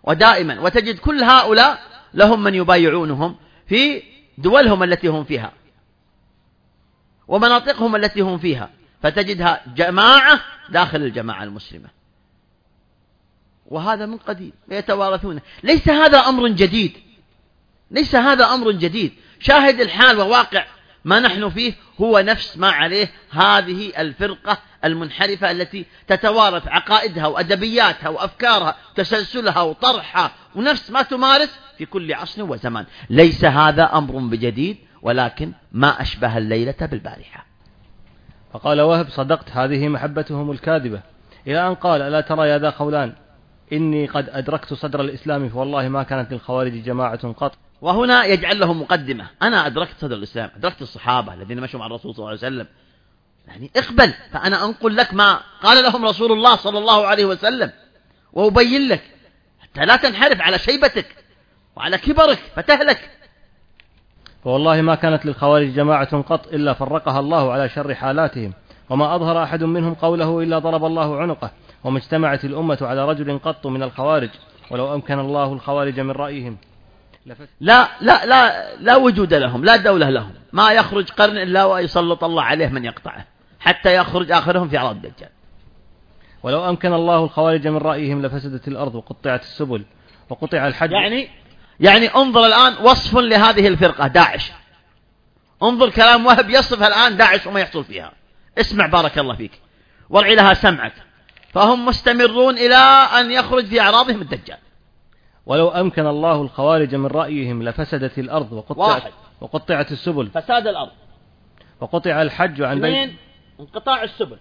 [0.02, 1.78] ودائما وتجد كل هؤلاء
[2.14, 3.36] لهم من يبايعونهم
[3.66, 4.02] في
[4.38, 5.52] دولهم التي هم فيها
[7.28, 8.70] ومناطقهم التي هم فيها.
[9.02, 11.95] فتجدها جماعة داخل الجماعة المسلمة.
[13.68, 16.92] وهذا من قديم يتوارثونه ليس هذا أمر جديد.
[17.90, 19.12] ليس هذا أمر جديد.
[19.40, 20.64] شاهد الحال وواقع
[21.04, 28.76] ما نحن فيه هو نفس ما عليه هذه الفرقة المنحرفة التي تتوارث عقائدها وأدبياتها وأفكارها
[28.92, 32.86] وتسلسلها وطرحها ونفس ما تمارس في كل عصر وزمان.
[33.10, 37.46] ليس هذا أمر بجديد ولكن ما أشبه الليلة بالبارحة.
[38.52, 41.00] فقال وهب صدقت هذه محبتهم الكاذبة.
[41.46, 43.12] إلى أن قال ألا ترى يا ذا خولان
[43.72, 47.52] إني قد أدركت صدر الإسلام فوالله ما كانت للخوارج جماعة قط.
[47.80, 49.26] وهنا يجعل له مقدمة.
[49.42, 52.66] أنا أدركت صدر الإسلام أدركت الصحابة الذين مشوا مع الرسول صلى الله عليه وسلم.
[53.46, 57.72] يعني اقبل فأنا أنقل لك ما قال لهم رسول الله صلى الله عليه وسلم
[58.32, 59.02] وأبين لك.
[59.60, 61.06] حتى لا تنحرف على شيبتك
[61.76, 63.10] وعلى كبرك فتهلك.
[64.44, 68.52] فوالله ما كانت للخوارج جماعة قط إلا فرقها الله على شر حالاتهم
[68.90, 71.50] وما أظهر أحد منهم قوله إلا ضرب الله عنقه.
[71.86, 74.30] وما اجتمعت الأمة على رجل قط من الخوارج
[74.70, 76.56] ولو أمكن الله الخوارج من رأيهم.
[77.60, 80.34] لا لا لا لا وجود لهم لا دولة لهم.
[80.52, 83.24] ما يخرج قرن إلا ويسلط الله عليه من يقطعه
[83.60, 85.28] حتى يخرج آخرهم في عرض الدجال.
[86.42, 89.84] ولو أمكن الله الخوارج من رأيهم لفسدت الأرض وقطعت السبل
[90.28, 91.28] وقطع الحج يعني؟
[91.80, 94.52] يعني انظر الآن وصف لهذه الفرقة داعش.
[95.62, 98.12] انظر كلام وهب يصف الآن داعش وما يحصل فيها.
[98.58, 99.52] اسمع بارك الله فيك.
[100.10, 101.05] وارعي لها سمعك.
[101.48, 102.76] فهم مستمرون إلى
[103.20, 104.58] أن يخرج في أعراضهم الدجال.
[105.46, 109.12] ولو أمكن الله الخوارج من رأيهم لفسدت الأرض وقطعت, واحد.
[109.40, 110.30] وقطعت السبل.
[110.30, 110.92] فساد الأرض.
[111.80, 113.10] وقطع الحج عن بيت
[113.60, 114.38] انقطاع السبل.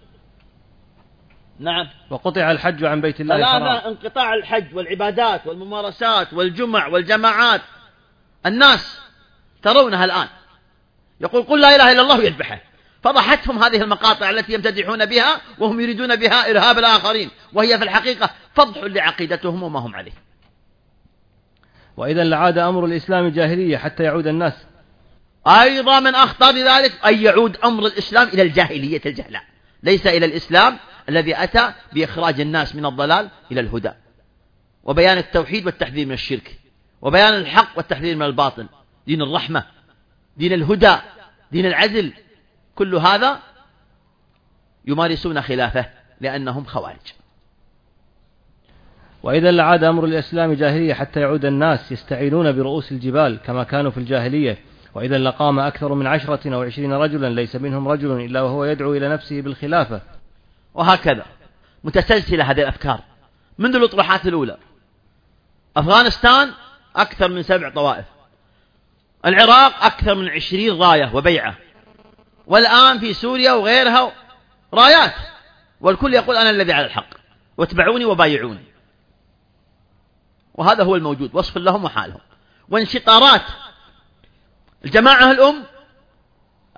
[1.58, 1.88] نعم.
[2.10, 7.60] وقطع الحج عن بيت الله الحرام انقطاع الحج والعبادات والممارسات والجمع والجماعات.
[8.46, 9.00] الناس
[9.62, 10.28] ترونها الآن.
[11.20, 12.60] يقول قل لا إله إلا الله ويذبحه.
[13.06, 18.78] فضحتهم هذه المقاطع التي يمتدحون بها وهم يريدون بها إرهاب الآخرين وهي في الحقيقة فضح
[18.82, 20.12] لعقيدتهم وما هم عليه.
[21.96, 24.52] وإذا لعاد أمر الإسلام جاهلية حتى يعود الناس.
[25.46, 29.42] أيضا من أخطار ذلك أن يعود أمر الإسلام إلى الجاهلية الجهلاء
[29.82, 30.78] ليس إلى الإسلام
[31.08, 33.92] الذي أتى بإخراج الناس من الضلال إلى الهدى.
[34.84, 36.58] وبيان التوحيد والتحذير من الشرك.
[37.02, 38.66] وبيان الحق والتحذير من الباطل.
[39.06, 39.64] دين الرحمة
[40.36, 40.96] دين الهدى
[41.52, 42.12] دين العدل.
[42.76, 43.38] كل هذا
[44.84, 45.86] يمارسون خلافه
[46.20, 47.12] لأنهم خوارج.
[49.22, 54.58] وإذا لعاد أمر الإسلام جاهلية حتى يعود الناس يستعينون برؤوس الجبال كما كانوا في الجاهلية.
[54.94, 59.08] وإذا لقام أكثر من عشرة أو عشرين رجلا ليس منهم رجل إلا وهو يدعو إلى
[59.08, 60.00] نفسه بالخلافة.
[60.74, 61.24] وهكذا
[61.84, 63.00] متسلسلة هذه الأفكار
[63.58, 64.56] منذ الأطروحات الأولى.
[65.76, 66.50] أفغانستان
[66.96, 68.04] أكثر من سبع طوائف.
[69.26, 71.65] العراق أكثر من عشرين راية وبيعة.
[72.46, 74.12] والآن في سوريا وغيرها
[74.74, 75.14] رايات
[75.80, 77.08] والكل يقول أنا الذي على الحق
[77.56, 78.64] واتبعوني وبايعوني.
[80.54, 82.20] وهذا هو الموجود وصف لهم وحالهم.
[82.68, 83.42] وانشطارات
[84.84, 85.62] الجماعة الأم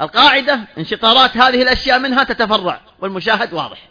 [0.00, 3.88] القاعدة انشطارات هذه الأشياء منها تتفرع والمشاهد واضح.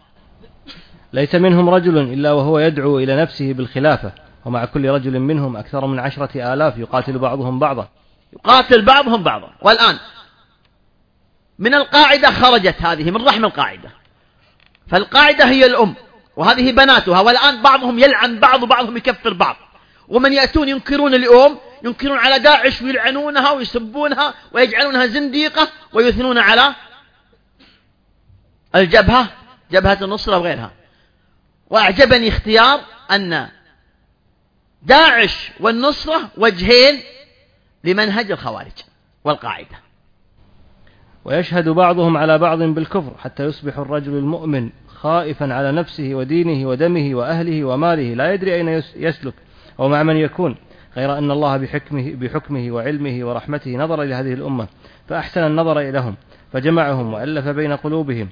[1.14, 4.12] ليس منهم رجل إلا وهو يدعو إلى نفسه بالخلافة
[4.46, 7.90] ومع كل رجل منهم أكثر من عشرة آلاف يقاتل بعضهم بعضا.
[8.34, 9.50] يقاتل بعضهم بعضا.
[9.62, 9.98] والآن
[11.60, 13.90] من القاعدة خرجت هذه من رحم القاعدة.
[14.88, 15.96] فالقاعدة هي الأم
[16.36, 19.56] وهذه بناتها والآن بعضهم يلعن بعض وبعضهم يكفر بعض.
[20.08, 26.76] ومن يأتون ينكرون الأم ينكرون على داعش ويلعنونها ويسبونها ويجعلونها زنديقة ويثنون على
[28.76, 29.28] الجبهة
[29.72, 30.72] جبهة النصرة وغيرها.
[31.70, 32.82] وأعجبني اختيار
[33.12, 33.50] أن
[34.84, 37.04] داعش والنصرة وجهين
[37.84, 38.72] لمنهج الخوارج
[39.24, 39.87] والقاعدة.
[41.28, 47.64] ويشهد بعضهم على بعض بالكفر حتى يصبح الرجل المؤمن خائفا على نفسه ودينه ودمه وأهله
[47.64, 48.14] وماله.
[48.14, 49.34] لا يدري أين يسلك
[49.80, 50.56] أو مع من يكون
[50.98, 54.68] غير أن الله بحكمه, بحكمه وعلمه ورحمته نظر إلى هذه الأمة
[55.08, 56.16] فأحسن النظر إليهم
[56.54, 58.30] فجمعهم وألف بين قلوبهم.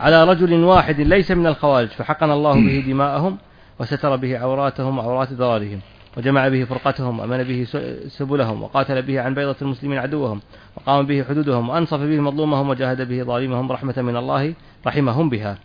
[0.00, 3.38] على رجل واحد ليس من الخوارج فحقن الله به دماءهم
[3.80, 5.80] وستر به عوراتهم وعورات ضرارهم.
[6.16, 7.66] وجمع به فرقتهم وأمن به
[8.08, 10.40] سبلهم وقاتل به عن بيضة المسلمين عدوهم
[10.76, 14.54] وقام به حدودهم وأنصف به مظلومهم وجاهد به ظالمهم رحمة من الله
[14.86, 15.58] رحمهم بها.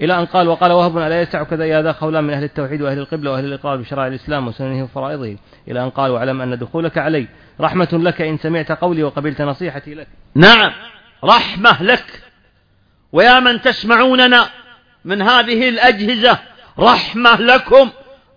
[0.00, 2.98] إلى أن قال وقال وهب ألا يسع كذا يا ذا قولان من أهل التوحيد وأهل
[2.98, 5.36] القبلة وأهل الإقرار بشرائع الإسلام وسننه وفرائضه.
[5.68, 7.26] إلى أن قال واعلم أن دخولك علي
[7.60, 10.08] رحمة لك إن سمعت قولي وقبلت نصيحتي لك.
[10.34, 10.72] نعم
[11.24, 12.22] رحمة لك.
[13.12, 14.46] ويا من تسمعوننا
[15.04, 16.38] من هذه الأجهزة
[16.78, 17.90] رحمة لكم.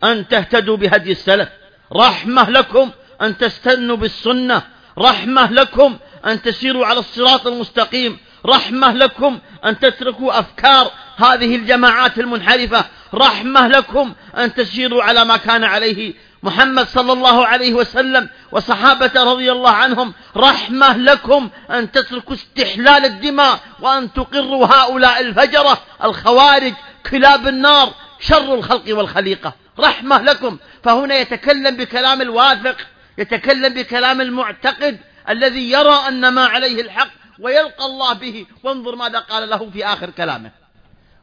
[0.03, 1.49] أن تهتدوا بهدي السلف.
[1.95, 4.61] رحمة لكم أن تستنوا بالسنة.
[4.97, 8.17] رحمة لكم أن تسيروا على الصراط المستقيم.
[8.45, 12.85] رحمة لكم أن تتركوا أفكار هذه الجماعات المنحرفة.
[13.13, 16.13] رحمة لكم أن تسيروا على ما كان عليه
[16.43, 20.13] محمد صلى الله عليه وسلم وصحابة رضي الله عنهم.
[20.37, 26.73] رحمة لكم أن تتركوا استحلال الدماء وأن تقروا هؤلاء الفجرة الخوارج
[27.11, 29.53] كلاب النار شر الخلق والخليقة.
[29.79, 30.57] رحمة لكم.
[30.83, 32.77] فهنا يتكلم بكلام الواثق
[33.17, 34.97] يتكلم بكلام المعتقد
[35.29, 38.45] الذي يرى أن ما عليه الحق ويلقى الله به.
[38.63, 40.51] وانظر ماذا قال له في آخر كلامه.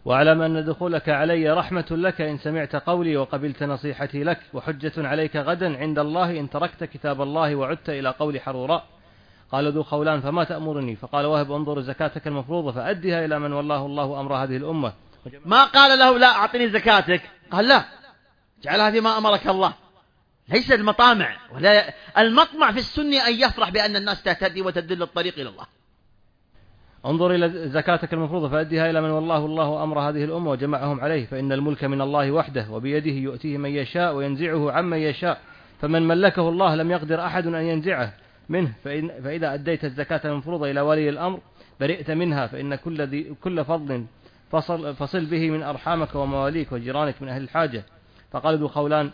[0.05, 5.79] واعلم أن دخولك علي رحمة لك إن سمعت قولي وقبلت نصيحتي لك وحجة عليك غدا
[5.79, 8.85] عند الله إن تركت كتاب الله وعدت إلى قول حروراء.
[9.53, 14.21] قال ذو خولان فما تأمرني؟ فقال وهب انظر زكاتك المفروضة فأدها إلى من والله الله
[14.21, 14.93] أمر هذه الأمة.
[15.45, 17.85] ما قال له لا أعطني زكاتك؟ قال لا.
[18.61, 19.75] اجعلها فيما أمرك الله.
[20.49, 25.67] ليس المطامع ولا المطمع في السنة أن يفرح بأن الناس تهتدي وتدل الطريق إلى الله.
[27.07, 31.53] انظر إلى زكاتك المفروضة فأدها إلى من والله الله أمر هذه الأمة وجمعهم عليه فإن
[31.53, 35.41] الملك من الله وحده وبيده يؤتيه من يشاء وينزعه عمن يشاء
[35.81, 38.13] فمن ملكه الله لم يقدر أحد أن ينزعه
[38.49, 41.41] منه فإن فإذا أديت الزكاة المفروضة إلى ولي الأمر
[41.81, 44.07] برئت منها فإن كل, ذي كل فضل
[44.51, 47.85] فصل, فصل به من أرحامك ومواليك وجيرانك من أهل الحاجة.
[48.31, 49.11] فقال ذو خولان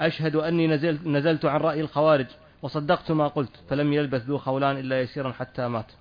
[0.00, 2.26] أشهد أني نزلت, نزلت عن رأي الخوارج
[2.62, 5.92] وصدقت ما قلت فلم يلبث ذو خولان إلا يسيرا حتى مات.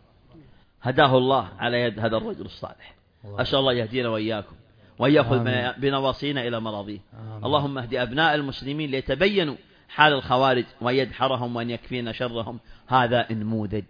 [0.82, 2.96] هداه الله على يد هذا الرجل الصالح.
[3.26, 4.56] أسأل الله يهدينا وإياكم
[5.00, 5.44] ويأخذ
[5.78, 7.00] بنواصينا إلى مراضيه.
[7.46, 9.56] اللهم اهد أبناء المسلمين ليتبينوا
[9.90, 12.60] حال الخوارج وأن يدحرهم وأن يكفينا شرهم.
[12.88, 13.84] هذا انموذج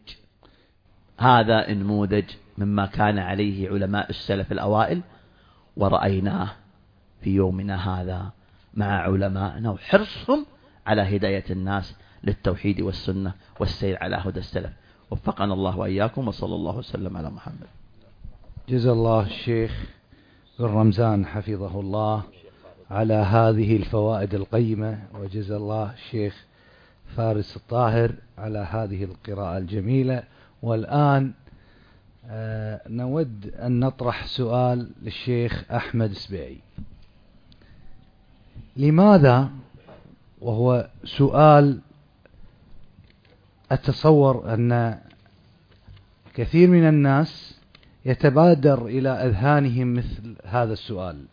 [1.18, 2.26] هذا انموذج
[2.58, 5.02] مما كان عليه علماء السلف الأوائل
[5.78, 6.50] ورأيناه
[7.22, 8.32] في يومنا هذا.
[8.74, 10.46] مع علمائنا وحرصهم
[10.88, 14.72] على هداية الناس للتوحيد والسنة والسير على هدى السلف.
[15.12, 17.68] وفقنا الله وإياكم وصلى الله وسلم على محمد.
[18.70, 19.86] جزا الله الشيخ
[20.60, 22.24] بن رمزان حفظه الله
[22.92, 26.46] على هذه الفوائد القيمة وجزا الله الشيخ
[27.18, 30.24] فارس الطاهر على هذه القراءة الجميلة.
[30.62, 31.34] والآن
[32.30, 36.58] آه، نود أن نطرح سؤال للشيخ أحمد السبيعي
[38.78, 39.50] لماذا؟
[40.42, 41.80] وهو سؤال
[43.72, 45.00] أتصور أن
[46.34, 47.60] كثير من الناس
[48.06, 51.26] يتبادر إلى أذهانهم مثل هذا السؤال.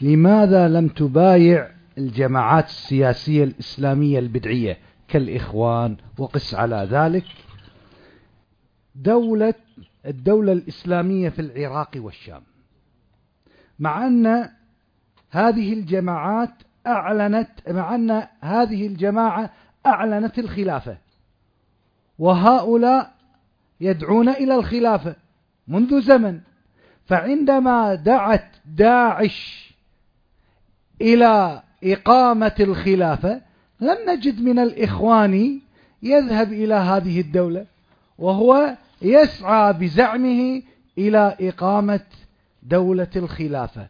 [0.00, 4.78] لماذا لم تبايع الجماعات السياسية الإسلامية البدعية
[5.08, 7.24] كالإخوان وقس على ذلك؟
[8.94, 9.54] دولة
[10.06, 12.42] الدولة الإسلامية في العراق والشام.
[13.78, 14.48] مع أن
[15.30, 16.50] هذه الجماعات
[16.88, 19.50] أعلنت مع أن هذه الجماعة
[19.86, 20.98] أعلنت الخلافة.
[22.18, 23.12] وهؤلاء
[23.80, 25.16] يدعون إلى الخلافة
[25.68, 26.40] منذ زمن.
[27.06, 29.68] فعندما دعت داعش
[31.00, 33.40] إلى إقامة الخلافة
[33.80, 35.60] لم نجد من الإخوان
[36.02, 37.66] يذهب إلى هذه الدولة
[38.18, 40.62] وهو يسعى بزعمه
[40.98, 42.00] إلى إقامة
[42.62, 43.88] دولة الخلافة.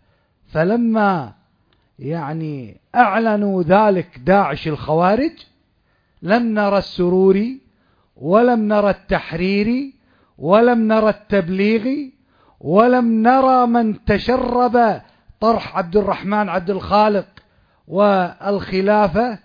[0.53, 1.33] فلما
[1.99, 5.33] يعني أعلنوا ذلك داعش الخوارج
[6.23, 7.61] لم نرى السروري
[8.17, 9.95] ولم نرى التحريري
[10.39, 12.13] ولم نرى التبليغي
[12.61, 15.01] ولم نرى من تشرب
[15.41, 17.27] طرح عبد الرحمن عبد الخالق
[17.89, 19.39] والخلافة.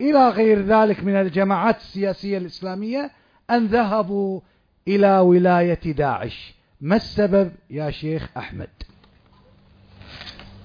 [0.00, 3.10] إلى غير ذلك من الجماعات السياسية الإسلامية
[3.50, 4.40] أن ذهبوا
[4.88, 6.54] إلى ولاية داعش.
[6.80, 8.68] ما السبب يا شيخ أحمد؟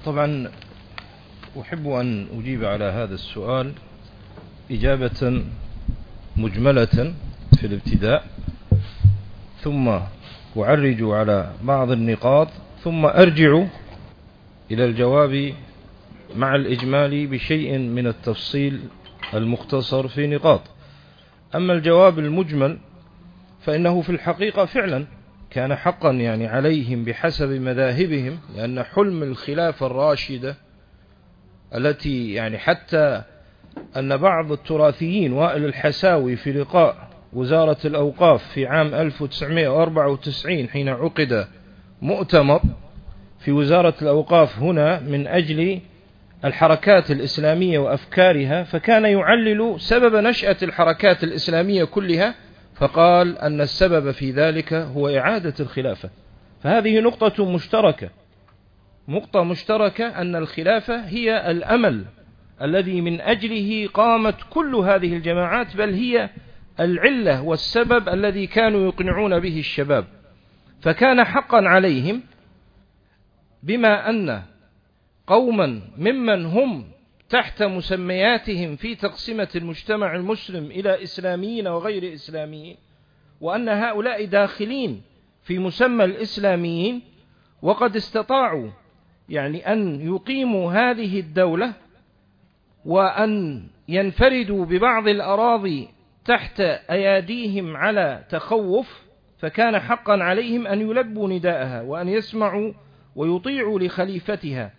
[0.06, 0.52] طبعا
[1.62, 3.74] أحب أن أجيب على هذا السؤال
[4.72, 5.44] إجابة
[6.38, 7.14] مجملة
[7.60, 8.26] في الابتداء
[9.62, 10.00] ثم
[10.58, 12.48] أعرج على بعض النقاط
[12.84, 13.64] ثم أرجع
[14.72, 15.54] إلى الجواب
[16.36, 18.80] مع الإجمال بشيء من التفصيل
[19.34, 20.62] المختصر في نقاط.
[21.56, 22.78] أما الجواب المجمل
[23.62, 25.06] فإنه في الحقيقة فعلا
[25.50, 30.56] كان حقا يعني عليهم بحسب مذاهبهم لأن حلم الخلافة الراشدة
[31.76, 33.22] التي يعني حتى
[33.98, 41.48] أن بعض التراثيين وائل الحساوي في لقاء وزارة الأوقاف في عام 1994 حين عقد
[42.02, 42.62] مؤتمر
[43.40, 45.80] في وزارة الأوقاف هنا من أجل
[46.46, 52.36] الحركات الإسلامية وأفكارها فكان يعلل سبب نشأة الحركات الإسلامية كلها
[52.76, 56.10] فقال أن السبب في ذلك هو إعادة الخلافة.
[56.64, 58.10] فهذه نقطة مشتركة.
[59.08, 62.06] نقطة مشتركة أن الخلافة هي الأمل
[62.62, 66.30] الذي من أجله قامت كل هذه الجماعات بل هي
[66.80, 70.06] العلة والسبب الذي كانوا يقنعون به الشباب.
[70.82, 72.22] فكان حقا عليهم
[73.64, 74.42] بما أن
[75.28, 76.86] قوما ممن هم
[77.30, 82.78] تحت مسمياتهم في تقسيمة المجتمع المسلم إلى إسلاميين وغير إسلاميين
[83.42, 85.02] وأن هؤلاء داخلين
[85.44, 87.02] في مسمى الإسلاميين
[87.62, 88.70] وقد استطاعوا
[89.34, 91.74] يعني أن يقيموا هذه الدولة
[92.86, 95.88] وأن ينفردوا ببعض الأراضي
[96.26, 99.04] تحت أياديهم على تخوف
[99.40, 102.74] فكان حقا عليهم أن يلبوا نداءها وأن يسمعوا
[103.16, 104.72] ويطيعوا لخليفتها.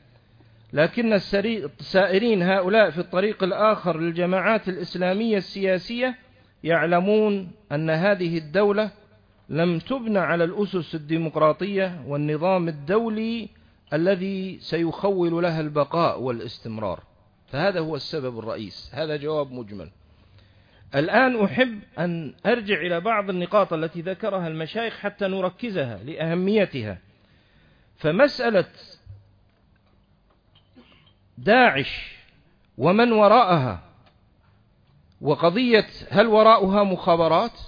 [0.72, 6.14] لكن السائرين هؤلاء في الطريق الآخر للجماعات الإسلامية السياسية
[6.64, 8.90] يعلمون أن هذه الدولة
[9.48, 13.48] لم تبنى على الأسس الديمقراطية والنظام الدولي
[13.94, 17.02] الذي سيخول لها البقاء والاستمرار.
[17.46, 18.90] فهذا هو السبب الرئيس.
[18.94, 19.90] هذا جواب مجمل.
[20.94, 26.98] الآن أحب أن أرجع إلى بعض النقاط التي ذكرها المشايخ حتى نركزها لأهميتها.
[27.96, 28.66] فمسألة
[31.38, 32.14] داعش
[32.78, 33.82] ومن وراءها
[35.20, 37.60] وقضية هل وراءها مخابرات؟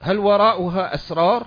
[0.00, 1.46] هل وراءها أسرار؟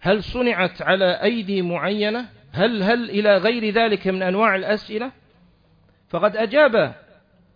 [0.00, 5.12] هل صنعت على أيدي معينة؟ هل هل إلى غير ذلك من أنواع الأسئلة؟
[6.08, 6.94] فقد أجاب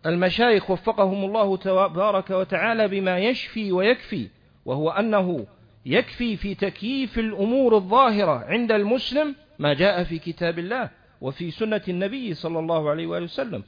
[0.06, 4.28] المشايخ وفقهم الله تبارك وتعالى بما يشفي ويكفي
[4.64, 5.46] وهو أنه
[5.86, 12.34] يكفي في تكييف الأمور الظاهرة عند المسلم ما جاء في كتاب الله وفي سنة النبي
[12.34, 13.62] صلى الله عليه وآله وسلم.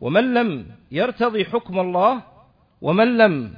[0.00, 2.22] ومن لم يرتضي حكم الله
[2.82, 3.54] ومن لم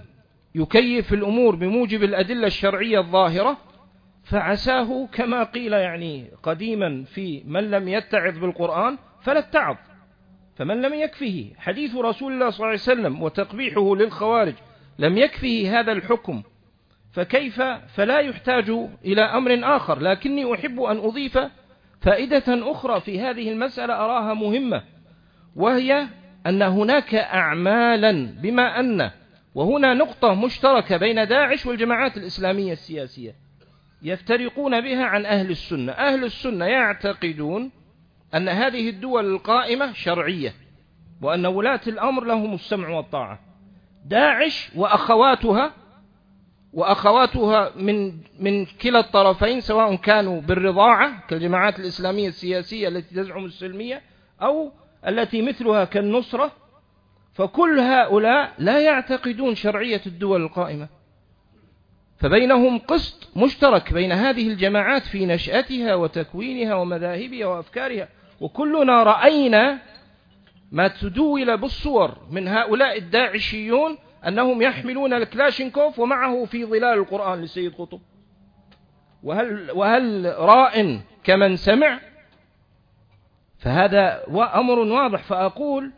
[0.54, 3.56] يكيف الأمور بموجب الأدلة الشرعية الظاهرة
[4.30, 9.76] فعساه كما قيل يعني قديما في من لم يتعظ بالقرآن فلا اتعظ
[10.56, 11.52] فمن لم يكفه.
[11.58, 14.54] حديث رسول الله صلى الله عليه وسلم وتقبيحه للخوارج
[14.98, 16.42] لم يكفه هذا الحكم
[17.12, 18.70] فكيف فلا يحتاج
[19.04, 19.98] إلى أمر آخر.
[19.98, 21.38] لكني أحب أن أضيف
[22.00, 24.82] فائدة أخرى في هذه المسألة أراها مهمة
[25.56, 26.06] وهي
[26.46, 29.10] أن هناك أعمالا بما أن
[29.54, 33.47] وهنا نقطة مشتركة بين داعش والجماعات الإسلامية السياسية.
[34.02, 35.92] يفترقون بها عن أهل السنة.
[35.92, 37.70] أهل السنة يعتقدون
[38.34, 40.54] أن هذه الدول القائمة شرعية
[41.22, 43.40] وأن ولاة الأمر لهم السمع والطاعة.
[44.04, 45.72] داعش وأخواتها
[46.72, 54.02] وأخواتها من من كلا الطرفين سواء كانوا بالرضاعة كالجماعات الإسلامية السياسية التي تزعم السلمية
[54.42, 54.72] أو
[55.06, 56.52] التي مثلها كالنصرة.
[57.34, 60.88] فكل هؤلاء لا يعتقدون شرعية الدول القائمة.
[62.18, 68.08] فبينهم قسط مشترك بين هذه الجماعات في نشأتها وتكوينها ومذاهبها وأفكارها.
[68.40, 69.78] وكلنا رأينا
[70.72, 78.00] ما تدول بالصور من هؤلاء الداعشيون أنهم يحملون الكلاشينكوف ومعه في ظلال القرآن لسيد قطب.
[79.22, 82.00] وهل, وهل راء كمن سمع؟
[83.58, 84.22] فهذا
[84.54, 85.22] أمر واضح.
[85.22, 85.92] فأقول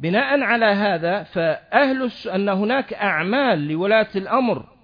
[0.00, 4.79] بناء على هذا فأهل أن هناك أعمال لولاة الأمر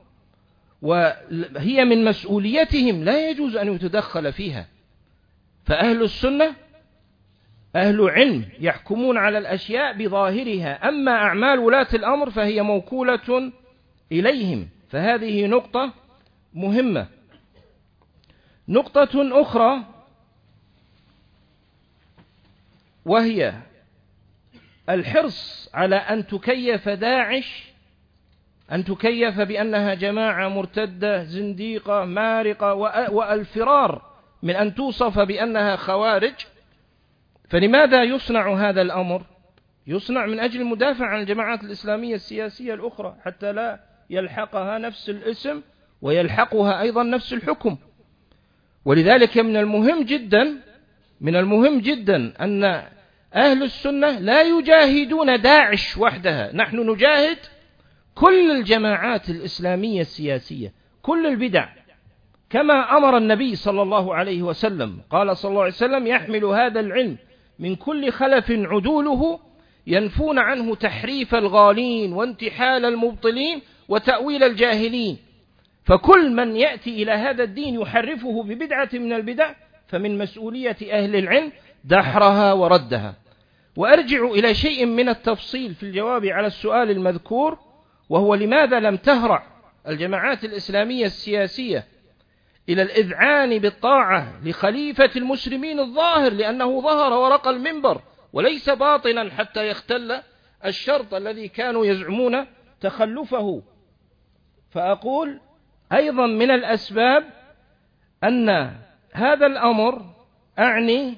[0.87, 4.67] وهي من مسؤوليتهم لا يجوز أن يتدخل فيها.
[5.65, 6.55] فأهل السنة
[7.77, 10.89] أهل علم يحكمون على الأشياء بظاهرها.
[10.89, 13.53] أما أعمال ولاة الأمر فهي موكولة
[14.13, 14.69] إليهم.
[14.89, 15.93] فهذه نقطة
[16.55, 17.07] مهمة.
[18.69, 19.85] نقطة أخرى
[23.05, 23.55] وهي
[24.89, 27.76] الحرص على أن تكيف داعش
[28.73, 32.75] أن تكيف بأنها جماعة مرتدة زنديقة مارقة
[33.11, 34.03] وألفرار.
[34.43, 36.35] من أن توصف بأنها خوارج.
[37.49, 39.23] فلماذا يصنع هذا الأمر؟
[39.87, 43.81] يصنع من أجل المدافع عن الجماعات الإسلامية السياسية الأخرى حتى لا
[44.11, 45.63] يلحقها نفس الاسم
[46.03, 47.77] ويلحقها أيضا نفس الحكم.
[48.85, 50.57] ولذلك من المهم جدا
[51.21, 52.65] من المهم جدا أن
[53.35, 56.53] أهل السنة لا يجاهدون داعش وحدها.
[56.53, 57.39] نحن نجاهد
[58.17, 60.73] كل الجماعات الإسلامية السياسية
[61.03, 61.69] كل البدع.
[62.51, 67.17] كما أمر النبي صلى الله عليه وسلم قال صلى الله عليه وسلم يحمل هذا العلم
[67.59, 69.41] من كل خلف عدوله
[69.87, 75.19] ينفون عنه تحريف الغالين وانتحال المبطلين وتأويل الجاهلين.
[75.85, 79.55] فكل من يأتي إلى هذا الدين يحرفه ببدعة من البدع
[79.89, 81.53] فمن مسؤولية أهل العلم
[81.85, 83.15] دحرها وردها.
[83.77, 87.66] وأرجع إلى شيء من التفصيل في الجواب على السؤال المذكور.
[88.09, 89.47] وهو لماذا لم تهرع
[89.89, 91.87] الجماعات الإسلامية السياسية
[92.69, 98.01] إلى الإذعان بالطاعة لخليفة المسلمين الظاهر لأنه ظهر ورق المنبر
[98.33, 100.21] وليس باطنا حتى يختل
[100.65, 102.47] الشرط الذي كانوا يزعمون
[102.81, 103.63] تخلفه.
[104.71, 105.41] فأقول
[105.93, 107.25] أيضا من الأسباب
[108.25, 108.49] أن
[109.13, 110.03] هذا الأمر
[110.59, 111.15] أعني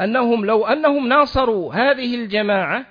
[0.00, 2.86] أنهم لو أنهم ناصروا هذه الجماعة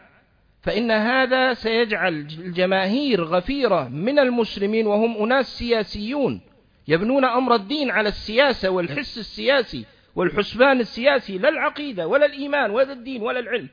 [0.66, 6.42] فإن هذا سيجعل الجماهير غفيرة من المسلمين وهم أناس سياسيون
[6.88, 9.86] يبنون أمر الدين على السياسة والحس السياسي
[10.16, 13.70] والحسبان السياسي لا العقيدة ولا الإيمان ولا الدين ولا العلم.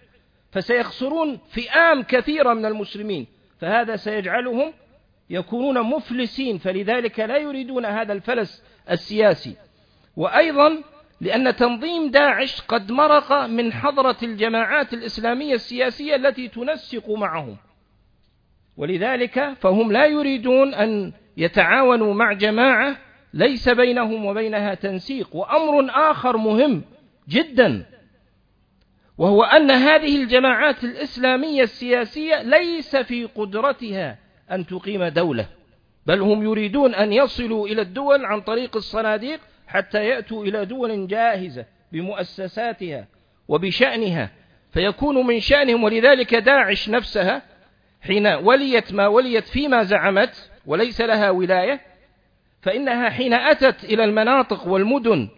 [0.51, 3.27] فسيخسرون فئام كثيرة من المسلمين
[3.61, 4.73] فهذا سيجعلهم
[5.31, 9.57] يكونون مفلسين فلذلك لا يريدون هذا الفلس السياسي.
[10.17, 10.83] وأيضا
[11.23, 17.57] لأن تنظيم داعش قد مرق من حضرة الجماعات الإسلامية السياسية التي تنسق معهم.
[18.77, 22.97] ولذلك فهم لا يريدون أن يتعاونوا مع جماعة
[23.35, 26.83] ليس بينهم وبينها تنسيق وأمر آخر مهم
[27.29, 27.87] جدا
[29.19, 34.19] وهو أن هذه الجماعات الإسلامية السياسية ليس في قدرتها
[34.51, 35.47] أن تقيم دولة
[36.07, 39.41] بل هم يريدون أن يصلوا إلى الدول عن طريق الصناديق
[39.73, 43.07] حتى يأتوا إلى دول جاهزة بمؤسساتها
[43.49, 44.31] وبشأنها
[44.73, 47.43] فيكون من شأنهم ولذلك داعش نفسها
[48.03, 51.81] حين وليت ما وليت فيما زعمت وليس لها ولاية
[52.63, 55.29] فإنها حين أتت إلى المناطق والمدن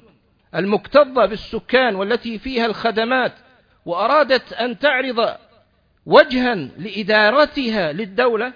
[0.55, 3.33] المكتظة بالسكان والتي فيها الخدمات
[3.87, 5.37] وأرادت أن تعرض
[6.07, 8.53] وجها لإدارتها للدولة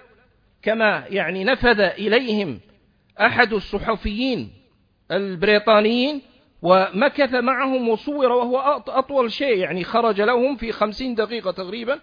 [0.62, 2.60] كما يعني نفذ إليهم
[3.20, 4.57] أحد الصحفيين
[5.10, 6.22] البريطانيين
[6.62, 8.58] ومكث معهم وصور وهو
[8.88, 11.98] أطول شيء يعني خرج لهم في خمسين دقيقة تقريبا.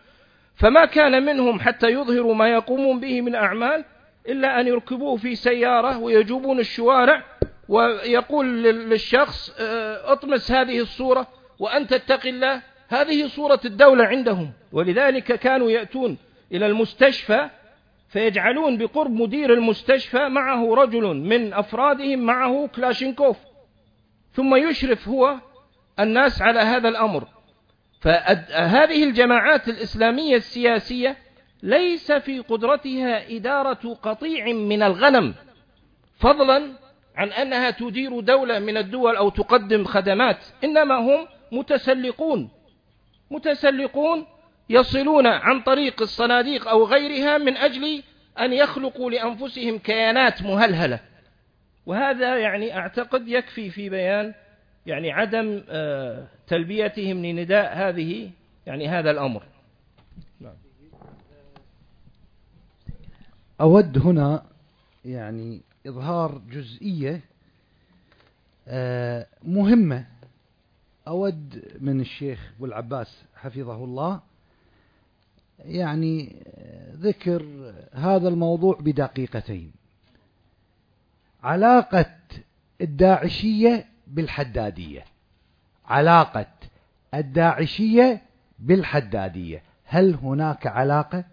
[0.55, 3.85] فما كان منهم حتى يظهروا ما يقومون به من أعمال
[4.27, 7.23] إلا أن يركبوه في سيارة ويجوبون الشوارع
[7.69, 11.27] ويقول للشخص آه، اطمس هذه الصورة
[11.59, 14.51] وأنت اتق الله هذه صورة الدولة عندهم.
[14.71, 16.17] ولذلك كانوا يأتون
[16.51, 17.49] إلى المستشفى
[18.15, 23.37] فيجعلون بقرب مدير المستشفى معه رجل من أفرادهم معه كلاشينكوف.
[24.33, 25.35] ثم يشرف هو
[25.99, 27.27] الناس على هذا الأمر.
[28.01, 31.17] فهذه الجماعات الإسلامية السياسية
[31.63, 35.33] ليس في قدرتها إدارة قطيع من الغنم
[36.17, 36.71] فضلا
[37.15, 42.49] عن أنها تدير دولة من الدول أو تقدم خدمات إنما هم متسلقون.
[43.31, 44.25] متسلقون
[44.69, 48.03] يصلون عن طريق الصناديق أو غيرها من أجل
[48.39, 50.99] أن يخلقوا لأنفسهم كيانات مهلهلة.
[51.85, 54.33] وهذا يعني أعتقد يكفي في بيان
[54.85, 58.31] يعني عدم آه، تلبيتهم لنداء هذه
[58.65, 59.43] يعني هذا الأمر.
[63.61, 64.45] أود هنا
[65.05, 67.21] يعني إظهار جزئية
[68.67, 70.05] آه، مهمة.
[71.07, 74.21] أود من الشيخ أبو العباس حفظه الله
[75.59, 76.43] يعني
[76.93, 79.71] ذكر هذا الموضوع بدقيقتين.
[81.43, 82.15] علاقة
[82.81, 85.05] الداعشية بالحدادية.
[85.85, 86.47] علاقة
[87.13, 88.21] الداعشية
[88.59, 89.63] بالحدادية.
[89.85, 91.23] هل هناك علاقة؟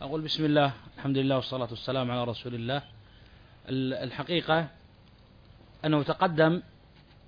[0.00, 2.82] أقول بسم الله الحمد لله والصلاة والسلام على رسول الله.
[3.68, 4.68] الحقيقة
[5.84, 6.62] أنه تقدم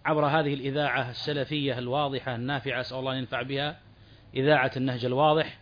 [0.05, 3.79] عبر هذه الإذاعة السلفية الواضحة النافعة أسأل الله أن ينفع بها
[4.37, 5.59] إذاعة النهج الواضح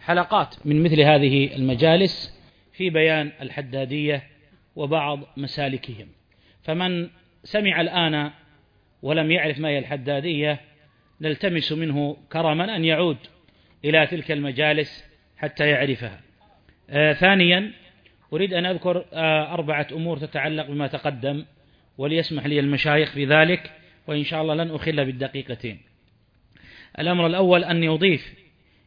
[0.00, 2.38] حلقات من مثل هذه المجالس
[2.72, 4.22] في بيان الحدادية
[4.76, 6.08] وبعض مسالكهم.
[6.62, 7.10] فمن
[7.44, 8.30] سمع الآن
[9.02, 10.60] ولم يعرف ما هي الحدادية
[11.20, 13.16] نلتمس منه كرما أن يعود
[13.84, 15.04] إلى تلك المجالس
[15.36, 16.20] حتى يعرفها.
[16.90, 17.72] آه ثانيا
[18.32, 21.44] أريد أن أذكر آه أربعة أمور تتعلق بما تقدم.
[21.98, 23.72] وليسمح لي المشايخ بذلك
[24.06, 25.80] وإن شاء الله لن أخل بالدقيقتين.
[26.98, 28.34] الأمر الأول أن يضيف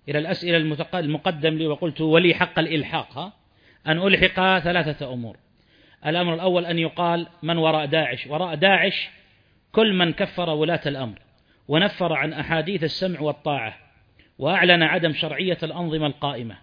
[0.09, 0.57] إلى الأسئلة
[0.93, 3.33] المقدم لي وقلت ولي حق الإلحاق ها؟
[3.87, 5.37] أن ألحق ثلاثة أمور.
[6.05, 8.27] الأمر الأول أن يقال من وراء داعش.
[8.27, 9.09] وراء داعش
[9.71, 11.19] كل من كفر ولاة الأمر
[11.67, 13.77] ونفر عن أحاديث السمع والطاعة
[14.39, 16.57] وأعلن عدم شرعية الأنظمة القائمة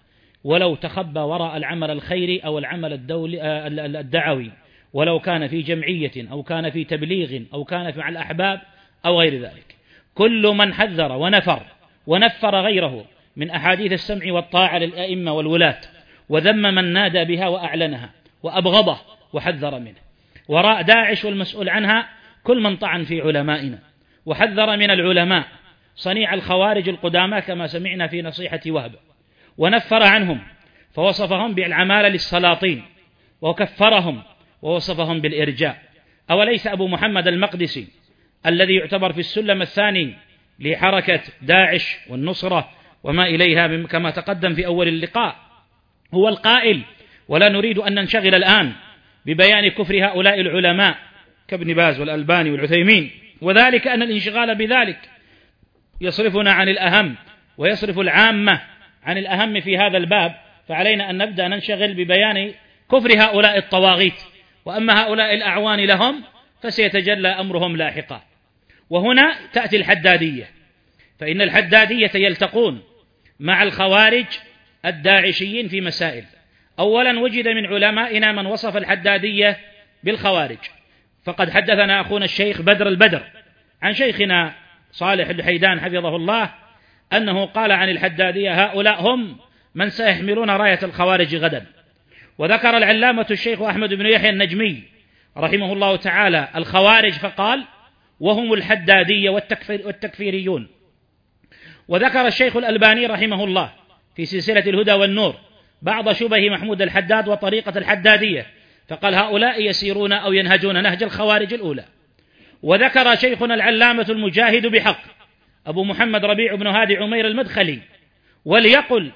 [0.45, 3.67] ولو تخبى وراء العمل الخيري أو العمل الدولي آه،
[4.01, 4.51] الدعوي.
[4.93, 8.61] ولو كان في جمعية أو كان في تبليغ أو كان مع الأحباب
[9.07, 9.77] أو غير ذلك.
[10.15, 11.63] كل من حذر ونفر
[12.07, 13.05] ونفر غيره
[13.37, 15.81] من أحاديث السمع والطاعة للأئمة والولاة
[16.29, 18.11] وذم من نادى بها وأعلنها
[18.43, 18.99] وأبغضه
[19.33, 19.99] وحذر منه.
[20.49, 22.09] وراء داعش والمسؤول عنها
[22.45, 23.79] كل من طعن في علمائنا.
[24.27, 25.45] وحذر من العلماء
[25.97, 28.93] صنيع الخوارج القدامى كما سمعنا في نصيحة وهب.
[29.59, 30.41] ونفر عنهم
[30.95, 32.83] فوصفهم بالعمالة للسلاطين
[33.43, 34.23] وكفرهم
[34.63, 35.83] ووصفهم بالإرجاء.
[36.31, 37.87] أوليس أبو محمد المقدسي
[38.47, 40.15] الذي يعتبر في السلم الثاني
[40.61, 42.71] لحركة داعش والنصرة
[43.05, 45.37] وما إليها كما تقدم في أول اللقاء
[46.15, 46.83] هو القائل
[47.29, 48.73] ولا نريد أن ننشغل الآن
[49.27, 50.99] ببيان كفر هؤلاء العلماء
[51.49, 53.11] كابن باز والألباني والعثيمين
[53.41, 54.99] وذلك أن الانشغال بذلك
[56.01, 57.15] يصرفنا عن الأهم
[57.59, 58.61] ويصرف العامة
[59.05, 60.35] عن الأهم في هذا الباب
[60.69, 62.53] فعلينا أن نبدأ ننشغل ببيان
[62.93, 64.23] كفر هؤلاء الطواغيت.
[64.65, 66.25] وأما هؤلاء الأعوان لهم
[66.63, 68.23] فسيتجلى أمرهم لاحقا.
[68.91, 70.51] وهنا تأتي الحدادية.
[71.21, 72.83] فإن الحدادية يلتقون
[73.41, 74.27] مع الخوارج
[74.87, 76.25] الداعشيين في مسائل.
[76.79, 79.59] أولا وجد من علمائنا من وصف الحدادية
[80.03, 80.59] بالخوارج.
[81.25, 83.23] فقد حدثنا أخونا الشيخ بدر البدر
[83.83, 84.55] عن شيخنا
[84.93, 86.55] صالح الحيدان حفظه الله
[87.13, 89.37] أنه قال عن الحدادية هؤلاء هم
[89.75, 91.67] من سيحملون راية الخوارج غدا.
[92.39, 94.83] وذكر العلامة الشيخ أحمد بن يحيى النجمي
[95.37, 97.65] رحمه الله تعالى الخوارج فقال
[98.21, 100.69] وهم الحدادية والتكفير والتكفيريون
[101.89, 103.73] وذكر الشيخ الألباني رحمه الله
[104.17, 105.35] في سلسلة الهدى والنور
[105.83, 108.47] بعض شبه محمود الحداد وطريقة الحدادية
[108.89, 111.85] فقال هؤلاء يسيرون أو ينهجون نهج الخوارج الأولى
[112.63, 115.01] وذكر شيخنا العلامة المجاهد بحق
[115.67, 117.79] أبو محمد ربيع بن هادي عمير المدخلي
[118.45, 119.11] وليقل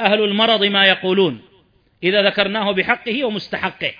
[0.00, 1.47] أهل المرض ما يقولون
[2.02, 3.92] إذا ذكرناه بحقه ومستحقه.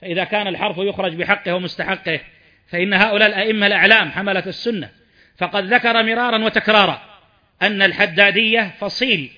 [0.00, 2.20] فإذا كان الحرف يخرج بحقه ومستحقه
[2.68, 4.90] فإن هؤلاء الأئمة الأعلام حملة السنة.
[5.38, 7.02] فقد ذكر مرارا وتكرارا
[7.62, 9.30] أن الحدادية فصيل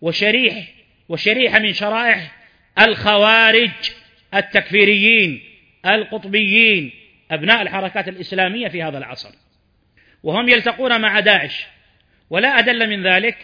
[0.00, 0.68] وشريح
[1.08, 2.36] وشريحة من شرائح
[2.78, 3.70] الخوارج
[4.34, 5.40] التكفيريين
[5.86, 6.90] القطبيين
[7.30, 9.30] أبناء الحركات الإسلامية في هذا العصر.
[10.22, 11.66] وهم يلتقون مع داعش.
[12.30, 13.36] ولا أدل من ذلك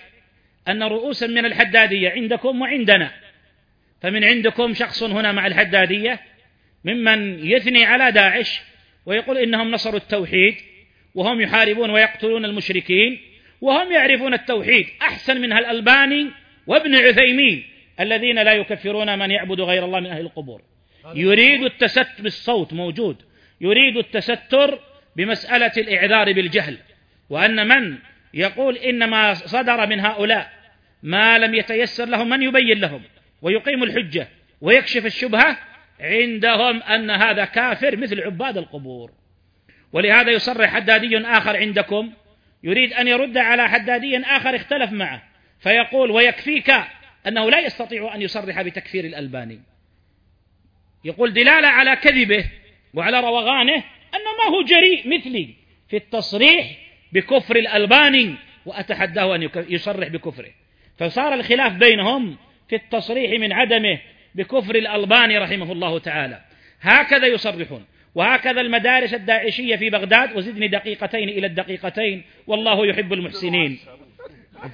[0.69, 3.11] أن رؤوسا من الحدادية عندكم وعندنا.
[4.03, 6.21] فمن عندكم شخص هنا مع الحدادية
[6.85, 8.61] ممن يثني على داعش
[9.07, 10.55] ويقول إنهم نصروا التوحيد
[11.15, 13.21] وهم يحاربون ويقتلون المشركين
[13.61, 16.31] وهم يعرفون التوحيد أحسن منها الألباني
[16.67, 17.65] وابن عثيمين
[18.01, 20.63] الذين لا يكفرون من يعبد غير الله من أهل القبور.
[21.15, 23.23] يريد التستر بالصوت موجود.
[23.61, 24.79] يريد التستر
[25.17, 26.79] بمسألة الإعذار بالجهل.
[27.31, 27.99] وأن من
[28.35, 30.53] يقول إنما صدر من هؤلاء
[31.03, 33.03] ما لم يتيسر لهم من يبين لهم.
[33.43, 34.29] ويقيم الحجة
[34.61, 35.59] ويكشف الشبهة
[36.01, 39.11] عندهم أن هذا كافر مثل عباد القبور.
[39.93, 42.13] ولهذا يصرح حدادي آخر عندكم
[42.63, 45.23] يريد أن يرد على حدادي آخر اختلف معه
[45.61, 46.73] فيقول ويكفيك
[47.27, 49.61] أنه لا يستطيع أن يصرح بتكفير الألباني.
[51.05, 52.45] يقول دلالة على كذبه
[52.95, 53.85] وعلى روغانه
[54.15, 55.55] أنه ما هو جريء مثلي
[55.89, 56.77] في التصريح
[57.13, 58.35] بكفر الألباني
[58.67, 60.51] وأتحداه أن يصرح بكفره.
[60.99, 62.37] فصار الخلاف بينهم
[62.71, 63.99] في التصريح من عدمه
[64.35, 66.41] بكفر الألباني رحمه الله تعالى.
[66.81, 67.85] هكذا يصرحون
[68.15, 73.79] وهكذا المدارس الداعشية في بغداد وزدني دقيقتين إلى الدقيقتين والله يحب المحسنين.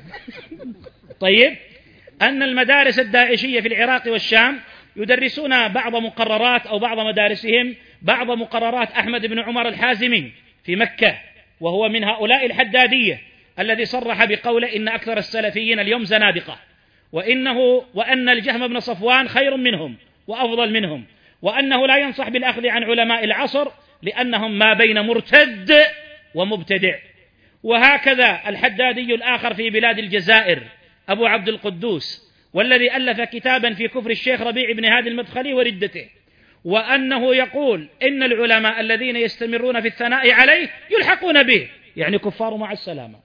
[1.21, 1.57] طيب
[2.23, 4.61] أن المدارس الداعشية في العراق والشام
[4.97, 10.33] يدرسون بعض مقررات أو بعض مدارسهم بعض مقررات أحمد بن عمر الحازمي
[10.65, 11.19] في مكة
[11.61, 13.21] وهو من هؤلاء الحدادية
[13.59, 16.59] الذي صرح بقوله إن أكثر السلفيين اليوم زنادقة.
[17.13, 19.97] وإنه وأن الجهم بن صفوان خير منهم
[20.27, 21.05] وأفضل منهم
[21.43, 23.69] وأنه لا ينصح بالأخذ عن علماء العصر
[24.03, 25.73] لأنهم ما بين مرتد
[26.35, 26.95] ومبتدع.
[27.63, 30.63] وهكذا الحدادي الآخر في بلاد الجزائر
[31.09, 36.09] أبو عبد القدوس والذي ألف كتابا في كفر الشيخ ربيع بن هادي المدخلي وردته
[36.65, 43.19] وأنه يقول إن العلماء الذين يستمرون في الثناء عليه يلحقون به يعني كفار مع السلامة.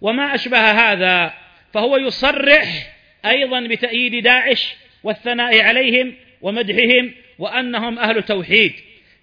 [0.00, 1.34] وما أشبه هذا
[1.76, 2.92] فهو يصرح
[3.26, 8.72] أيضا بتأييد داعش والثناء عليهم ومدحهم وأنهم أهل توحيد.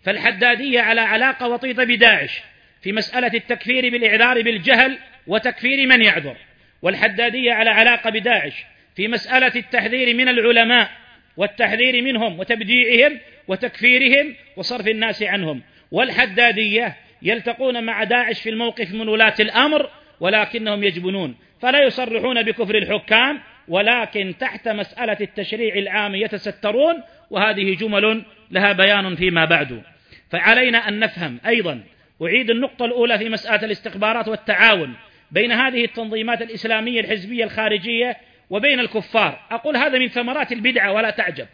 [0.04, 2.42] فالحدادية على علاقة وطيدة بداعش
[2.82, 4.98] في مسألة التكفير بالإعذار بالجهل
[5.28, 6.36] وتكفير من يعذر.
[6.82, 8.54] والحدادية على علاقة بداعش
[8.96, 10.92] في مسألة التحذير من العلماء
[11.38, 15.62] والتحذير منهم وتبديعهم وتكفيرهم وصرف الناس عنهم.
[15.92, 19.90] والحدادية يلتقون مع داعش في الموقف من ولاة الأمر
[20.20, 21.36] ولكنهم يجبنون.
[21.64, 29.46] فلا يصرحون بكفر الحكام ولكن تحت مسألة التشريع العام يتسترون وهذه جمل لها بيان فيما
[29.46, 29.84] بعد.
[30.30, 31.84] فعلينا أن نفهم أيضا.
[32.22, 34.94] أعيد النقطة الأولى في مسألة الاستخبارات والتعاون
[35.32, 38.18] بين هذه التنظيمات الإسلامية الحزبية الخارجية
[38.50, 39.40] وبين الكفار.
[39.52, 41.48] أقول هذا من ثمرات البدعة ولا تعجب.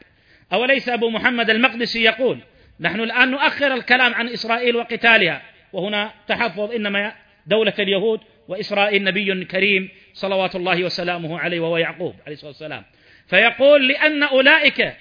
[0.53, 2.39] أوليس أبو محمد المقدسي يقول
[2.79, 5.41] نحن الآن نؤخر الكلام عن إسرائيل وقتالها.
[5.73, 7.13] وهنا تحفظ إنما
[7.47, 8.19] دولة اليهود
[8.49, 12.83] وإسرائيل نبي كريم صلوات الله وسلامه عليه وهو يعقوب عليه الصلاة والسلام.
[13.27, 14.95] فيقول لأن أولئك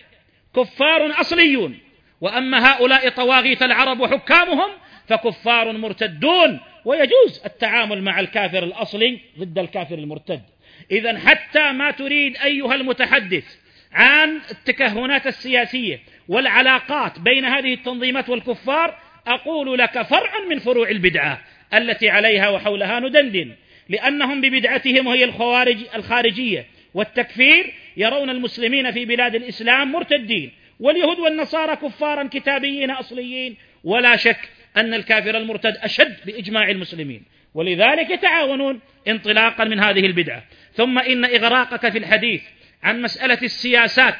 [0.57, 1.79] كفار أصليون
[2.21, 4.71] وأما هؤلاء طواغيت العرب وحكامهم
[5.07, 10.43] فكفار مرتدون ويجوز التعامل مع الكافر الأصلي ضد الكافر المرتد.
[10.91, 13.57] إذا حتى ما تريد أيها المتحدث
[13.93, 21.41] عن التكهنات السياسية والعلاقات بين هذه التنظيمات والكفار أقول لك فرع من فروع البدعة.
[21.75, 23.55] التي عليها وحولها ندندن
[23.89, 26.67] لأنهم ببدعتهم وهي الخوارج الخارجية.
[26.95, 30.53] والتكفير يرون المسلمين في بلاد الإسلام مرتدين.
[30.81, 33.57] واليهود والنصارى كفارا كتابيين أصليين.
[33.85, 37.23] ولا شك أن الكافر المرتد أشد بإجماع المسلمين.
[37.55, 40.45] ولذلك يتعاونون انطلاقا من هذه البدعة.
[40.73, 42.43] ثم إن إغراقك في الحديث
[42.83, 44.17] عن مسألة السياسات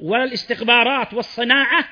[0.00, 1.88] والاستخبارات والصناعة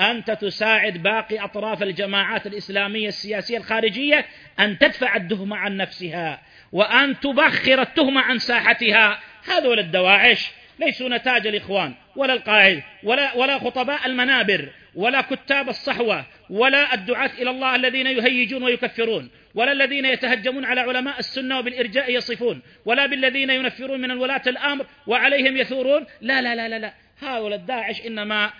[0.00, 4.26] أنت تساعد باقي أطراف الجماعات الإسلامية السياسية الخارجية
[4.60, 6.42] أن تدفع التهمة عن نفسها
[6.72, 14.06] وأن تبخر التهمة عن ساحتها هذول الدواعش ليسوا نتاج الإخوان ولا القاعدة ولا, ولا خطباء
[14.06, 20.80] المنابر ولا كتاب الصحوة ولا الدعاة إلى الله الذين يهيجون ويكفرون ولا الذين يتهجمون على
[20.80, 26.68] علماء السنة وبالإرجاء يصفون ولا بالذين ينفرون من ولاة الأمر وعليهم يثورون لا لا لا
[26.68, 26.92] لا, لا.
[27.22, 28.50] هؤلاء الداعش إنما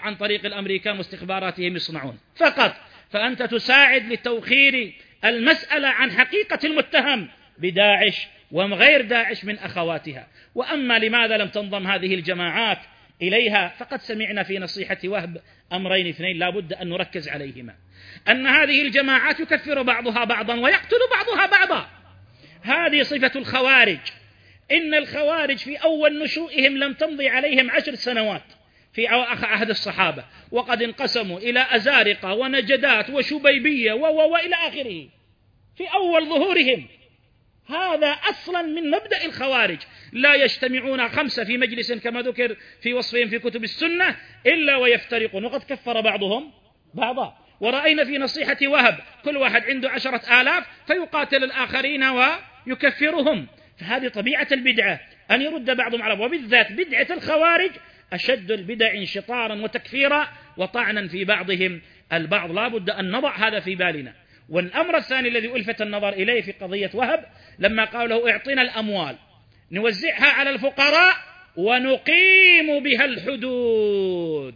[0.00, 2.18] عن طريق الأمريكان واستخباراتهم يصنعون.
[2.36, 2.76] فقط
[3.10, 4.92] فأنت تساعد لتوخير
[5.24, 7.28] المسألة عن حقيقة المتهم
[7.58, 10.26] بداعش وغير داعش من أخواتها.
[10.54, 12.78] وأما لماذا لم تنضم هذه الجماعات
[13.22, 15.42] إليها فقد سمعنا في نصيحة وهب
[15.72, 17.74] أمرين اثنين لا بد أن نركز عليهما.
[18.28, 21.88] أن هذه الجماعات يكفر بعضها بعضا ويقتل بعضها بعضا.
[22.62, 23.98] هذه صفة الخوارج.
[24.72, 28.42] إن الخوارج في أول نشوئهم لم تمضي عليهم عشر سنوات.
[28.92, 29.06] في
[29.46, 30.24] عهد الصحابة.
[30.50, 35.08] وقد انقسموا إلى أزارقة ونجدات وشبيبية وإلى آخره.
[35.76, 36.88] في أول ظهورهم.
[37.68, 39.78] هذا أصلا من مبدأ الخوارج.
[40.12, 44.16] لا يجتمعون خمسة في مجلس كما ذكر في وصفهم في كتب السنة
[44.46, 45.44] إلا ويفترقون.
[45.44, 46.52] وقد كفر بعضهم
[46.94, 47.38] بعضا.
[47.60, 53.46] ورأينا في نصيحة وهب كل واحد عنده عشرة آلاف فيقاتل الآخرين ويكفرهم.
[53.78, 55.00] فهذه طبيعة البدعة
[55.30, 57.70] أن يرد بعضهم على وبالذات بدعة الخوارج
[58.12, 61.80] أشد البدع انشطارا وتكفيرا وطعنا في بعضهم.
[62.12, 64.14] البعض لا بد أن نضع هذا في بالنا.
[64.48, 67.24] والأمر الثاني الذي ألفت النظر إليه في قضية وهب
[67.58, 69.16] لما قال له اعطنا الأموال
[69.72, 71.14] نوزعها على الفقراء
[71.56, 74.54] ونقيم بها الحدود.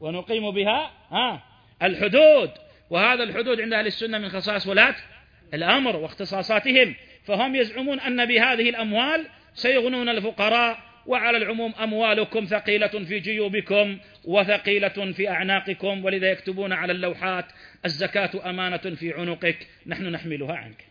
[0.00, 1.42] ونقيم بها ها
[1.82, 2.50] الحدود.
[2.90, 4.96] وهذا الحدود عند أهل السنة من خصائص ولاة
[5.54, 6.94] الأمر واختصاصاتهم.
[7.24, 15.30] فهم يزعمون أن بهذه الأموال سيغنون الفقراء وعلى العموم أموالكم ثقيلة في جيوبكم وثقيلة في
[15.30, 17.44] أعناقكم ولذا يكتبون على اللوحات
[17.84, 19.66] الزكاة أمانة في عنقك.
[19.86, 20.84] نحن نحملها عنك.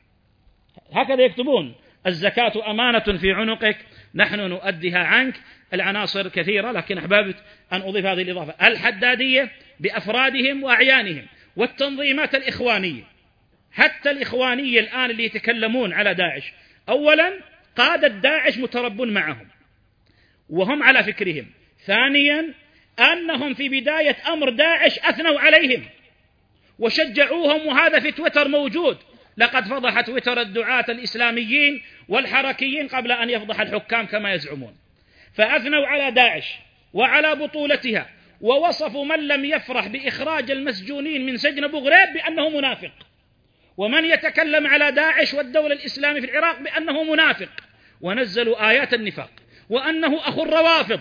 [0.93, 1.75] هكذا يكتبون.
[2.07, 3.77] الزكاة أمانة في عنقك
[4.15, 5.35] نحن نؤديها عنك.
[5.73, 7.35] العناصر كثيرة لكن أحببت
[7.73, 8.67] أن أضيف هذه الإضافة.
[8.67, 11.25] الحدادية بأفرادهم وأعيانهم
[11.55, 13.03] والتنظيمات الإخوانية.
[13.71, 16.53] حتى الإخوانية الآن اللي يتكلمون على داعش.
[16.89, 17.33] أولا
[17.75, 19.56] قادة داعش متربون معهم.
[20.49, 21.45] وهم على فكرهم.
[21.85, 22.53] ثانيا
[22.99, 25.85] أنهم في بداية أمر داعش أثنوا عليهم.
[26.79, 28.97] وشجعوهم وهذا في تويتر موجود.
[29.37, 34.75] لقد فضح تويتر الدعاة الإسلاميين والحركيين قبل أن يفضح الحكام كما يزعمون.
[35.33, 36.55] فأثنوا على داعش
[36.93, 38.09] وعلى بطولتها
[38.41, 42.91] ووصفوا من لم يفرح بإخراج المسجونين من سجن أبو غريب بأنه منافق.
[43.77, 47.49] ومن يتكلم على داعش والدولة الإسلامية في العراق بأنه منافق.
[48.01, 49.29] ونزلوا آيات النفاق.
[49.69, 50.99] وأنه أخو الروافض.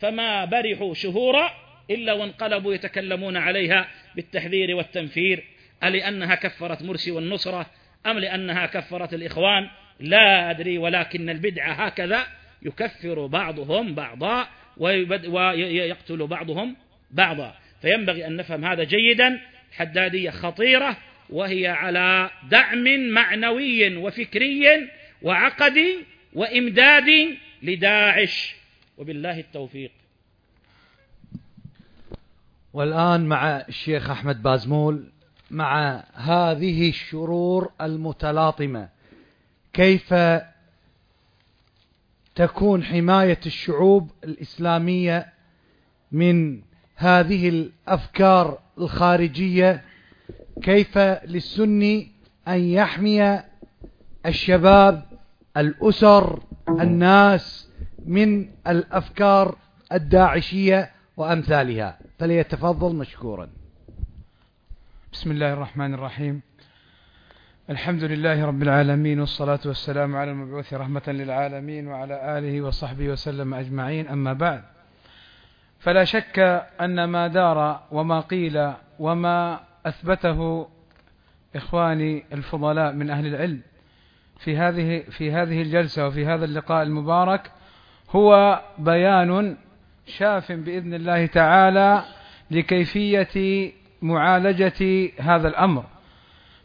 [0.00, 1.50] فما برحوا شهورا
[1.90, 5.44] إلا وانقلبوا يتكلمون عليها بالتحذير والتنفير.
[5.84, 7.66] ألأنها كفرت مرسي والنصرة
[8.06, 9.68] أم لأنها كفرت الإخوان؟
[10.00, 12.26] لا أدري ولكن البدعة هكذا
[12.62, 16.76] يكفر بعضهم بعضا ويقتل بعضهم
[17.10, 17.54] بعضا.
[17.82, 19.40] فينبغي أن نفهم هذا جيدا.
[19.72, 20.96] حدادية خطيرة
[21.30, 24.88] وهي على دعم معنوي وفكري
[25.22, 25.96] وعقدي
[26.32, 28.56] وإمداد لداعش
[28.98, 29.90] وبالله التوفيق.
[32.72, 35.10] والآن مع الشيخ أحمد بازمول
[35.50, 38.88] مع هذه الشرور المتلاطمة
[39.72, 40.14] كيف
[42.34, 45.32] تكون حماية الشعوب الإسلامية
[46.12, 46.62] من
[46.96, 49.84] هذه الأفكار الخارجية؟
[50.62, 52.12] كيف للسني
[52.48, 53.42] أن يحمي
[54.26, 55.02] الشباب
[55.56, 57.68] الأسر الناس
[58.06, 59.56] من الأفكار
[59.92, 63.48] الداعشية وأمثالها فليتفضل مشكورا.
[65.12, 66.40] بسم الله الرحمن الرحيم.
[67.70, 74.08] الحمد لله رب العالمين والصلاة والسلام على المبعوث رحمة للعالمين وعلى آله وصحبه وسلم أجمعين.
[74.08, 74.62] أما بعد
[75.78, 76.38] فلا شك
[76.80, 80.68] أن ما دار وما قيل وما أثبته
[81.56, 83.60] إخواني الفضلاء من أهل العلم
[84.38, 87.50] في هذه في هذه الجلسة وفي هذا اللقاء المبارك
[88.10, 89.56] هو بيان
[90.06, 92.04] شاف بإذن الله تعالى
[92.50, 95.84] لكيفية معالجة هذا الأمر.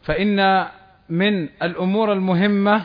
[0.02, 0.66] فإن
[1.08, 2.84] من الأمور المهمة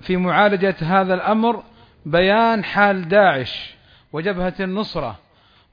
[0.00, 1.62] في معالجة هذا الأمر
[2.06, 3.74] بيان حال داعش
[4.12, 5.18] وجبهة النصرة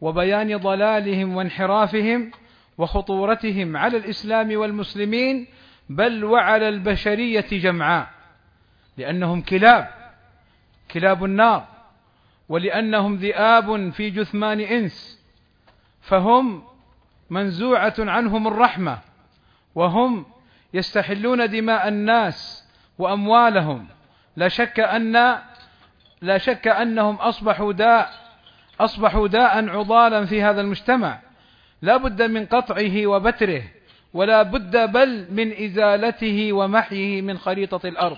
[0.02, 2.32] وبيان ضلالهم وانحرافهم
[2.78, 5.48] وخطورتهم على الإسلام والمسلمين
[5.90, 8.10] بل وعلى البشرية جمعاء
[8.98, 9.88] لأنهم كلاب
[10.92, 11.66] كلاب النار
[12.50, 15.20] ولأنهم ذئاب في جثمان إنس
[16.02, 16.64] فهم
[17.30, 19.00] منزوعة عنهم الرحمة
[19.76, 20.26] وهم
[20.74, 23.88] يستحلون دماء الناس وأموالهم.
[24.36, 25.38] لا شك أن
[26.22, 28.10] لا شك أنهم أصبحوا داء
[28.80, 31.20] أصبحوا داء عضالا في هذا المجتمع.
[31.82, 33.64] لا بد من قطعه وبتره
[34.14, 38.18] ولا بد بل من إزالته ومحيه من خريطة الأرض.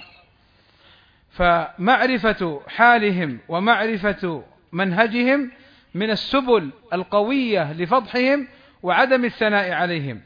[1.32, 5.52] فمعرفة حالهم ومعرفة منهجهم
[5.94, 8.48] من السبل القوية لفضحهم
[8.84, 10.22] وعدم الثناء عليهم.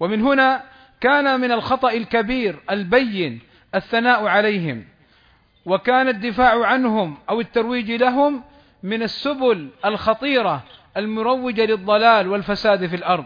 [0.00, 0.62] ومن هنا
[1.00, 3.40] كان من الخطأ الكبير البين
[3.74, 4.84] الثناء عليهم
[5.66, 8.42] وكان الدفاع عنهم أو الترويج لهم
[8.82, 10.62] من السبل الخطيرة
[10.96, 13.24] المروجة للضلال والفساد في الأرض.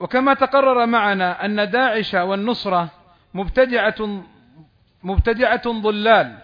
[0.00, 2.88] وكما تقرر معنا أن داعش والنصرة
[3.34, 4.22] مبتدعة
[5.02, 6.38] مبتدعة ضلال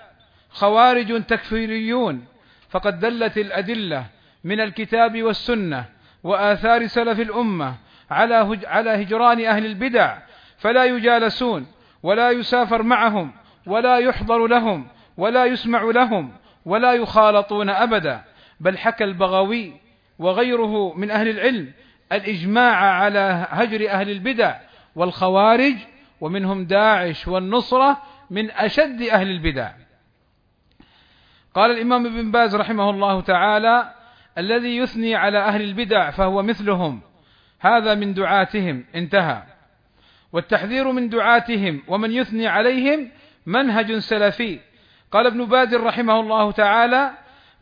[0.51, 2.25] خوارج تكفيريون
[2.71, 4.07] فقد دلت الأدلة
[4.45, 5.85] من الكتاب والسنة
[6.25, 7.75] وآثار سلف الأمة
[8.11, 10.19] على على هجران أهل البدع
[10.59, 11.67] فلا يجالسون
[12.03, 13.33] ولا يسافر معهم
[13.67, 16.33] ولا يحضر لهم ولا يسمع لهم
[16.65, 18.25] ولا يخالطون أبدا
[18.61, 19.73] بل حكى البغوي
[20.19, 21.73] وغيره من أهل العلم
[22.13, 24.57] الإجماع على هجر أهل البدع
[24.97, 25.75] والخوارج
[26.21, 29.71] ومنهم داعش والنصرة من أشد أهل البدع.
[31.55, 33.95] قال الإمام ابن باز رحمه الله تعالى
[34.39, 37.01] الذي يثني على أهل البدع فهو مثلهم
[37.61, 39.43] هذا من دعاتهم انتهى.
[40.33, 43.11] والتحذير من دعاتهم ومن يثني عليهم
[43.47, 44.61] منهج سلفي.
[45.13, 47.11] قال ابن باز رحمه الله تعالى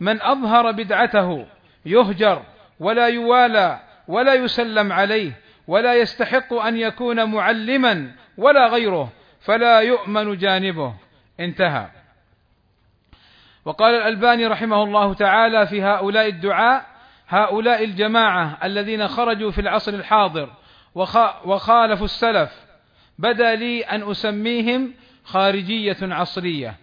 [0.01, 1.47] من أظهر بدعته
[1.86, 2.43] يهجر
[2.81, 5.32] ولا يوالى ولا يسلم عليه
[5.66, 10.95] ولا يستحق أن يكون معلما ولا غيره فلا يؤمن جانبه.
[11.41, 11.87] انتهى.
[13.65, 16.87] وقال الألباني رحمه الله تعالى في هؤلاء الدعاء
[17.28, 20.51] هؤلاء الجماعة الذين خرجوا في العصر الحاضر
[21.45, 22.51] وخالفوا السلف
[23.19, 26.74] بدا لي أن أسميهم خارجية عصرية.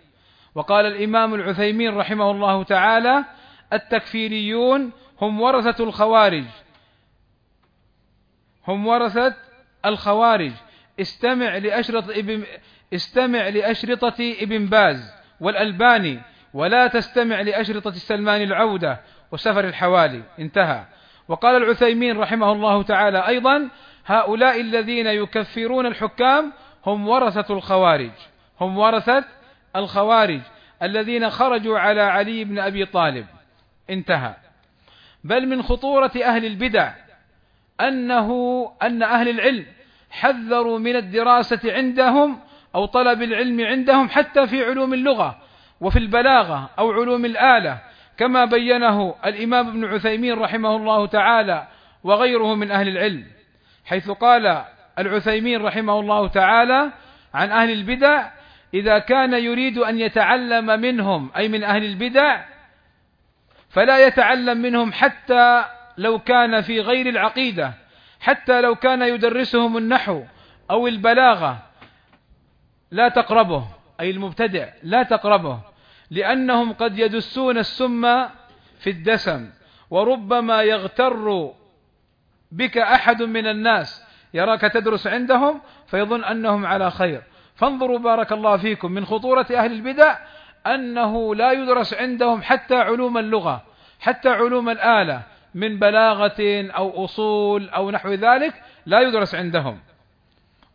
[0.55, 3.25] وقال الإمام العثيمين رحمه الله تعالى
[3.73, 4.91] التكفيريون
[5.21, 6.45] هم ورثة الخوارج
[8.67, 9.33] هم ورثة
[9.85, 10.51] الخوارج.
[10.99, 12.43] استمع لأشرطة ابن
[12.93, 16.19] استمع لأشرطة ابن باز والألباني
[16.53, 20.23] ولا تستمع لأشرطة السلمان العودة وسفر الحوالي.
[20.39, 20.85] انتهى.
[21.27, 23.69] وقال العثيمين رحمه الله تعالى أيضا
[24.05, 26.53] هؤلاء الذين يكفرون الحكام
[26.85, 28.11] هم ورثة الخوارج.
[28.61, 29.23] هم ورثة
[29.75, 30.41] الخوارج
[30.83, 33.25] الذين خرجوا على علي بن أبي طالب.
[33.89, 34.33] انتهى.
[35.23, 37.06] بل من خطورة أهل البدع
[37.81, 38.31] أنه
[38.81, 39.65] أن أهل العلم
[40.09, 42.39] حذروا من الدراسة عندهم
[42.75, 45.37] أو طلب العلم عندهم حتى في علوم اللغة
[45.81, 47.79] وفي البلاغة أو علوم الآلة
[48.17, 51.67] كما بينه الإمام ابن عثيمين رحمه الله تعالى
[52.03, 53.25] وغيره من أهل العلم
[53.85, 54.63] حيث قال
[54.99, 56.91] العثيمين رحمه الله تعالى
[57.33, 58.29] عن أهل البدع
[58.73, 62.45] إذا كان يريد أن يتعلم منهم أي من أهل البدع
[63.69, 65.65] فلا يتعلم منهم حتى
[65.97, 67.73] لو كان في غير العقيدة
[68.19, 70.23] حتى لو كان يدرسهم النحو
[70.71, 71.63] أو البلاغة
[72.91, 73.67] لا تقربه
[73.99, 75.59] أي المبتدع لا تقربه
[76.11, 78.27] لأنهم قد يدسون السم
[78.79, 79.49] في الدسم
[79.89, 81.51] وربما يغتر
[82.51, 84.03] بك أحد من الناس
[84.33, 87.21] يراك تدرس عندهم فيظن أنهم على خير.
[87.55, 90.17] فانظروا بارك الله فيكم من خطورة أهل البدع
[90.67, 93.63] أنه لا يدرس عندهم حتى علوم اللغة
[93.99, 95.21] حتى علوم الآلة
[95.57, 98.53] من بلاغة أو أصول أو نحو ذلك
[98.85, 99.79] لا يدرس عندهم.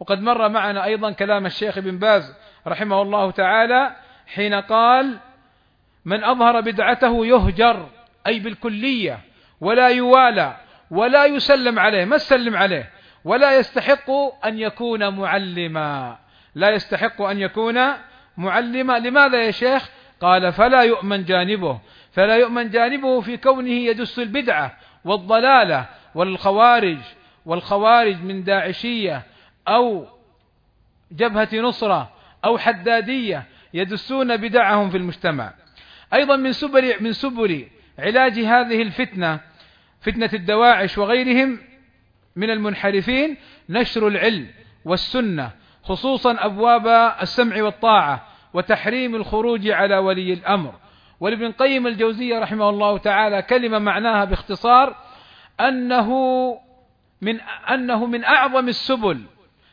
[0.01, 2.35] وقد مر معنا أيضا كلام الشيخ بن باز
[2.67, 3.97] رحمه الله تعالى
[4.27, 5.19] حين قال
[6.05, 7.89] من أظهر بدعته يهجر
[8.27, 9.21] أي بالكلية
[9.61, 10.57] ولا يوالى
[10.91, 12.91] ولا يسلم عليه ما تسلم عليه؟
[13.25, 14.11] ولا يستحق
[14.45, 16.19] أن يكون معلما.
[16.55, 17.79] لا يستحق أن يكون
[18.37, 18.99] معلما.
[18.99, 19.89] لماذا يا شيخ؟
[20.21, 21.81] قال فلا يؤمن جانبه.
[22.13, 26.99] فلا يؤمن جانبه في كونه يدس البدعة والضلالة والخوارج
[27.47, 29.23] والخوارج من داعشية
[29.69, 30.07] أو
[31.13, 32.11] جبهة نصرة
[32.45, 35.55] أو حدادية يدسون بدعهم في المجتمع.
[36.15, 37.67] أيضا من سبل من سبل
[37.99, 39.41] علاج هذه الفتنة
[40.01, 41.59] فتنة الدواعش وغيرهم
[42.37, 43.37] من المنحرفين
[43.69, 44.47] نشر العلم
[44.85, 45.51] والسنة
[45.83, 50.75] خصوصا أبواب السمع والطاعة وتحريم الخروج على ولي الأمر.
[51.23, 54.97] ولابن قيم الجوزية رحمه الله تعالى كلمة معناها باختصار
[55.61, 56.11] أنه
[57.21, 57.41] من
[57.71, 59.21] أنه من أعظم السبل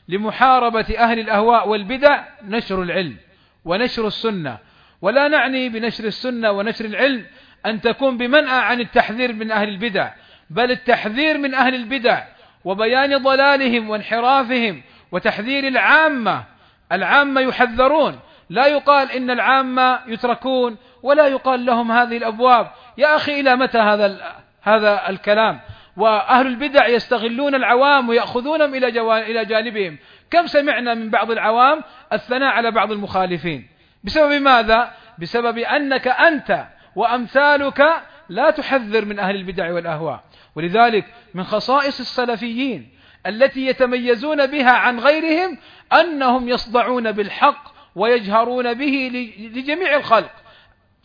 [0.07, 3.17] لمحاربة أهل الأهواء والبدع نشر العلم
[3.65, 4.57] ونشر السنة.
[5.01, 7.26] ولا نعني بنشر السنة ونشر العلم
[7.65, 10.11] أن تكون بمنأى عن التحذير من أهل البدع
[10.49, 12.23] بل التحذير من أهل البدع
[12.65, 14.81] وبيان ضلالهم وانحرافهم
[15.11, 16.43] وتحذير العامة.
[16.91, 18.19] العامة يحذرون
[18.49, 22.71] لا يقال إن العامة يتركون ولا يقال لهم هذه الأبواب.
[22.97, 25.59] يا أخي إلى متى هذا هذا الكلام؟
[25.97, 28.88] وأهل البدع يستغلون العوام ويأخذونهم إلى
[29.21, 29.97] إلى جانبهم.
[30.31, 33.67] كم سمعنا من بعض العوام الثناء على بعض المخالفين؟
[34.03, 36.65] بسبب ماذا؟ بسبب أنك أنت
[36.95, 37.84] وأمثالك
[38.30, 40.23] لا تحذر من أهل البدع والأهواء.
[40.55, 42.89] ولذلك من خصائص السلفيين
[43.27, 45.57] التي يتميزون بها عن غيرهم
[45.93, 49.11] أنهم يصدعون بالحق ويجهرون به
[49.55, 50.31] لجميع الخلق.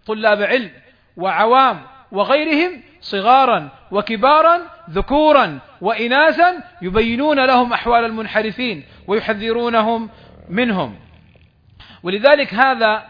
[0.06, 0.70] طلاب علم
[1.16, 1.80] وعوام
[2.12, 4.60] وغيرهم صغارا وكبارا
[4.90, 10.10] ذكورا وإناثا يبينون لهم أحوال المنحرفين ويحذرونهم
[10.48, 10.98] منهم.
[12.02, 13.04] ولذلك هذا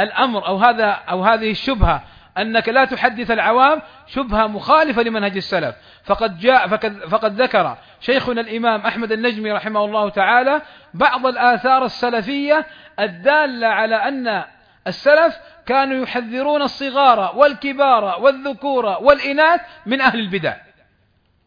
[0.00, 2.02] الأمر أو هذا أو هذه الشبهة
[2.38, 5.74] أنك لا تحدث العوام شبهة مخالفة لمنهج السلف.
[6.04, 10.62] فقد جاء فقد, فقد ذكر شيخنا الإمام أحمد النجمي رحمه الله تعالى
[10.94, 12.66] بعض الآثار السلفية
[13.00, 14.44] الدالة على أن
[14.86, 20.56] السلف كانوا يحذرون الصغار والكبار والذكور والإناث من أهل البدع.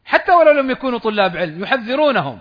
[0.06, 2.40] حتى ولو لم يكونوا طلاب علم يحذرونهم.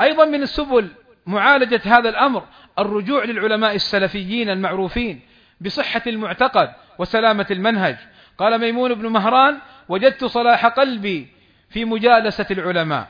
[0.00, 0.88] أيضا من السبل
[1.26, 2.44] معالجة هذا الأمر
[2.78, 5.20] الرجوع للعلماء السلفيين المعروفين
[5.60, 7.96] بصحة المعتقد وسلامة المنهج.
[8.38, 11.28] قال ميمون بن مهران وجدت صلاح قلبي
[11.70, 13.08] في مجالسة العلماء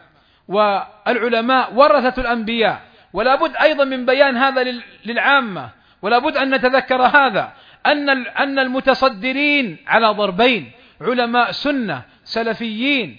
[0.49, 2.81] والعلماء ورثة الأنبياء.
[3.13, 4.65] ولا بد أيضا من بيان هذا
[5.05, 5.71] للعامة.
[6.07, 7.53] ولا بد أن نتذكر هذا.
[7.87, 10.71] أن أن المتصدرين على ضربين
[11.01, 13.19] علماء سنة سلفيين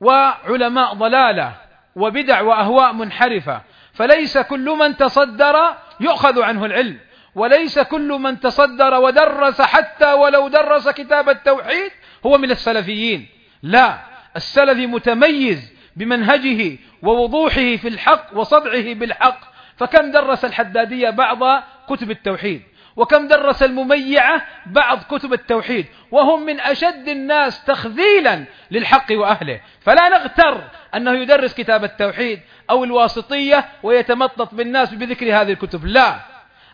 [0.00, 1.52] وعلماء ضلالة
[1.96, 3.62] وبدع وأهواء منحرفة.
[3.92, 5.56] فليس كل من تصدر
[6.00, 6.98] يؤخذ عنه العلم
[7.34, 11.90] وليس كل من تصدر ودرس حتى ولو درس كتاب التوحيد
[12.26, 13.26] هو من السلفيين.
[13.62, 13.98] لا
[14.36, 19.50] السلفي متميز بمنهجه ووضوحه في الحق وصدعه بالحق.
[19.76, 22.62] فكم درس الحدادية بعض كتب التوحيد.
[22.96, 25.86] وكم درس المميعة؟ بعض كتب التوحيد.
[26.10, 29.60] وهم من أشد الناس تخذيلا للحق وأهله.
[29.80, 30.64] فلا نغتر
[30.94, 32.40] أنه يدرس كتاب التوحيد
[32.70, 35.86] أو الواسطية ويتمطط بالناس بذكر هذه الكتب.
[35.86, 36.20] لا.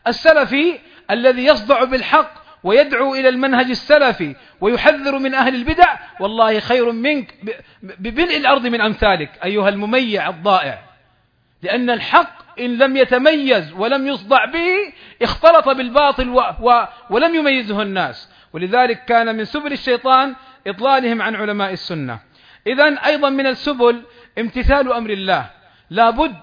[0.07, 0.79] السلفي
[1.11, 7.35] الذي يصدع بالحق ويدعو إلى المنهج السلفي ويحذر من أهل البدع والله خير منك
[7.83, 10.79] ببلء الأرض من أمثالك أيها المميع الضائع.
[11.63, 14.93] لأن الحق إن لم يتميز ولم يصدع به
[15.23, 18.31] اختلط بالباطل و و ولم يميزه الناس.
[18.53, 20.35] ولذلك كان من سبل الشيطان
[20.67, 22.19] إضلالهم عن علماء السنة.
[22.67, 24.03] إذا أيضا من السبل
[24.39, 25.51] امتثال أمر الله.
[25.91, 26.37] لابد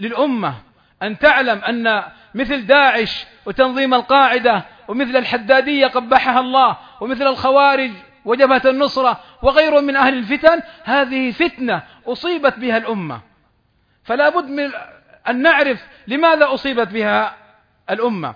[0.00, 0.54] للأمة
[1.02, 2.02] أن تعلم أن
[2.34, 7.90] مثل داعش وتنظيم القاعدة ومثل الحدادية قبحها الله ومثل الخوارج
[8.24, 13.20] وجبهة النصرة وغيرهم من أهل الفتن هذه فتنة أصيبت بها الأمة.
[14.04, 14.70] فلا بد من
[15.28, 17.36] أن نعرف لماذا أصيبت بها
[17.90, 18.34] الأمة.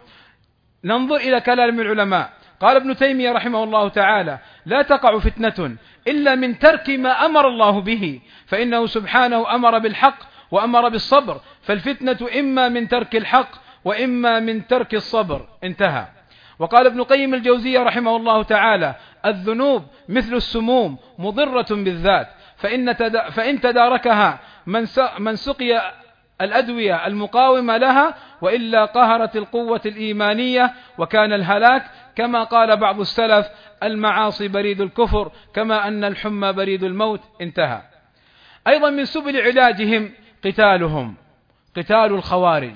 [0.84, 2.32] ننظر إلى كلام العلماء.
[2.60, 5.76] قال ابن تيمية رحمه الله تعالى لا تقع فتنة
[6.08, 10.18] إلا من ترك ما أمر الله به فإنه سبحانه أمر بالحق
[10.50, 13.50] وأمر بالصبر فالفتنة إما من ترك الحق
[13.84, 15.48] وإما من ترك الصبر.
[15.64, 16.06] انتهى.
[16.58, 18.94] وقال ابن قيم الجوزية رحمه الله تعالى
[19.26, 22.92] الذنوب مثل السموم مضرة بالذات فإن,
[23.30, 24.86] فإن تداركها من,
[25.18, 25.92] من سقي
[26.40, 33.48] الأدوية المقاومة لها وإلا قهرت القوة الإيمانية وكان الهلاك كما قال بعض السلف
[33.82, 37.82] المعاصي بريد الكفر كما أن الحمى بريد الموت انتهى.
[38.68, 40.12] أيضا من سبل علاجهم
[40.44, 41.14] قتالهم
[41.76, 42.74] قتال الخوارج.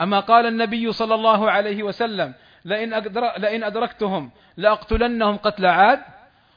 [0.00, 2.34] أما قال النبي صلى الله عليه وسلم
[2.64, 6.00] لئن, أدرك لئن أدركتهم لأقتلنهم قتل عاد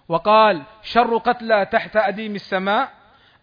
[0.10, 2.90] وقال شر قتلى تحت أديم السماء.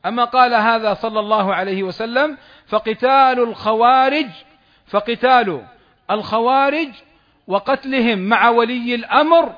[0.06, 2.38] أما قال هذا صلى الله عليه وسلم
[2.70, 4.26] فقتال الخوارج
[4.86, 5.62] فقتال
[6.10, 6.88] الخوارج
[7.46, 9.54] وقتلهم مع ولي الأمر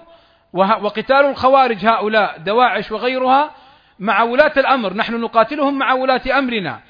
[0.52, 3.50] وقتال الخوارج هؤلاء دواعش وغيرها
[3.98, 4.94] مع ولاة الأمر.
[4.94, 6.80] نحن نقاتلهم مع ولاة أمرنا.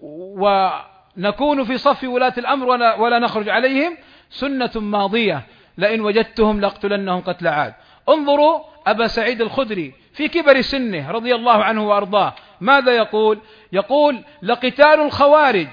[0.00, 3.96] ونكون في صف ولاة الأمر ولا, ولا نخرج عليهم.
[4.30, 5.42] سنة ماضية.
[5.78, 7.74] لئن وجدتهم لأقتلنهم قتل عاد.
[8.08, 12.34] انظروا أبا سعيد الخدري في كبر سنه رضي الله عنه وأرضاه.
[12.60, 13.40] ماذا يقول؟
[13.72, 15.68] يقول لقتال الخوارج.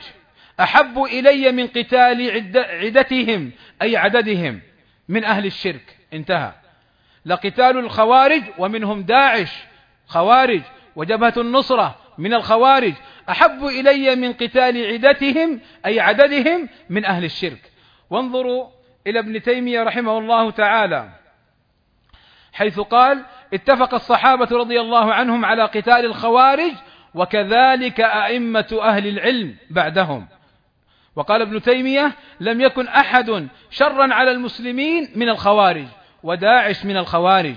[0.60, 3.52] أحب إلي من قتال عدتهم
[3.82, 4.62] أي عددهم
[5.10, 5.98] من أهل الشرك.
[6.14, 6.52] انتهى.
[7.26, 9.64] لقتال الخوارج ومنهم داعش.
[10.08, 10.62] خوارج
[10.96, 12.94] وجبهة النصرة من الخوارج.
[13.30, 17.72] أحب إلي من قتال عدتهم أي عددهم من أهل الشرك.
[18.10, 18.68] وانظروا
[19.08, 21.10] إلى ابن تيمية رحمه الله تعالى
[22.54, 26.72] حيث قال اتفق الصحابة رضي الله عنهم على قتال الخوارج
[27.14, 30.28] وكذلك أئمة أهل العلم بعدهم.
[31.16, 35.86] وقال ابن تيمية لم يكن أحد شرا على المسلمين من الخوارج
[36.24, 37.56] وداعش من الخوارج.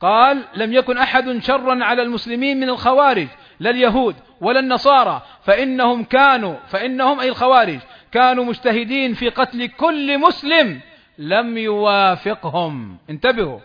[0.00, 3.26] قال لم يكن أحد شرا على المسلمين من الخوارج
[3.60, 7.78] لا اليهود ولا النصارى فإنهم كانوا فإنهم أي الخوارج
[8.12, 10.80] كانوا مجتهدين في قتل كل مسلم
[11.18, 12.98] لم يوافقهم.
[13.10, 13.58] انتبهوا.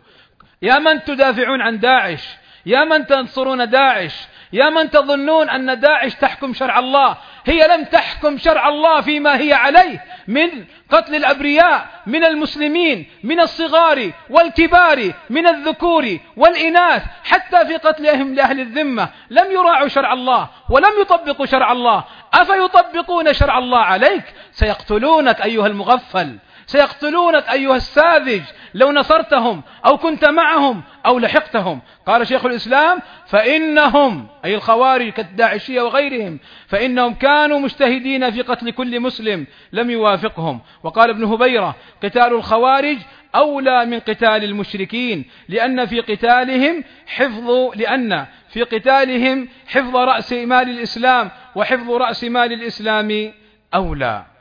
[0.61, 2.23] يا من تدافعون عن داعش؟
[2.65, 8.38] يا من تنصرون داعش؟ يا من تظنون أن داعش تحكم شرع الله؟ هي لم تحكم
[8.38, 16.19] شرع الله فيما هي عليه من قتل الأبرياء من المسلمين من الصغار والكبار من الذكور
[16.38, 19.10] والإناث حتى في قتلهم لأهل الذمة.
[19.30, 22.03] لم يراعوا شرع الله ولم يطبقوا شرع الله.
[22.34, 26.38] أفيطبقون شرع الله عليك؟ سيقتلونك أيها المغفل.
[26.66, 28.42] سيقتلونك أيها الساذج
[28.74, 31.82] لو نصرتهم أو كنت معهم أو لحقتهم.
[32.08, 39.48] قال شيخ الإسلام فإنهم أي الخوارج كالداعشية وغيرهم فإنهم كانوا مجتهدين في قتل كل مسلم
[39.72, 40.62] لم يوافقهم.
[40.84, 42.98] وقال ابن هبيرة قتال الخوارج
[43.36, 51.32] أولى من قتال المشركين لأن في قتالهم حفظ لأن في قتالهم حفظ رأس مال الإسلام
[51.56, 53.34] وحفظ رأس مال الإسلام
[53.76, 54.35] أولى.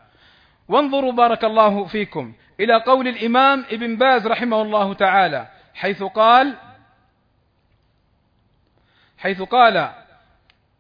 [0.69, 6.55] وانظروا بارك الله فيكم إلى قول الإمام ابن باز رحمه الله تعالى حيث قال
[9.19, 9.91] حيث قال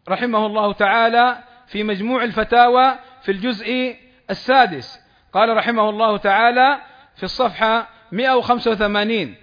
[0.08, 3.96] رحمه الله تعالى في مجموع الفتاوى في الجزء
[4.30, 5.00] السادس.
[5.32, 6.78] قال رحمه الله تعالى
[7.16, 9.34] في الصفحة 185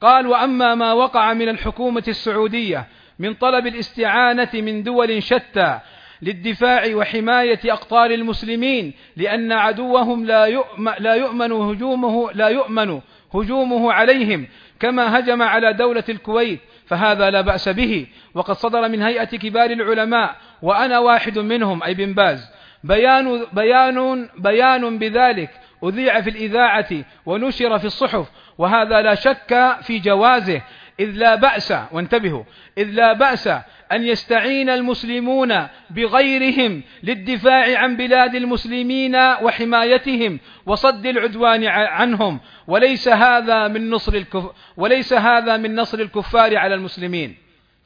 [0.00, 2.86] قال وأما ما وقع من الحكومة السعودية
[3.18, 5.80] من طلب الاستعانة من دول شتى
[6.22, 13.00] للدفاع وحماية أقطار المسلمين لأن عدوهم لا يؤمن, لا يؤمن هجومه لا يؤمن
[13.34, 14.46] هجومه عليهم.
[14.80, 18.06] كما هجم على دولة الكويت فهذا لا بأس به.
[18.34, 22.50] وقد صدر من هيئة كبار العلماء وأنا واحد منهم أي ابن باز.
[22.84, 25.50] بيان بيان بيان بذلك
[25.84, 26.88] أذيع في الإذاعة
[27.26, 28.28] ونشر في الصحف
[28.58, 30.62] وهذا لا شك في جوازه.
[31.00, 32.44] إذ لا بأس وانتبهوا
[32.78, 33.48] إذ لا بأس
[33.92, 42.40] أن يستعين المسلمون بغيرهم للدفاع عن بلاد المسلمين وحمايتهم وصد العدوان عنهم.
[42.66, 44.44] وليس هذا من نصر الكف
[44.76, 47.36] وليس هذا من نصر الكفار على المسلمين.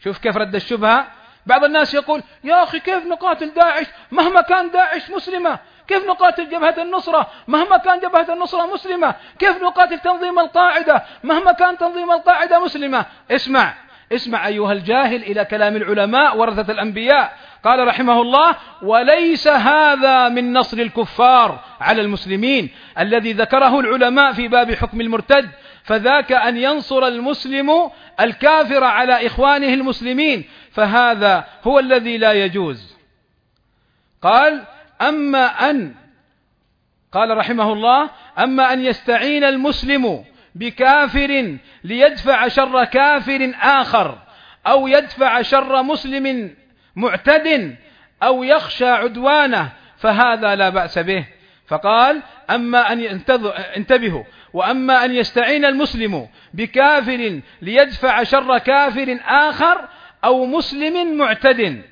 [0.04, 1.06] شوف كيف رد الشبهة.
[1.46, 5.58] بعض الناس يقول يا أخي كيف نقاتل داعش؟ مهما كان داعش مسلمة.
[5.88, 9.14] كيف نقاتل جبهة النصرة؟ مهما كان جبهة النصرة مسلمة.
[9.38, 13.06] كيف نقاتل تنظيم القاعدة؟ مهما كان تنظيم القاعدة مسلمة.
[13.30, 13.74] اسمع
[14.12, 17.36] اسمع أيها الجاهل إلى كلام العلماء ورثة الأنبياء.
[17.64, 24.74] قال رحمه الله وليس هذا من نصر الكفار على المسلمين الذي ذكره العلماء في باب
[24.74, 25.50] حكم المرتد.
[25.84, 27.90] فذاك أن ينصر المسلم
[28.20, 30.44] الكافر على إخوانه المسلمين.
[30.72, 32.96] فهذا هو الذي لا يجوز.
[34.22, 34.64] قال
[35.08, 35.94] أما أن
[37.12, 40.24] قال رحمه الله أما أن يستعين المسلم
[40.54, 44.18] بكافر ليدفع شر كافر آخر
[44.66, 46.54] أو يدفع شر مسلم
[46.96, 47.76] معتد
[48.22, 51.26] أو يخشى عدوانه فهذا لا بأس به.
[51.66, 53.22] فقال أما أن
[53.76, 54.24] انتبهوا.
[54.52, 59.88] وأما أن يستعين المسلم بكافر ليدفع شر كافر آخر
[60.24, 61.82] أو مسلم معتد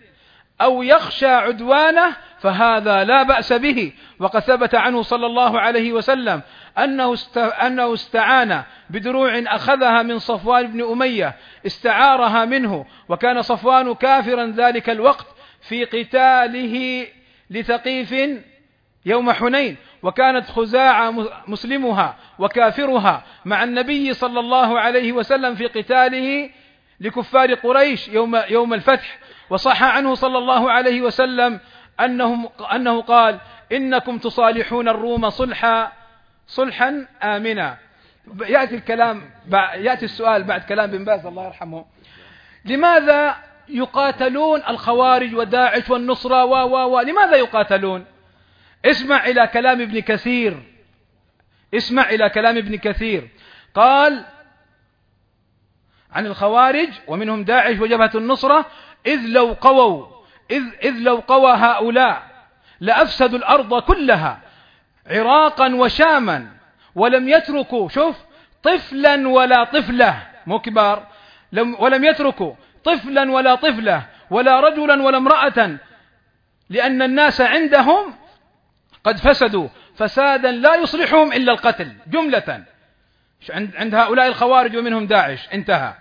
[0.60, 3.92] أو يخشى عدوانه فهذا لا بأس به.
[4.18, 6.42] وقد ثبت عنه صلى الله عليه وسلم
[6.78, 11.36] أنه, أنه استعان بدروع أخذها من صفوان بن أمية
[11.66, 15.26] استعارها منه وكان صفوان كافرا ذلك الوقت
[15.60, 17.06] في قتاله
[17.50, 18.14] لثقيف
[19.06, 21.14] يوم حنين وكانت خزاعة
[21.46, 26.50] مسلمها وكافرها مع النبي صلى الله عليه وسلم في قتاله
[27.00, 29.18] لكفار قريش يوم يوم الفتح.
[29.50, 31.60] وصح عنه صلى الله عليه وسلم
[32.04, 33.40] أنه أنه قال
[33.72, 35.92] إنكم تصالحون الروم صلحا
[36.46, 37.78] صلحا آمنا.
[38.40, 39.30] يأتي الكلام
[39.74, 41.84] يأتي السؤال بعد كلام بن باز الله يرحمه.
[42.64, 43.36] لماذا
[43.68, 48.04] يقاتلون الخوارج وداعش والنصرة و و و لماذا يقاتلون؟
[48.84, 50.62] اسمع إلى كلام ابن كثير.
[51.74, 53.28] اسمع إلى كلام ابن كثير.
[53.74, 54.24] قال
[56.12, 58.66] عن الخوارج ومنهم داعش وجبهة النصرة
[59.06, 60.19] إذ لو قووا
[60.50, 62.22] إذ, إذ لو قوى هؤلاء
[62.80, 64.40] لأفسدوا الأرض كلها
[65.06, 66.46] عراقا وشاما
[66.94, 68.16] ولم يتركوا شوف
[68.62, 71.06] طفلا ولا طفلة مو كبار
[71.78, 72.54] ولم يتركوا
[72.84, 75.78] طفلا ولا طفلة ولا رجلا ولا امرأة
[76.70, 78.14] لأن الناس عندهم
[79.04, 82.64] قد فسدوا فسادا لا يصلحهم إلا القتل جملة.
[83.54, 85.94] عند هؤلاء الخوارج ومنهم داعش انتهى.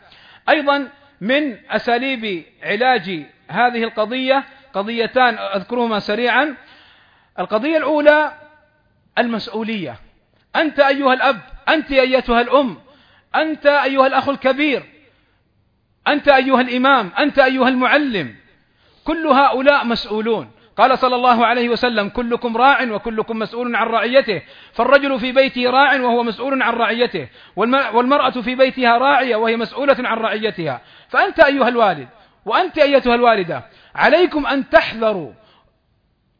[0.49, 0.87] أيضا
[1.21, 4.43] من أساليب علاج هذه القضية
[4.73, 6.55] قضيتان أذكرهما سريعا.
[7.39, 8.33] القضية الأولى
[9.17, 9.99] المسؤولية.
[10.55, 11.39] أنت أيها الأب
[11.69, 12.77] أنت أيتها الأم
[13.35, 14.83] أنت أيها الأخ الكبير
[16.07, 18.35] أنت أيها الإمام أنت أيها المعلم.
[19.03, 20.51] كل هؤلاء مسؤولون.
[20.79, 24.41] قال صلى الله عليه وسلم كلكم راع وكلكم مسؤول عن رعيته
[24.73, 27.27] فالرجل في بيته راع وهو مسؤول عن رعيته
[27.93, 30.81] والمرأة في بيتها راعية وهي مسؤولة عن رعيتها.
[31.09, 32.07] فأنت أيها الوالد
[32.45, 33.63] وأنت أيتها الوالدة
[33.95, 35.31] عليكم أن تحذروا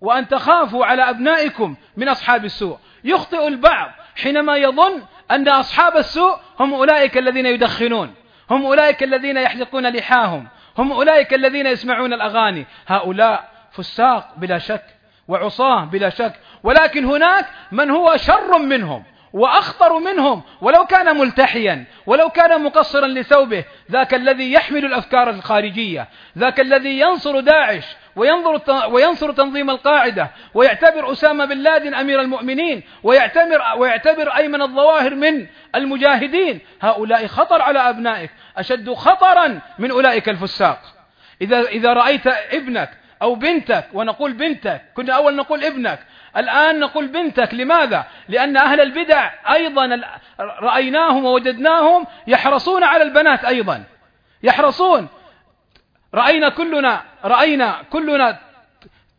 [0.02, 2.78] وأن تخافوا على أبنائكم من أصحاب السوء.
[3.04, 5.02] يخطئ البعض حينما يظن
[5.32, 8.14] أن أصحاب السوء هم أولئك الذين يدخنون
[8.50, 10.48] هم أولئك الذين يحلقون لحاهم
[10.78, 12.66] هم أولئك الذين يسمعون الأغاني.
[12.88, 14.86] هؤلاء فساق بلا شك
[15.28, 16.34] وعصاة بلا شك
[16.64, 23.64] ولكن هناك من هو شر منهم وأخطر منهم ولو كان ملتحيا ولو كان مقصرا لثوبه
[23.92, 27.84] ذاك الذي يحمل الأفكار الخارجية ذاك الذي ينصر داعش
[28.16, 35.48] وينظر وينصر تنظيم القاعدة ويعتبر أسامة بن لادن أمير المؤمنين ويعتبر ويعتبر أيمن الظواهر من
[35.76, 36.60] المجاهدين.
[36.82, 40.80] هؤلاء خطر على أبنائك أشد خطرا من أولئك الفساق.
[41.42, 46.00] إذا إذا رأيت ابنك أو بنتك ونقول بنتك كنا أول نقول ابنك
[46.38, 50.02] الآن نقول بنتك لماذا؟ لأن أهل البدع أيضا
[50.40, 53.84] رأيناهم ووجدناهم يحرصون على البنات أيضا
[54.44, 55.08] يحرصون
[56.14, 58.40] رأينا كلنا رأينا كلنا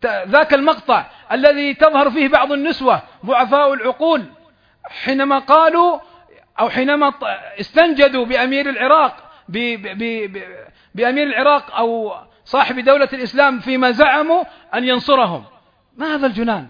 [0.04, 4.24] ذاك المقطع الذي تظهر فيه بعض النسوة ضعفاء العقول
[5.04, 5.98] حينما قالوا
[6.60, 7.12] أو حينما
[7.60, 9.16] استنجدوا بأمير العراق
[10.94, 12.14] بأمير العراق أو
[12.50, 14.44] صاحب دولة الإسلام فيما زعموا
[14.74, 15.44] أن ينصرهم.
[15.96, 16.66] ما هذا الجنان؟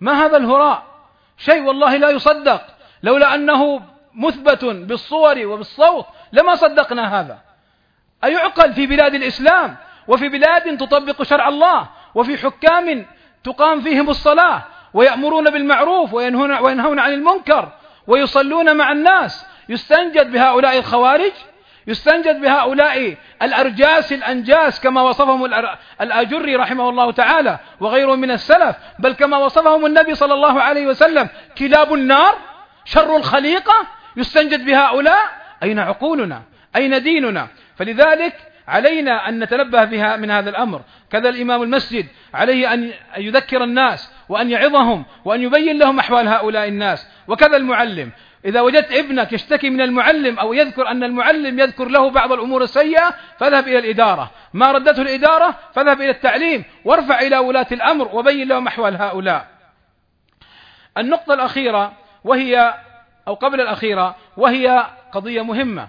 [0.00, 0.84] ما هذا الهراء؟
[1.38, 2.62] شيء والله لا يصدق.
[3.02, 3.82] لولا أنه
[4.14, 7.38] مثبت بالصور وبالصوت لما صدقنا هذا.
[8.24, 9.76] أيعقل في بلاد الإسلام
[10.08, 13.06] وفي بلاد تطبق شرع الله وفي حكام
[13.44, 14.62] تقام فيهم الصلاة
[14.94, 17.72] ويأمرون بالمعروف وينهون, وينهون عن المنكر
[18.06, 19.46] ويصلون مع الناس.
[19.68, 21.32] يستنجد بهؤلاء الخوارج
[21.86, 25.44] يستنجد بهؤلاء الأرجاس الأنجاس كما وصفهم
[26.00, 31.28] الأجري رحمه الله تعالى وغيره من السلف بل كما وصفهم النبي صلى الله عليه وسلم
[31.58, 32.38] كلاب النار
[32.84, 33.86] شر الخليقة
[34.16, 35.40] يستنجد بهؤلاء.
[35.62, 36.42] أين عقولنا؟
[36.76, 38.34] أين ديننا؟ فلذلك
[38.68, 40.82] علينا أن نتنبه بها من هذا الأمر.
[41.12, 47.06] كذا الإمام المسجد عليه أن يذكر الناس وأن يعظهم وأن يبين لهم أحوال هؤلاء الناس
[47.28, 48.10] وكذا المعلم.
[48.44, 53.14] إذا وجدت ابنك يشتكي من المعلم أو يذكر أن المعلم يذكر له بعض الأمور السيئة
[53.38, 54.30] فاذهب إلى الإدارة.
[54.54, 56.64] ما ردته الإدارة؟ فاذهب إلى التعليم.
[56.84, 59.46] وارفع إلى ولاة الأمر وبين لهم أحوال هؤلاء.
[60.98, 61.92] النقطة الأخيرة
[62.24, 62.74] وهي
[63.28, 65.88] أو قبل الأخيرة وهي قضية مهمة.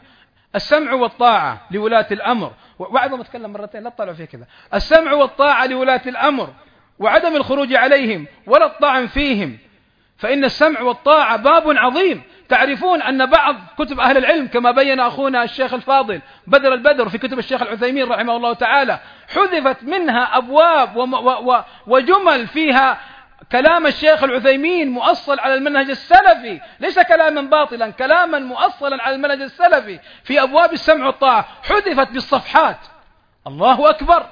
[0.56, 2.52] السمع والطاعة لولاة الأمر.
[2.80, 4.46] وبعد ما اتكلم مرتين لا تطلعوا فيه كذا.
[4.74, 6.54] السمع والطاعة لولاة الأمر
[7.00, 9.58] وعدم الخروج عليهم ولا الطعن فيهم.
[10.18, 12.22] فإن السمع والطاعة باب عظيم.
[12.52, 17.40] تعرفون أن بعض كتب أهل العلم كما بين أخونا الشيخ الفاضل بدر البدر في كتب
[17.40, 19.00] الشيخ العثيمين رحمه الله تعالى
[19.36, 20.98] حذفت منها أبواب
[21.88, 22.98] وجمل فيها
[23.52, 26.62] كلام الشيخ العثيمين مؤصل على المنهج السلفي.
[26.80, 30.00] ليس كلاما باطلا كلاما مؤصلا على المنهج السلفي.
[30.24, 32.78] في أبواب السمع والطاعة حذفت بالصفحات.
[33.48, 34.26] الله أكبر.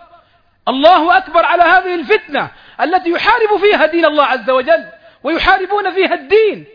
[0.67, 2.47] الله أكبر على هذه الفتنة
[2.81, 4.85] التي يحارب فيها دين الله عز وجل
[5.23, 6.65] ويحاربون فيها الدين.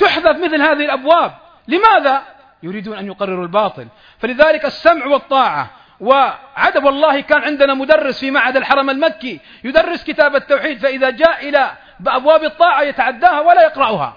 [0.00, 1.32] تحذف مثل هذه الأبواب.
[1.68, 2.22] لماذا؟
[2.62, 3.88] يريدون أن يقرروا الباطل.
[4.18, 5.70] فلذلك السمع والطاعة
[6.00, 11.70] وعدم والله كان عندنا مدرس في معهد الحرم المكي يدرس كتاب التوحيد فإذا جاء إلى
[12.06, 14.16] أبواب الطاعة يتعداها ولا يقرأها.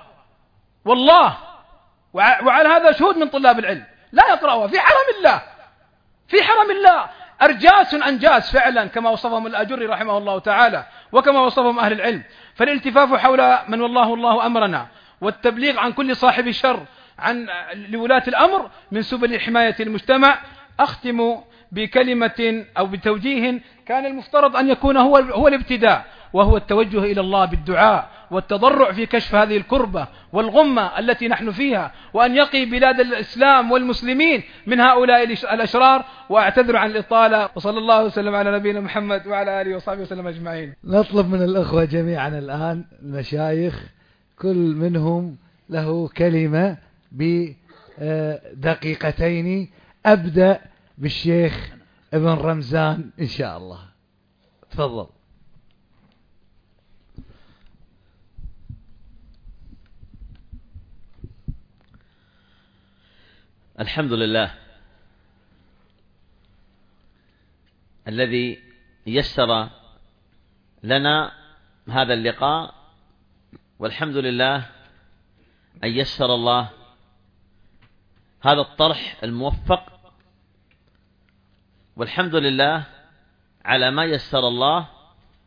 [0.85, 1.37] والله!
[2.13, 3.85] وعلى هذا شهود من طلاب العلم.
[4.11, 4.67] لا يقرأها.
[4.67, 5.41] في حرم الله.
[6.27, 7.05] في حرم الله.
[7.41, 12.23] أرجاس أنجاس فعلا كما وصفهم الأجري رحمه الله تعالى وكما وصفهم أهل العلم.
[12.55, 14.87] فالالتفاف حول من والله الله أمرنا.
[15.23, 16.83] والتبليغ عن كل صاحب شر
[17.19, 17.47] عن
[17.89, 20.39] لولاة الأمر من سبل حماية المجتمع.
[20.79, 21.35] أختم
[21.71, 28.09] بكلمة أو بتوجيه كان المفترض أن يكون هو هو الابتداء وهو التوجه إلى الله بالدعاء
[28.31, 34.79] والتضرع في كشف هذه الكربة والغمة التي نحن فيها وأن يقي بلاد الإسلام والمسلمين من
[34.79, 36.05] هؤلاء الأشرار.
[36.29, 37.49] وأعتذر عن الإطالة.
[37.55, 40.73] وصلى الله وسلم على نبينا محمد وعلى آله وصحبه وسلم أجمعين.
[40.83, 43.83] نطلب من الأخوة جميعا الآن المشايخ
[44.39, 45.37] كل منهم
[45.69, 46.77] له كلمة
[48.01, 49.71] بدقيقتين.
[50.05, 50.61] أبدأ
[50.97, 51.75] بالشيخ
[52.13, 53.89] ابن رمزان إن شاء الله.
[54.71, 55.07] تفضل.
[63.79, 64.53] الحمد لله
[68.07, 68.59] الذي
[69.07, 69.69] يسر
[70.83, 71.31] لنا
[71.89, 72.82] هذا اللقاء
[73.79, 74.55] والحمد لله
[75.83, 76.69] أن يسر الله
[78.41, 79.83] هذا الطرح الموفق
[81.95, 82.83] والحمد لله
[83.65, 84.87] على ما يسر الله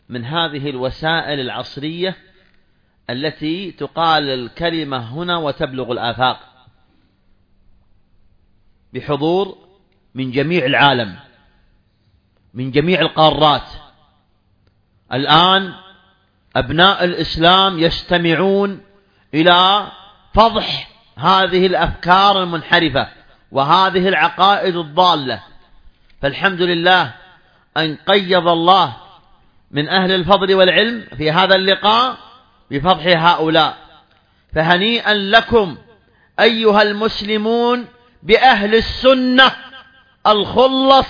[0.08, 2.16] من هذه الوسائل العصرية
[3.10, 6.66] التي تقال الكلمة هنا وتبلغ الآفاق
[8.94, 9.58] بحضور
[10.14, 11.16] من جميع العالم
[12.54, 13.68] من جميع القارات.
[15.12, 15.74] الآن
[16.56, 18.80] أبناء الإسلام يستمعون
[19.34, 19.86] إلى
[20.34, 23.08] فضح هذه الأفكار المنحرفة
[23.52, 25.42] وهذه العقائد الضالة.
[26.22, 27.12] فالحمد لله
[27.76, 28.96] أن قيض الله
[29.70, 32.16] من أهل الفضل والعلم في هذا اللقاء
[32.70, 33.76] بفضح هؤلاء.
[34.54, 35.76] فهنيئا لكم
[36.40, 37.86] أيها المسلمون
[38.22, 39.52] بأهل السنة
[40.26, 41.08] الخلص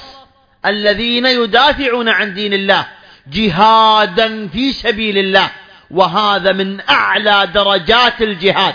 [0.66, 2.86] الذين يدافعون عن دين الله.
[3.28, 5.51] جهادا في سبيل الله
[5.90, 8.74] وهذا من أعلى درجات الجهاد.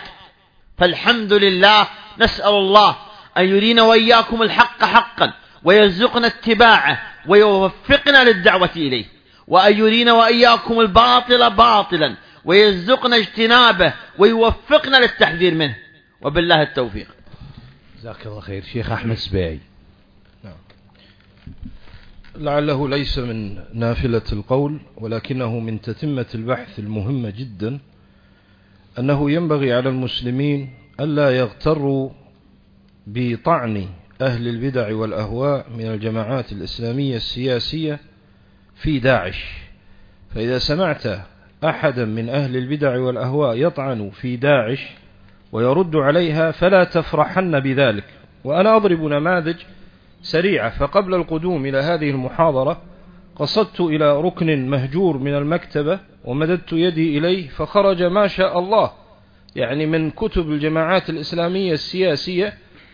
[0.77, 1.87] فالحمد لله
[2.19, 2.95] نسأل الله
[3.37, 5.33] أن يرينا وإياكم الحق حقا
[5.63, 9.05] ويرزقنا اتباعه ويوفقنا للدعوة إليه.
[9.47, 12.15] وأن يرينا وإياكم الباطل باطلا
[12.45, 15.75] ويرزقنا اجتنابه ويوفقنا للتحذير منه.
[16.21, 17.07] وبالله التوفيق.
[17.99, 19.59] جزاك الله خير شيخ أحمد سبيعي.
[22.35, 27.79] لعله ليس من نافلة القول ولكنه من تتمة البحث المهمة جدا
[28.99, 32.09] أنه ينبغي على المسلمين ألا يغتروا
[33.07, 33.85] بطعن
[34.21, 37.99] أهل البدع والأهواء من الجماعات الإسلامية السياسية
[38.75, 39.45] في داعش.
[40.35, 41.03] فإذا سمعت
[41.63, 44.87] أحدا من أهل البدع والأهواء يطعن في داعش
[45.51, 48.05] ويرد عليها فلا تفرحن بذلك.
[48.43, 49.55] وأنا أضرب نماذج
[50.21, 52.81] سريعة فقبل القدوم إلى هذه المحاضرة
[53.35, 58.91] قصدت إلى ركن مهجور من المكتبة ومددت يدي إليه فخرج ما شاء الله
[59.55, 62.53] يعني من كتب الجماعات الإسلامية السياسية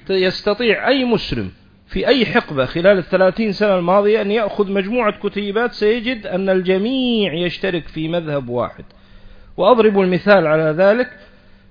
[0.09, 1.51] يستطيع أي مسلم
[1.87, 7.87] في أي حقبة خلال الثلاثين سنة الماضية أن يأخذ مجموعة كتيبات سيجد أن الجميع يشترك
[7.87, 8.85] في مذهب واحد.
[9.57, 11.09] وأضرب المثال على ذلك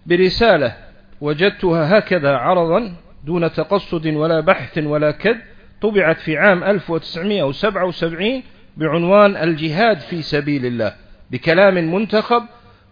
[0.07, 0.77] برسالة
[1.20, 2.93] وجدتها هكذا عرضا
[3.27, 5.36] دون تقصد ولا بحث ولا كد
[5.82, 8.43] طبعت في عام 1977
[8.77, 10.94] بعنوان الجهاد في سبيل الله
[11.31, 12.43] بكلام منتخب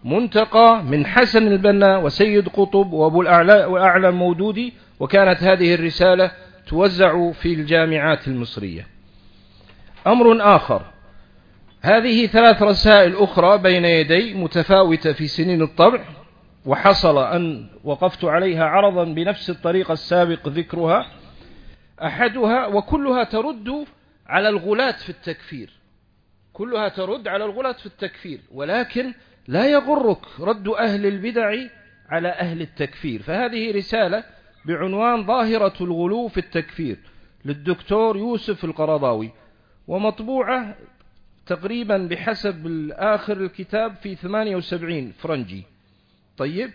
[0.03, 6.31] منتقى من حسن البنا وسيد قطب وابو الأعلى المودودي وكانت هذه الرسالة
[6.67, 8.87] توزع في الجامعات المصرية.
[10.07, 10.81] أمر آخر
[11.81, 16.03] هذه ثلاث رسائل أخرى بين يدي متفاوتة في سنين الطبع.
[16.65, 21.11] وحصل أن وقفت عليها عرضا بنفس الطريقة السابق ذكرها
[22.03, 23.85] أحدها وكلها ترد
[24.27, 25.69] على الغلاة في التكفير.
[26.53, 29.13] كلها ترد على الغلاة في التكفير ولكن
[29.47, 31.55] لا يغرك رد أهل البدع
[32.09, 33.21] على أهل التكفير.
[33.21, 34.23] فهذه رسالة
[34.65, 36.97] بعنوان ظاهرة الغلو في التكفير
[37.45, 39.31] للدكتور يوسف القرضاوي
[39.87, 40.75] ومطبوعة
[41.45, 45.74] تقريبا بحسب آخر الكتاب في 78 فرنجي.
[46.37, 46.71] طيب.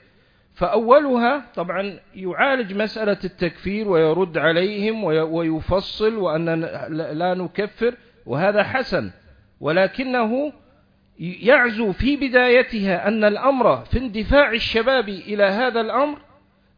[0.54, 6.60] فأولها طبعا يعالج مسألة التكفير ويرد عليهم ويفصل وأن
[7.12, 7.94] لا نكفر
[8.26, 9.10] وهذا حسن.
[9.60, 10.52] ولكنه
[11.18, 16.18] يعزو في بدايتها أن الأمر في اندفاع الشباب إلى هذا الأمر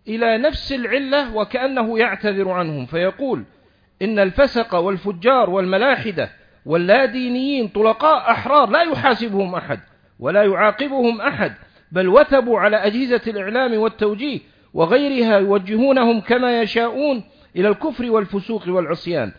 [0.09, 2.87] إلى نفس العلة وكأنه يعتذر عنهم.
[2.87, 3.45] فيقول
[4.03, 6.31] إن الفسق والفجار والملاحدة
[6.67, 9.81] واللادينيين طلقاء أحرار لا يحاسبهم أحد
[10.19, 11.55] ولا يعاقبهم أحد.
[11.93, 14.41] بل وثبوا على أجهزة الإعلام والتوجيه
[14.75, 17.25] وغيرها يوجهونهم كما يشاءون
[17.57, 19.33] إلى الكفر والفسوق والعصيان.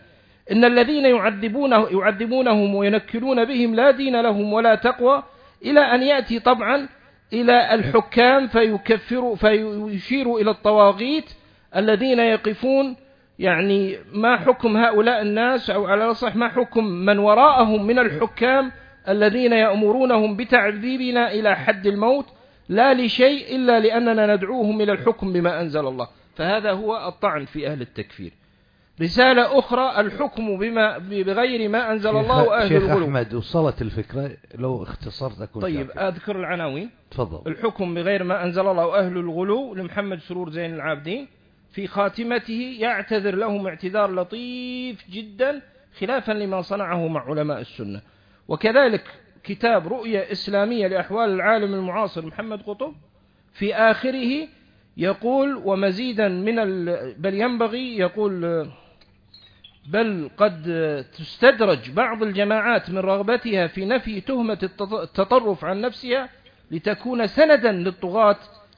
[0.52, 5.22] إن الذين يعذبونه يعذبونهم وينكلون بهم لا دين لهم ولا تقوى
[5.64, 6.88] إلى أن يأتي طبعا
[7.32, 11.24] إلى الحكام فيكفروا فيشيروا إلى الطواغيت
[11.76, 12.96] الذين يقفون
[13.38, 18.72] يعني ما حكم هؤلاء الناس أو على صح ما حكم من وراءهم من الحكام
[19.08, 22.26] الذين يأمرونهم بتعذيبنا إلى حد الموت
[22.68, 26.08] لا لشيء إلا لأننا ندعوهم إلى الحكم بما أنزل الله.
[26.34, 28.32] فهذا هو الطعن في أهل التكفير.
[29.02, 33.04] رسالة أخرى الحكم بما بغير ما أنزل الله وأهل شيخ الغلو.
[33.04, 36.08] أحمد وصلت الفكرة؟ لو اختصرت أكون طيب شاكر.
[36.08, 36.90] أذكر العناوين.
[37.10, 37.52] تفضل.
[37.52, 41.28] الحكم بغير ما أنزل الله وأهل الغلو لمحمد سرور زين العابدين.
[41.70, 45.62] في خاتمته يعتذر لهم اعتذار لطيف جدا
[45.98, 48.00] خلافا لما صنعه مع علماء السنة.
[48.48, 49.04] وكذلك
[49.44, 52.94] كتاب رؤية إسلامية لأحوال العالم المعاصر محمد قطب
[53.52, 54.48] في آخره
[54.96, 57.14] يقول ومزيدا من ال...
[57.18, 58.66] بل ينبغي يقول
[59.86, 60.62] بل قد
[61.18, 64.70] تستدرج بعض الجماعات من رغبتها في نفي تهمة
[65.02, 66.28] التطرف عن نفسها
[66.70, 68.36] لتكون سندا للطغاة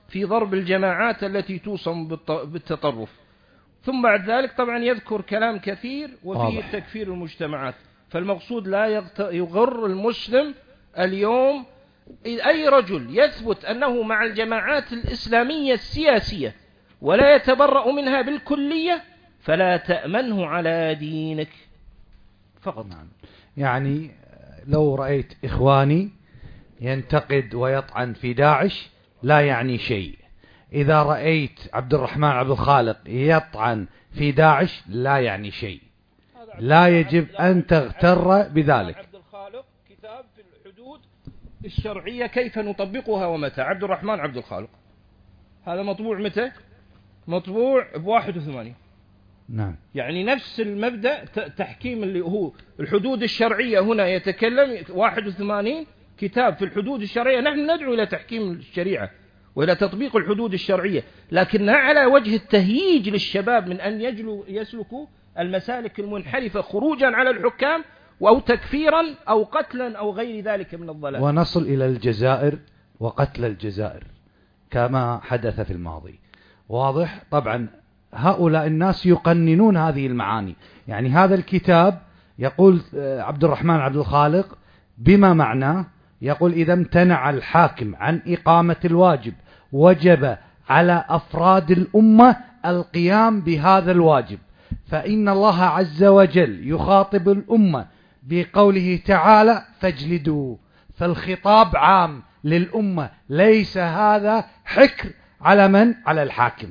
[0.09, 3.11] في ضرب الجماعات التي توصم بالتطرف
[3.83, 6.73] ثم بعد ذلك طبعا يذكر كلام كثير وفيه واضح.
[6.73, 7.75] تكفير المجتمعات
[8.09, 8.87] فالمقصود لا
[9.19, 10.55] يغر المسلم
[10.99, 11.65] اليوم
[12.27, 16.55] أي رجل يثبت أنه مع الجماعات الإسلامية السياسية
[17.01, 19.03] ولا يتبرأ منها بالكلية
[19.41, 21.49] فلا تأمنه على دينك.
[22.61, 22.87] فقط.
[22.87, 23.09] نعم.
[23.57, 24.11] يعني
[24.67, 26.11] لو رأيت إخواني
[26.81, 28.91] ينتقد ويطعن في داعش
[29.23, 30.19] لا يعني شيء.
[30.73, 35.81] إذا رأيت عبد الرحمن عبد الخالق يطعن في داعش لا يعني شيء.
[36.59, 38.97] لا يجب أن تغتر بذلك.
[38.97, 41.01] عبد الخالق كتاب في الحدود
[41.65, 44.71] الشرعية كيف نطبقها ومتى؟ عبد الرحمن عبد الخالق.
[45.67, 46.51] هذا مطبوع متى؟
[47.29, 48.75] مطبوع ب 81
[49.49, 49.77] نعم.
[49.95, 51.25] يعني نفس المبدأ
[51.57, 55.87] تحكيم اللي هو الحدود الشرعية هنا يتكلم 81
[56.19, 57.41] كتاب في الحدود الشرعية.
[57.41, 59.11] نحن ندعو إلى تحكيم الشريعة
[59.57, 61.03] وإلى تطبيق الحدود الشرعية
[61.33, 65.07] لكن على وجه التهييج للشباب من أن يجلوا يسلكوا
[65.39, 67.85] المسالك المنحرفة خروجا على الحكام
[68.23, 71.23] أو تكفيرا أو قتلا أو غير ذلك من الضلال.
[71.23, 72.59] ونصل إلى الجزائر
[73.01, 74.05] وقتل الجزائر
[74.71, 76.21] كما حدث في الماضي.
[76.69, 77.69] واضح؟ طبعا
[78.15, 80.57] هؤلاء الناس يقننون هذه المعاني.
[80.89, 81.99] يعني هذا الكتاب
[82.39, 84.59] يقول آه، عبد الرحمن عبد الخالق
[84.99, 85.87] بما معناه؟
[86.23, 89.35] يقول إذا امتنع الحاكم عن إقامة الواجب
[89.73, 90.37] وجب
[90.69, 92.37] على أفراد الأمة
[92.67, 94.39] القيام بهذا الواجب.
[94.87, 97.87] فإن الله عز وجل يخاطب الأمة
[98.23, 100.57] بقوله تعالى فاجلدوا
[100.95, 105.11] فالخطاب عام للأمة ليس هذا حكر
[105.41, 106.69] على من؟ على الحاكم.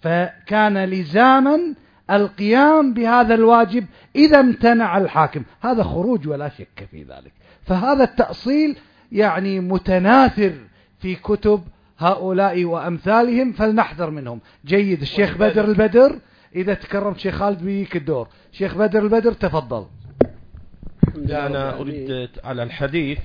[0.00, 1.74] فكان لزاما
[2.10, 3.84] القيام بهذا الواجب
[4.16, 5.42] إذا امتنع الحاكم.
[5.60, 7.32] هذا خروج ولا شك في ذلك.
[7.62, 8.76] فهذا التأصيل
[9.12, 10.52] يعني متناثر
[10.98, 11.62] في كتب
[11.98, 14.40] هؤلاء وأمثالهم فلنحذر منهم.
[14.64, 16.18] جيد الشيخ بدر البدر.
[16.54, 18.28] إذا تكرمت شيخ خالد بيك الدور.
[18.52, 19.86] شيخ بدر البدر تفضل.
[21.14, 23.18] لا أنا أريد على الحديث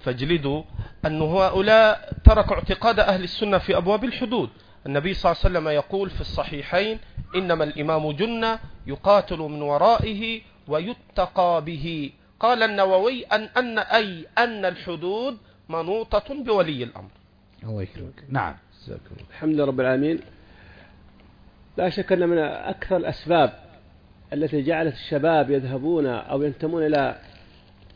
[0.00, 0.62] فاجلدوا
[1.06, 4.50] أن هؤلاء تركوا اعتقاد أهل السنة في أبواب الحدود.
[4.86, 6.98] النبي صلى الله عليه وسلم يقول في الصحيحين
[7.36, 12.10] إنما الإمام جنة يقاتل من ورائه ويتقى به.
[12.40, 15.36] قال النووي أن, أن أي أن الحدود
[15.68, 17.10] منوطة بولي الأمر.
[17.64, 18.24] الله يكرمك.
[18.28, 18.54] نعم.
[19.30, 20.18] الحمد لله رب العالمين.
[21.78, 23.52] لا شك أن من أكثر الأسباب
[24.32, 27.16] التي جعلت الشباب يذهبون أو ينتمون إلى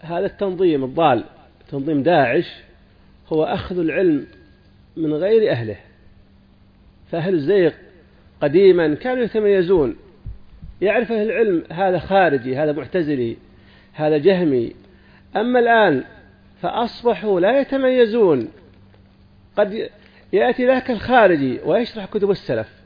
[0.00, 1.24] هذا التنظيم الضال
[1.70, 2.62] تنظيم داعش
[3.28, 4.26] هو أخذ العلم
[4.96, 5.76] من غير أهله.
[7.10, 7.72] فأهل الزيغ
[8.42, 9.96] قديما كانوا يتميزون.
[10.80, 13.36] يعرف أهل العلم هذا خارجي هذا معتزلي
[13.92, 14.72] هذا جهمي.
[15.36, 16.04] أما الآن
[16.60, 18.48] فأصبحوا لا يتميزون.
[19.56, 19.88] قد
[20.32, 22.81] يأتي ذاك الخارجي ويشرح كتب السلف.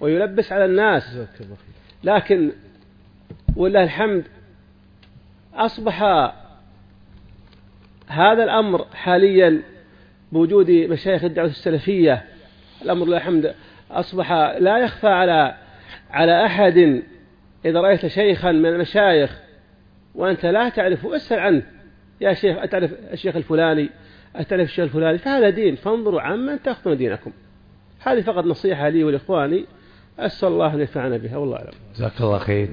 [0.00, 1.18] ويلبس على الناس.
[2.04, 2.52] لكن
[3.56, 4.24] ولله الحمد
[5.54, 6.02] أصبح
[8.08, 9.62] هذا الأمر حاليا
[10.32, 12.24] بوجود مشايخ الدعوة السلفية.
[12.82, 13.54] الأمر لله الحمد
[13.90, 15.56] أصبح لا يخفى على
[16.10, 17.02] على أحد
[17.64, 19.40] إذا رأيت شيخا من المشايخ
[20.14, 21.62] وأنت لا تعرفه اسأل عنه.
[22.20, 23.90] يا شيخ أتعرف الشيخ الفلاني؟
[24.36, 25.76] أتعرف الشيخ الفلاني؟ فهذا دين.
[25.76, 27.32] فانظروا عمن تأخذون دينكم.
[28.00, 29.64] هذه فقط نصيحة لي ولإخواني.
[30.18, 31.72] أسأل الله أن ينفعنا بها والله أعلم.
[31.96, 32.68] جزاك الله خير.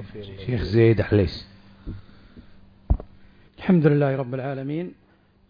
[0.46, 1.48] شيخ زيد حليس
[3.58, 4.94] الحمد لله رب العالمين.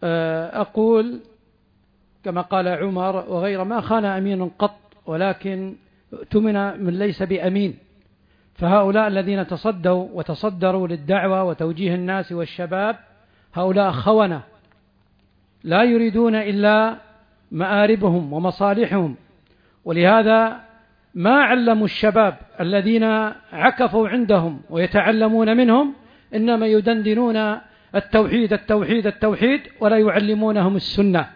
[0.04, 1.20] آه، أقول
[2.24, 5.74] كما قال عمر وغير ما خان أمين قط ولكن
[6.12, 7.78] اؤتمن من ليس بأمين.
[8.54, 12.96] فهؤلاء الذين تصدوا وتصدروا للدعوة وتوجيه الناس والشباب
[13.54, 14.42] هؤلاء خونة.
[15.64, 16.96] لا يريدون إلا
[17.52, 19.16] مآربهم ومصالحهم.
[19.84, 20.60] ولهذا
[21.14, 23.04] ما علموا الشباب الذين
[23.52, 25.94] عكفوا عندهم ويتعلمون منهم
[26.34, 27.58] إنما يدندنون
[27.94, 31.26] التوحيد التوحيد التوحيد ولا يعلمونهم السنة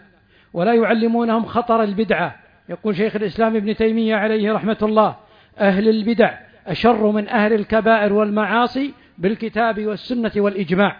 [0.53, 2.35] ولا يعلمونهم خطر البدعة.
[2.69, 5.15] يقول شيخ الإسلام ابن تيمية عليه رحمة الله
[5.59, 6.33] أهل البدع
[6.67, 10.97] أشر من أهل الكبائر والمعاصي بالكتاب والسنة والإجماع.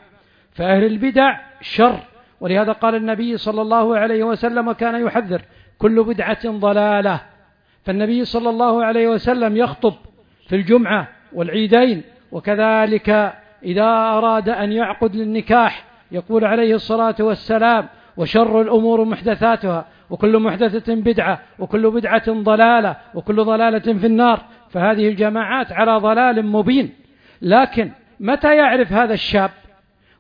[0.52, 2.00] فأهل البدع شر
[2.42, 5.42] ولهذا قال النبي صلى الله عليه وسلم وكان يحذر
[5.78, 7.22] كل بدعة ضلالة.
[7.88, 9.94] فالنبي صلى الله عليه وسلم يخطب
[10.48, 13.34] في الجمعة والعيدين وكذلك
[13.64, 21.40] إذا أراد أن يعقد للنكاح يقول عليه الصلاة والسلام وشر الأمور محدثاتها وكل محدثة بدعة
[21.60, 24.42] وكل بدعة ضلالة وكل ضلالة في النار.
[24.70, 26.90] فهذه الجماعات على ضلال مبين.
[27.42, 29.52] لكن متى يعرف هذا الشاب؟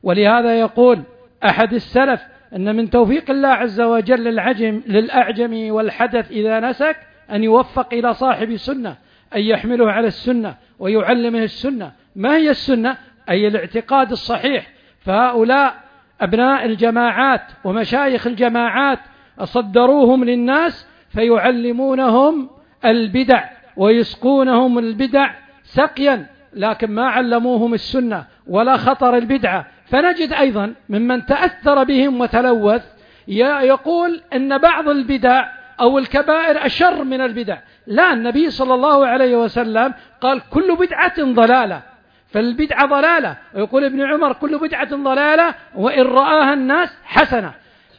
[0.03, 0.99] ولهذا يقول
[1.45, 2.21] أحد السلف
[2.55, 6.95] أن من توفيق الله عز وجل للعجم للأعجم والحدث إذا نسك
[7.31, 8.95] أن يوفق إلى صاحب سنة
[9.35, 11.91] أن يحمله على السنة ويعلمه السنة.
[12.15, 12.97] ما هي السنة؟
[13.29, 14.67] أي الاعتقاد الصحيح.
[14.99, 15.75] فهؤلاء
[16.21, 18.99] أبناء الجماعات ومشايخ الجماعات
[19.43, 22.49] صدروهم للناس فيعلمونهم
[22.85, 23.43] البدع
[23.77, 25.31] ويسقونهم البدع
[25.63, 29.65] سقيا لكن ما علموهم السنة ولا خطر البدعة.
[29.85, 32.85] فنجد أيضا ممن تأثر بهم وتلوث
[33.27, 37.57] يقول أن بعض البدع أو الكبائر أشر من البدع.
[37.87, 41.81] لا النبي صلى الله عليه وسلم قال كل بدعة ضلالة.
[42.27, 43.37] فالبدعة ضلالة.
[43.55, 47.51] ويقول ابن عمر كل بدعة ضلالة وإن رآها الناس حسنة.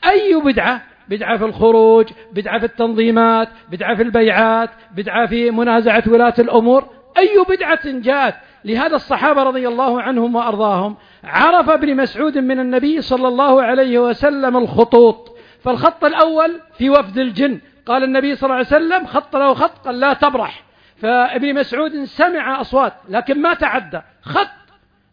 [0.08, 6.34] أي بدعة؟ بدعة في الخروج بدعة في التنظيمات بدعة في البيعات بدعة في منازعة ولاة
[6.38, 6.84] الأمور.
[7.18, 8.34] أي بدعة جاءت؟
[8.64, 14.56] لهذا الصحابة رضي الله عنهم وأرضاهم عرف ابن مسعود من النبي صلى الله عليه وسلم
[14.56, 15.37] الخطوط.
[15.64, 17.60] فالخط الأول في وفد الجن.
[17.86, 20.62] قال النبي صلى الله عليه وسلم خط له خط قال لا تبرح.
[20.96, 24.00] فابن مسعود سمع أصوات لكن ما تعدى.
[24.22, 24.48] خط.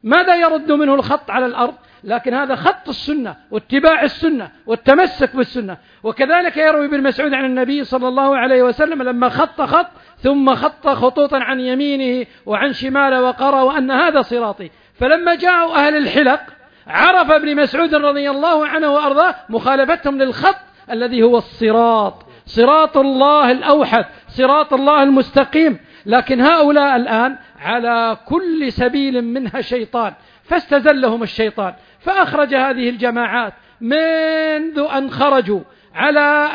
[0.03, 5.77] ماذا يرد منه الخط على الأرض؟ لكن هذا خط السنة واتباع السنة والتمسك بالسنة.
[6.03, 10.88] وكذلك يروي ابن مسعود عن النبي صلى الله عليه وسلم لما خط خط ثم خط
[10.88, 14.69] خطوطا عن يمينه وعن شماله وقرأ وأن هذا صراطي.
[14.99, 16.41] فلما جاءوا أهل الحلق
[16.88, 20.55] عرف ابن مسعود رضي الله عنه وأرضاه مخالفتهم للخط
[20.91, 22.25] الذي هو الصراط.
[22.45, 25.80] صراط الله الأوحد صراط الله المستقيم.
[26.05, 30.14] لكن هؤلاء الآن على كل سبيل منها شيطان.
[30.43, 31.73] فاستزلهم الشيطان.
[31.99, 35.59] فأخرج هذه الجماعات منذ أن خرجوا
[35.95, 36.49] على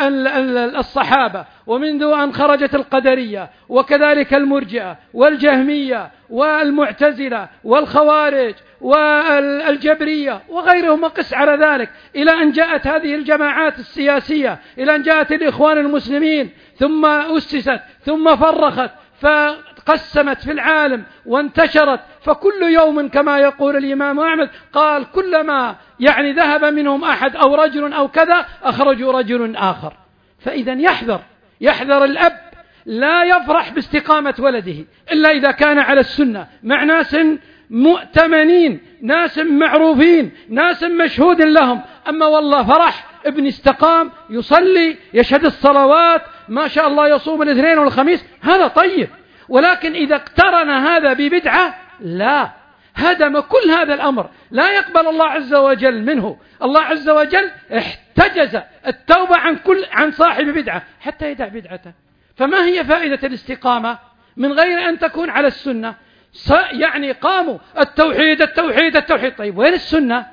[0.79, 11.91] الصحابة ومنذ أن خرجت القدرية وكذلك المرجئة والجهمية والمعتزلة والخوارج والجبرية وغيرهم وقس على ذلك
[12.17, 18.91] إلى أن جاءت هذه الجماعات السياسية إلى أن جاءت الإخوان المسلمين ثم أسست ثم فرخت
[19.21, 22.01] فقسمت في العالم وانتشرت.
[22.23, 28.09] فكل يوم كما يقول الإمام أحمد قال كلما يعني ذهب منهم أحد أو رجل أو
[28.09, 29.93] كذا أخرجوا رجل آخر.
[30.39, 31.21] فإذا يحذر
[31.61, 32.41] يحذر الأب
[32.87, 36.47] لا يفرح باستقامة ولده إلا إذا كان على السنة.
[36.63, 37.17] مع ناس
[37.71, 41.81] مؤتمنين ناس معروفين ناس مشهود لهم.
[42.09, 48.67] أما والله فرح ابن استقام يصلي يشهد الصلوات ما شاء الله يصوم الاثنين والخميس هذا
[48.67, 49.09] طيب.
[49.49, 52.51] ولكن إذا اقترن هذا ببدعة لا.
[52.95, 54.31] هدم كل هذا الأمر.
[54.51, 56.37] لا يقبل الله عز وجل منه.
[56.63, 61.93] الله عز وجل احتجز التوبة عن كل عن صاحب بدعة حتى يدع بدعته.
[62.37, 63.99] فما هي فائدة الاستقامة؟
[64.37, 65.95] من غير أن تكون على السنة.
[66.73, 67.59] يعني قاموا.
[67.79, 69.37] التوحيد التوحيد التوحيد.
[69.37, 70.27] طيب وين السنة؟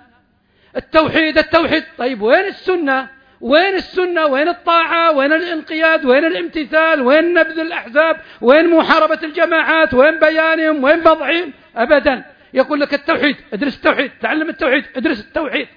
[0.78, 1.84] التوحيد التوحيد.
[1.98, 3.08] طيب وين السنة؟
[3.42, 10.20] وين السنة؟ وين الطاعة؟ وين الانقياد؟ وين الامتثال؟ وين نبذ الأحزاب؟ وين محاربة الجماعات؟ وين
[10.20, 12.24] بيانهم؟ وين بضعهم أبدا.
[12.54, 14.12] يقول لك التوحيد ادرس التوحيد.
[14.22, 15.68] تعلم التوحيد ادرس التوحيد.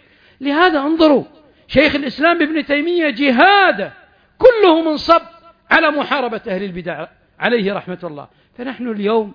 [0.41, 1.25] لهذا انظروا
[1.69, 3.93] شيخ الإسلام ابن تيمية جهاده
[4.39, 5.23] كله منصب
[5.71, 7.07] على محاربة أهل البدع
[7.41, 8.29] عليه رحمة الله.
[8.59, 9.33] فنحن اليوم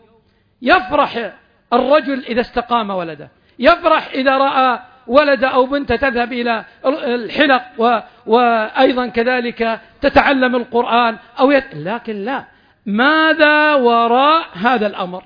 [0.66, 1.32] يفرح
[1.74, 3.30] الرجل إذا استقام ولده.
[3.60, 8.00] يفرح إذا رأى ولد أو بنت تذهب إلى الحلق و...
[8.26, 11.76] وأيضا كذلك تتعلم القرآن أو يت...
[11.76, 12.46] لكن لا.
[12.86, 15.24] ماذا وراء هذا الأمر؟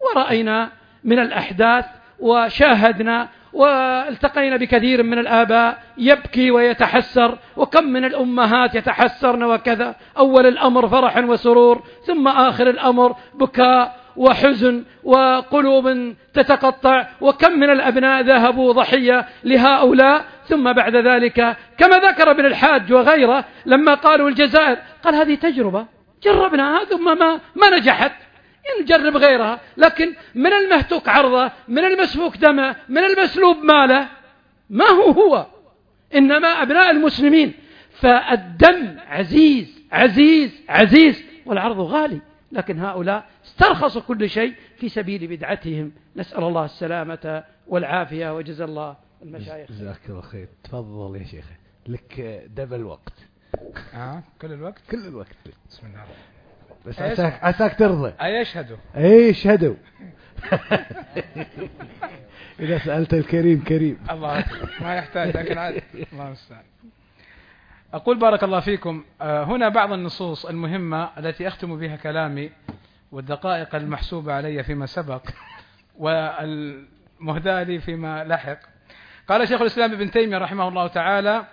[0.00, 0.68] ورأينا
[1.04, 1.84] من الأحداث
[2.20, 9.94] وشاهدنا والتقينا بكثير من الآباء يبكي ويتحسر وكم من الأمهات يتحسرن وكذا.
[10.18, 18.72] أول الأمر فرح وسرور ثم آخر الأمر بكاء وحزن وقلوب تتقطع وكم من الأبناء ذهبوا
[18.72, 25.34] ضحية لهؤلاء ثم بعد ذلك كما ذكر ابن الحاج وغيره لما قالوا الجزائر قال هذه
[25.34, 25.86] تجربة
[26.22, 28.12] جربناها ثم ما, ما نجحت.
[28.80, 34.08] نجرب غيرها لكن من المهتوك عرضه من المسفوك دمه من المسلوب ماله
[34.70, 35.46] ما هو هو؟
[36.14, 37.52] إنما أبناء المسلمين.
[37.92, 42.20] فالدم عزيز عزيز عزيز والعرض غالي
[42.52, 45.92] لكن هؤلاء استرخصوا كل شيء في سبيل بدعتهم.
[46.16, 49.72] نسأل الله السلامة والعافية وجزا الله المشايخ.
[49.72, 50.48] جزاك الله خير.
[50.64, 51.44] تفضل يا شيخ.
[51.86, 52.20] لك
[52.56, 53.12] دبل وقت.
[53.94, 55.36] آه كل الوقت؟ كل الوقت.
[55.68, 56.04] بسم الله.
[56.86, 58.12] بس عساك عساك ترضى.
[58.22, 59.74] أي يشهدوا اي يشهدوا
[62.60, 63.98] إذا سألت الكريم كريم.
[64.10, 64.44] الله
[64.80, 65.82] ما يحتاج لكن عادي
[66.12, 66.64] الله المستعان.
[67.94, 69.04] أقول بارك الله فيكم.
[69.20, 72.50] آه، هنا بعض النصوص المهمة التي أختم بها كلامي.
[73.12, 75.22] والدقائق المحسوبة علي فيما سبق
[75.98, 78.58] والمهداة لي فيما لحق.
[79.28, 81.44] قال شيخ الإسلام ابن تيمية رحمه الله تعالى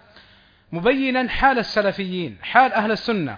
[0.71, 3.37] مبينا حال السلفيين حال أهل السنة.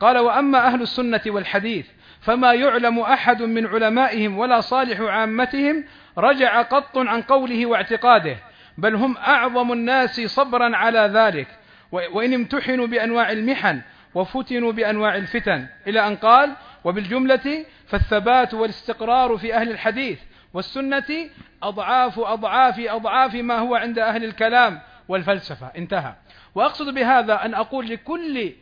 [0.00, 1.86] قال وأما أهل السنة والحديث
[2.20, 5.84] فما يعلم أحد من علمائهم ولا صالح عامتهم
[6.18, 8.36] رجع قط عن قوله واعتقاده
[8.78, 11.48] بل هم أعظم الناس صبرا على ذلك.
[11.92, 13.80] وإن امتحنوا بأنواع المحن
[14.14, 15.66] وفتنوا بأنواع الفتن.
[15.86, 16.52] إلى أن قال
[16.84, 20.20] وبالجملة فالثبات والاستقرار في أهل الحديث
[20.54, 21.30] والسنة
[21.62, 25.66] أضعاف أضعاف أضعاف ما هو عند أهل الكلام والفلسفة.
[25.66, 26.14] انتهى.
[26.54, 28.52] وأقصد بهذا أن أقول لكل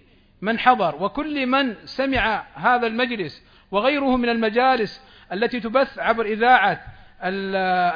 [0.42, 5.02] من حضر وكل من سمع هذا المجلس وغيره من المجالس
[5.32, 6.80] التي تبث عبر إذاعة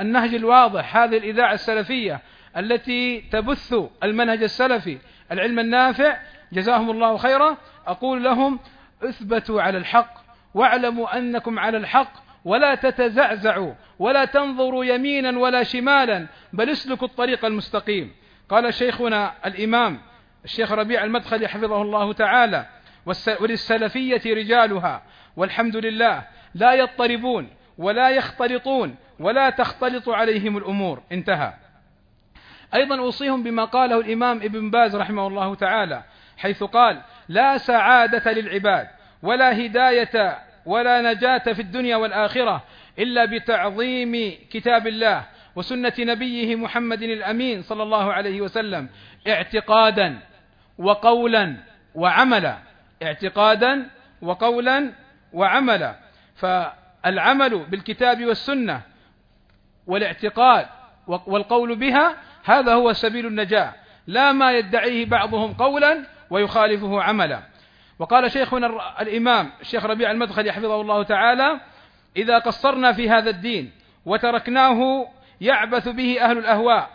[0.00, 2.20] النهج الواضح هذه الإذاعة السلفية
[2.56, 4.98] التي تبث المنهج السلفي
[5.32, 6.16] العلم النافع
[6.52, 7.56] جزاهم الله خيرا.
[7.86, 8.58] أقول لهم
[9.02, 10.14] اثبتوا على الحق
[10.54, 12.12] واعلموا أنكم على الحق
[12.44, 18.14] ولا تتزعزعوا ولا تنظروا يمينا ولا شمالا بل اسلكوا الطريق المستقيم.
[18.48, 20.00] قال شيخنا الإمام
[20.44, 22.66] الشيخ ربيع المدخلي حفظه الله تعالى
[23.40, 25.02] وللسلفية رجالها
[25.36, 26.22] والحمد لله
[26.54, 31.02] لا يضطربون ولا يختلطون ولا تختلط عليهم الأمور.
[31.12, 31.54] انتهى.
[32.74, 36.02] أيضا أوصيهم بما قاله الإمام ابن باز رحمه الله تعالى
[36.38, 38.88] حيث قال لا سعادة للعباد
[39.22, 42.64] ولا هداية ولا نجاة في الدنيا والآخرة
[42.98, 45.24] إلا بتعظيم كتاب الله
[45.56, 48.88] وسنة نبيه محمد الأمين صلى الله عليه وسلم
[49.28, 50.18] اعتقادا
[50.78, 51.56] وقولا
[51.94, 52.58] وعملا
[53.02, 53.86] اعتقادا
[54.22, 54.92] وقولا
[55.32, 55.96] وعملا.
[56.34, 58.80] فالعمل بالكتاب والسنة
[59.86, 60.66] والاعتقاد
[61.06, 63.72] والقول بها هذا هو سبيل النجاة.
[64.06, 67.42] لا ما يدعيه بعضهم قولا ويخالفه عملا.
[67.98, 68.66] وقال شيخنا
[69.00, 71.60] الإمام الشيخ ربيع المدخلي حفظه الله تعالى
[72.16, 73.72] إذا قصرنا في هذا الدين
[74.06, 75.08] وتركناه
[75.40, 76.90] يعبث به أهل الأهواء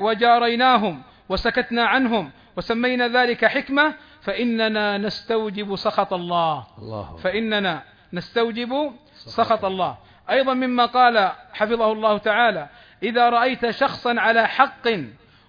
[0.00, 7.16] وجاريناهم وسكتنا عنهم وسمينا ذلك حكمة فإننا نستوجب سخط الله, الله.
[7.16, 9.96] فإننا نستوجب سخط الله.
[10.30, 12.68] أيضا مما قال حفظه الله تعالى
[13.02, 14.88] إذا رأيت شخصا على حق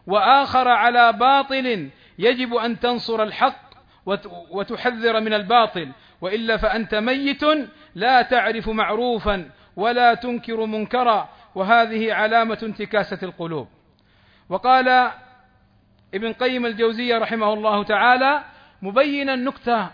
[0.08, 1.90] وآخر على باطل
[2.20, 3.70] يجب أن تنصر الحق
[4.52, 5.92] وتحذر من الباطل
[6.22, 7.42] وإلا فأنت ميت
[7.96, 13.68] لا تعرف معروفا ولا تنكر منكرا وهذه علامة انتكاسة القلوب.
[14.50, 15.12] وقال
[16.14, 18.44] ابن قيم الجوزية رحمه الله تعالى
[18.82, 19.90] مبينا نكتة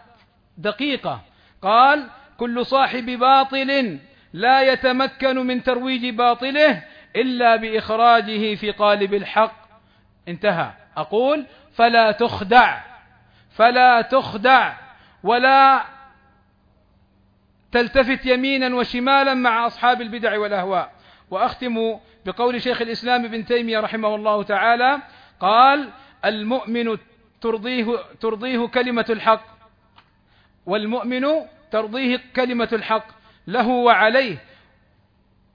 [0.57, 1.21] دقيقة
[1.61, 3.99] قال كل صاحب باطل
[4.33, 6.83] لا يتمكن من ترويج باطله
[7.15, 9.55] إلا بإخراجه في قالب الحق
[10.27, 10.71] انتهى.
[10.97, 11.45] أقول
[11.75, 12.81] فلا تخدع
[13.49, 14.73] فلا تخدع
[15.23, 15.85] ولا
[17.71, 20.91] تلتفت يمينا وشمالا مع أصحاب البدع والأهواء.
[21.31, 25.01] وأختم بقول شيخ الإسلام ابن تيمية رحمه الله تعالى
[25.39, 25.89] قال
[26.25, 26.97] المؤمن
[27.41, 27.85] ترضيه,
[28.21, 29.45] ترضيه كلمة الحق
[30.65, 31.25] والمؤمن
[31.71, 33.05] ترضيه كلمة الحق
[33.47, 34.37] له وعليه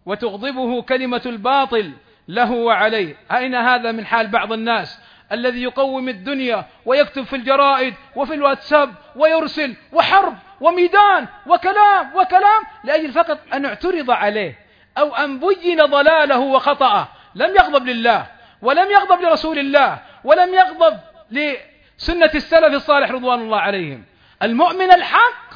[0.06, 1.92] وتغضبه كلمة الباطل
[2.28, 3.16] له وعليه.
[3.32, 5.00] أين هذا من حال بعض الناس؟
[5.32, 13.38] الذي يقوم الدنيا ويكتب في الجرائد وفي الواتساب ويرسل وحرب وميدان وكلام وكلام لأجل فقط
[13.54, 14.58] أن اعترض عليه
[14.98, 17.08] أو أن بين ضلاله وخطأه.
[17.34, 18.26] لم يغضب لله
[18.62, 20.98] ولم يغضب لرسول الله ولم يغضب
[21.30, 24.04] لسنة السلف الصالح رضوان الله عليهم.
[24.42, 25.50] المؤمن الحق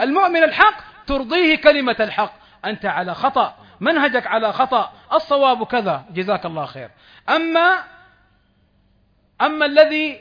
[0.00, 0.74] المؤمن الحق
[1.06, 2.32] ترضيه كلمة الحق.
[2.64, 6.04] أنت على خطأ منهجك على خطأ الصواب كذا.
[6.10, 6.90] جزاك الله خير.
[7.28, 7.84] أما
[9.40, 10.20] أما الذي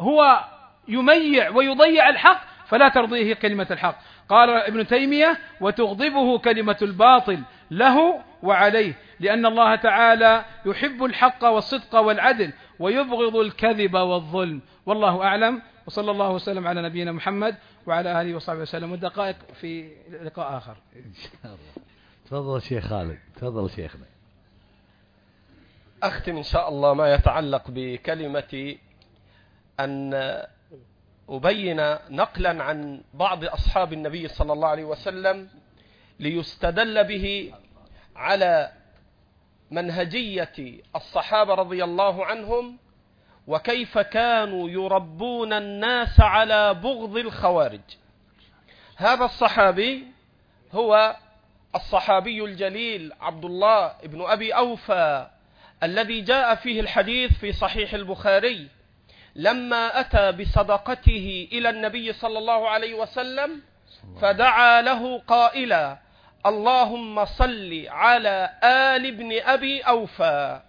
[0.00, 0.44] هو
[0.88, 3.98] يميع ويضيع الحق فلا ترضيه كلمة الحق.
[4.28, 12.52] قال ابن تيمية وتغضبه كلمة الباطل له وعليه لأن الله تعالى يحب الحق والصدق والعدل
[12.78, 14.60] ويبغض الكذب والظلم.
[14.86, 18.92] والله أعلم وصلى الله وسلم على نبينا محمد وعلى آله وصحبه وسلم.
[18.92, 19.90] ودقائق في
[20.22, 20.76] لقاء آخر.
[20.96, 21.86] إن شاء الله.
[22.26, 24.04] تفضل شيخ خالد تفضل شيخنا.
[26.02, 28.76] أختم إن شاء الله ما يتعلق بكلمة
[29.80, 30.14] أن
[31.28, 35.48] أبين نقلا عن بعض أصحاب النبي صلى الله عليه وسلم
[36.20, 37.54] ليستدل به
[38.16, 38.72] على
[39.70, 42.78] منهجية الصحابة رضي الله عنهم
[43.46, 47.80] وكيف كانوا يربون الناس على بغض الخوارج.
[48.96, 50.06] هذا الصحابي
[50.72, 51.16] هو
[51.74, 55.28] الصحابي الجليل عبد الله بن أبي أوفى
[55.82, 58.68] الذي جاء فيه الحديث في صحيح البخاري
[59.36, 63.62] لما أتى بصدقته إلى النبي صلى الله عليه وسلم
[64.20, 65.98] فدعا له قائلا
[66.46, 70.60] اللهم صل على آل ابن أبي أوفى.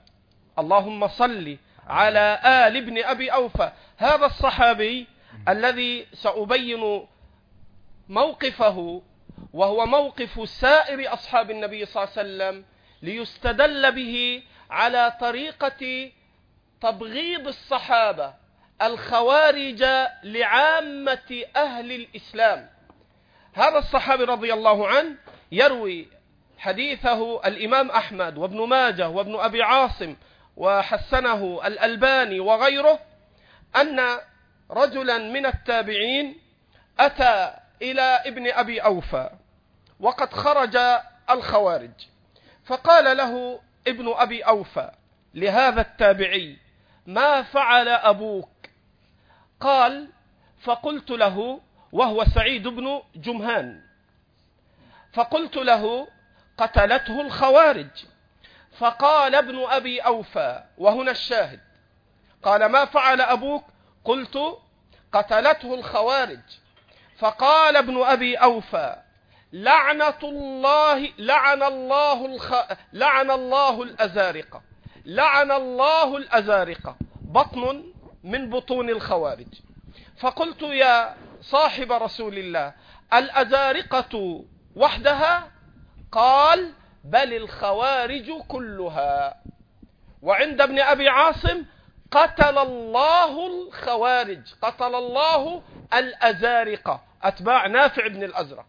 [0.60, 3.72] اللهم صل على آل ابن أبي أوفى.
[3.98, 5.08] هذا الصحابي
[5.48, 7.08] الذي سأبين
[8.10, 9.02] موقفه
[9.54, 12.66] وهو موقف سائر أصحاب النبي صلى الله عليه وسلم
[13.02, 14.44] ليستدل به
[14.74, 16.12] على طريقة
[16.82, 18.34] تبغيض الصحابة
[18.82, 19.84] الخوارج
[20.24, 22.70] لعامة أهل الإسلام.
[23.54, 25.16] هذا الصحابي رضي الله عنه
[25.52, 26.08] يروي
[26.58, 30.16] حديثه الإمام أحمد وابن ماجه وابن أبي عاصم
[30.58, 33.00] وحسنه الألباني وغيره
[33.76, 34.18] أن
[34.72, 36.38] رجلا من التابعين
[37.00, 39.30] أتى إلى ابن أبي أوفى
[40.00, 40.78] وقد خرج
[41.30, 41.92] الخوارج.
[42.66, 44.92] فقال له ابن أبي أوفى
[45.34, 46.58] لهذا التابعي
[47.06, 48.50] ما فعل أبوك؟
[49.60, 50.10] قال
[50.62, 53.82] فقلت له وهو سعيد بن جمهان.
[55.14, 56.08] فقلت له
[56.58, 58.06] قتلته الخوارج.
[58.78, 61.60] فقال ابن أبي أوفى وهنا الشاهد
[62.44, 63.64] قال ما فعل أبوك؟
[64.04, 64.58] قلت
[65.12, 66.42] قتلته الخوارج.
[67.18, 69.03] فقال ابن أبي أوفى
[69.54, 72.54] لعنة الله لعن الله الخ...
[72.94, 74.62] لعن الله الأزارقة
[75.06, 77.84] لعن الله الأزارقة بطن
[78.24, 79.48] من بطون الخوارج.
[80.18, 82.74] فقلت يا صاحب رسول الله
[83.14, 84.44] الأزارقة
[84.76, 85.52] وحدها؟
[86.12, 86.74] قال
[87.04, 89.42] بل الخوارج كلها.
[90.22, 91.66] وعند ابن أبي عاصم
[92.12, 94.54] قتل الله الخوارج.
[94.62, 98.66] قتل الله الأزارقة أتباع نافع بن الأزرق.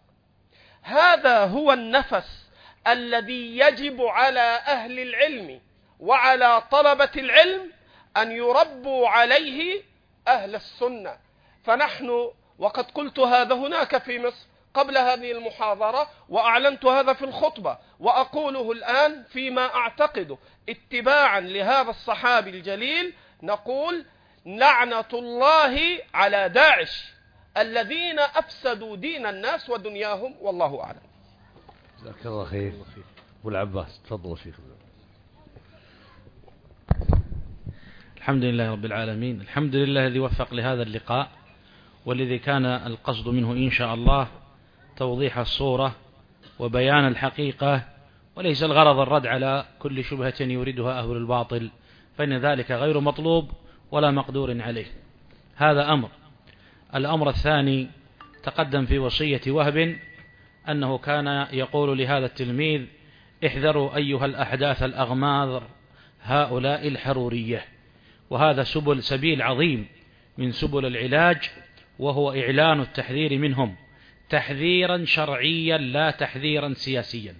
[0.84, 2.46] هذا هو النفس
[2.86, 5.60] الذي يجب على أهل العلم
[6.00, 7.72] وعلى طلبة العلم
[8.16, 9.82] أن يربوا عليه
[10.28, 11.16] أهل السنة.
[11.64, 18.72] فنحن وقد قلت هذا هناك في مصر قبل هذه المحاضرة وأعلنت هذا في الخطبة وأقوله
[18.72, 20.38] الآن فيما أعتقده
[20.68, 24.06] اتباعا لهذا الصحابي الجليل نقول
[24.46, 27.13] لعنة الله على داعش.
[27.56, 31.00] الذين أفسدوا دين الناس ودنياهم والله أعلم.
[32.00, 32.72] جزاك الله خير.
[33.40, 34.54] أبو العباس تفضل شيخ.
[38.16, 39.40] الحمد لله رب العالمين.
[39.40, 41.30] الحمد لله الذي وفق لهذا اللقاء
[42.06, 44.28] والذي كان القصد منه إن شاء الله
[44.96, 45.94] توضيح الصورة
[46.58, 47.82] وبيان الحقيقة
[48.36, 51.70] وليس الغرض الرد على كل شبهة يريدها أهل الباطل
[52.18, 53.50] فإن ذلك غير مطلوب
[53.90, 54.86] ولا مقدور عليه.
[55.56, 56.08] هذا أمر.
[56.94, 57.88] الأمر الثاني
[58.42, 59.96] تقدم في وصية وهب
[60.68, 62.82] أنه كان يقول لهذا التلميذ
[63.46, 65.62] احذروا أيها الأحداث الأغماض
[66.22, 67.64] هؤلاء الحرورية
[68.30, 69.86] وهذا سبل سبيل عظيم
[70.38, 71.50] من سبل العلاج
[71.98, 73.76] وهو إعلان التحذير منهم
[74.28, 77.34] تحذيرا شرعيا لا تحذيرا سياسيا.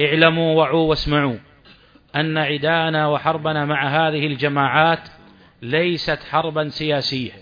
[0.00, 1.36] اعلموا وعوا واسمعوا
[2.16, 5.08] أن عدانا وحربنا مع هذه الجماعات
[5.62, 7.32] ليست حربا سياسية.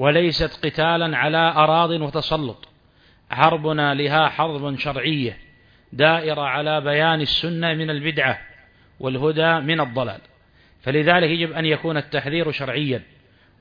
[0.00, 2.68] وليست قتالا على أراض وتسلط.
[3.30, 5.38] حربنا لها حرب شرعية
[5.92, 8.38] دائرة على بيان السنة من البدعة
[9.00, 10.20] والهدى من الضلال.
[10.82, 13.02] فلذلك يجب أن يكون التحذير شرعيا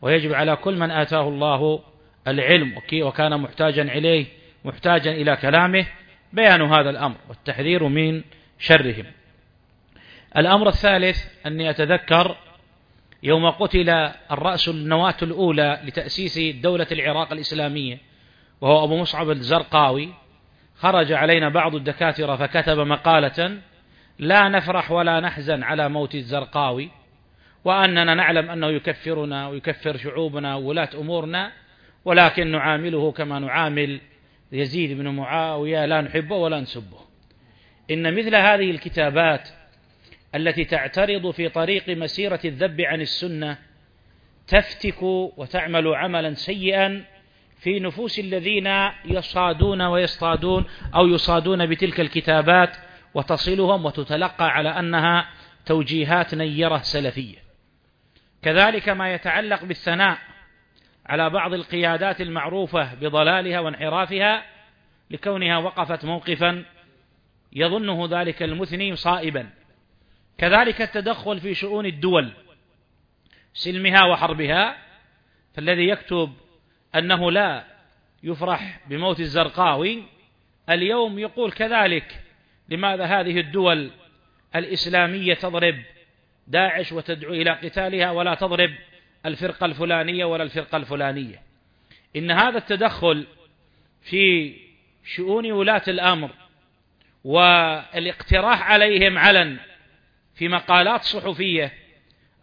[0.01, 1.79] ويجب على كل من آتاه الله
[2.27, 4.25] العلم وكان محتاجا إليه
[4.65, 5.85] محتاجا إلى كلامه
[6.33, 8.21] بيان هذا الأمر والتحذير من
[8.59, 9.05] شرهم.
[10.37, 12.35] الأمر الثالث أني أتذكر
[13.23, 13.89] يوم قتل
[14.31, 17.99] الرأس النواة الأولى لتأسيس دولة العراق الإسلامية
[18.61, 20.09] وهو أبو مصعب الزرقاوي
[20.75, 23.57] خرج علينا بعض الدكاترة فكتب مقالة
[24.19, 26.89] لا نفرح ولا نحزن على موت الزرقاوي
[27.65, 31.51] وأننا نعلم أنه يكفرنا ويكفر شعوبنا وولاة أمورنا
[32.05, 34.01] ولكن نعامله كما نعامل
[34.51, 36.97] يزيد بن معاوية لا نحبه ولا نسبه.
[37.91, 39.49] إن مثل هذه الكتابات
[40.35, 43.57] التي تعترض في طريق مسيرة الذب عن السنة
[44.47, 45.01] تفتك
[45.37, 47.05] وتعمل عملا سيئا
[47.59, 48.67] في نفوس الذين
[49.05, 52.77] يصادون ويصطادون أو يصادون بتلك الكتابات
[53.13, 55.29] وتصلهم وتتلقى على أنها
[55.65, 57.37] توجيهات نيرة سلفية.
[58.41, 60.17] كذلك ما يتعلق بالثناء
[61.05, 64.43] على بعض القيادات المعروفة بضلالها وانحرافها
[65.11, 66.65] لكونها وقفت موقفا
[67.53, 69.49] يظنه ذلك المثني صائبا.
[70.39, 72.31] كذلك التدخل في شؤون الدول
[73.53, 74.77] سلمها وحربها
[75.53, 76.33] فالذي يكتب
[76.95, 77.63] أنه لا
[78.23, 80.03] يفرح بموت الزرقاوي
[80.69, 82.21] اليوم يقول كذلك
[82.69, 83.91] لماذا هذه الدول
[84.55, 85.75] الإسلامية تضرب
[86.47, 88.71] داعش وتدعو إلى قتالها ولا تضرب
[89.25, 91.41] الفرقة الفلانية ولا الفرقة الفلانية.
[92.15, 93.27] إن هذا التدخل
[94.01, 94.55] في
[95.05, 96.31] شؤون ولاة الأمر
[97.23, 99.57] والإقتراح عليهم علن
[100.39, 101.73] في مقالات صحفية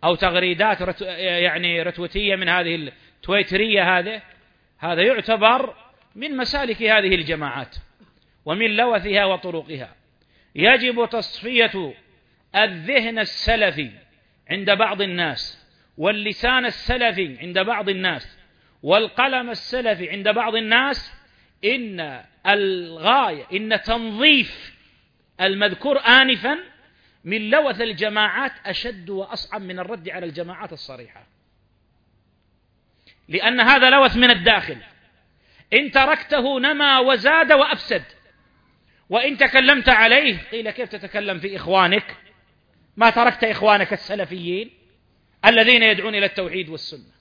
[0.05, 4.23] أو تغريدات رت يعني رتوتية من هذه التويترية هذه
[4.78, 5.75] هذا يعتبر
[6.15, 7.76] من مسالك هذه الجماعات
[8.44, 9.94] ومن لوثها وطرقها.
[10.55, 11.94] يجب تصفية
[12.57, 13.91] الذهن السلفي
[14.50, 15.66] عند بعض الناس
[15.99, 18.39] واللسان السلفي عند بعض الناس
[18.83, 21.12] والقلم السلفي عند بعض الناس.
[21.65, 24.76] إن الغاية إن تنظيف
[25.41, 26.75] المذكور آنفا
[27.26, 31.26] من لوث الجماعات أشد وأصعب من الرد على الجماعات الصريحة.
[33.28, 34.76] لأن هذا لوث من الداخل.
[35.72, 38.02] إن تركته نما وزاد وأفسد.
[39.10, 42.16] وإن تكلمت عليه قيل كيف تتكلم في إخوانك؟
[42.96, 44.70] ما تركت إخوانك السلفيين
[45.46, 47.16] الذين يدعون إلى التوحيد والسنة.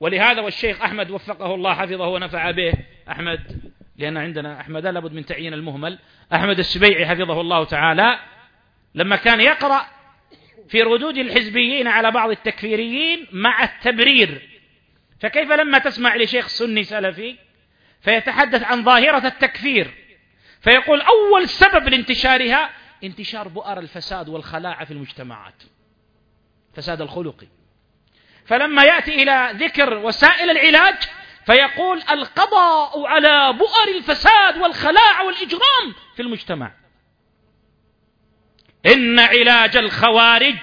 [0.00, 2.72] ولهذا والشيخ أحمد وفقه الله حفظه ونفع به.
[3.10, 5.98] أحمد لأن عندنا أحمد لابد من تعيين المهمل.
[6.32, 8.18] أحمد السبيعي حفظه الله تعالى.
[8.94, 9.86] لما كان يقرأ
[10.68, 14.48] في ردود الحزبيين على بعض التكفيريين مع التبرير.
[15.20, 17.36] فكيف لما تسمع لشيخ سني سلفي
[18.00, 19.94] فيتحدث عن ظاهرة التكفير؟
[20.60, 22.70] فيقول أول سبب لانتشارها
[23.04, 25.62] انتشار بؤر الفساد والخلاعة في المجتمعات
[26.74, 27.46] فساد الخلقي.
[28.46, 30.96] فلما يأتي إلى ذكر وسائل العلاج
[31.46, 36.72] فيقول القضاء على بؤر الفساد والخلاعة والإجرام في المجتمع.
[38.86, 40.56] إن علاج الخوارج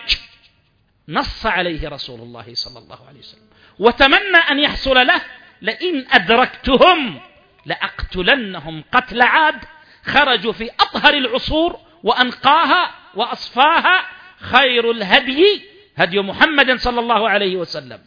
[1.09, 3.45] نص عليه رسول الله صلى الله عليه وسلم.
[3.79, 5.21] وتمنى أن يحصل له
[5.61, 7.21] لئن أدركتهم
[7.65, 9.59] لأقتلنهم قتل عاد
[10.05, 14.05] خرجوا في أطهر العصور وأنقاها وأصفاها
[14.39, 15.61] خير الهدي
[15.95, 17.99] هدي محمد صلى الله عليه وسلم.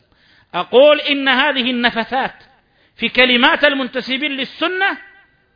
[0.54, 2.34] أقول إن هذه النفثات
[2.96, 4.98] في كلمات المنتسبين للسنة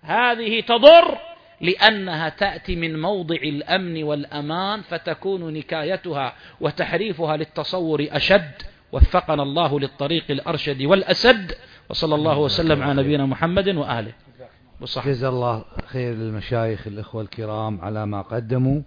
[0.02, 1.18] هذه تضر
[1.62, 8.50] لأنها تأتي من موضع الأمن والأمان فتكون نكايتها وتحريفها للتصور أشد.
[8.92, 11.52] وفقنا الله للطريق الأرشد والأسد.
[11.90, 14.12] وصلى الله وسلم على نبينا محمد وآله.
[14.80, 18.80] وصحبه جزا الله خير للمشايخ الإخوة الكرام على ما قدموا.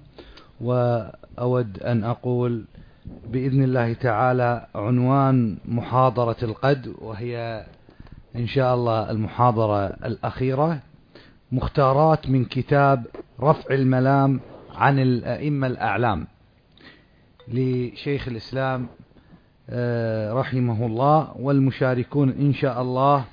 [0.61, 2.65] وأود أن أقول
[3.05, 7.65] بإذن الله تعالى عنوان محاضرة القد وهي
[8.35, 10.79] إن شاء الله المحاضرة الأخيرة.
[11.51, 13.05] مختارات من كتاب
[13.41, 14.39] رفع الملام
[14.75, 16.27] عن الأئمة الأعلام
[17.47, 18.87] لشيخ الإسلام
[19.69, 23.25] آه، رحمه الله والمشاركون إن شاء الله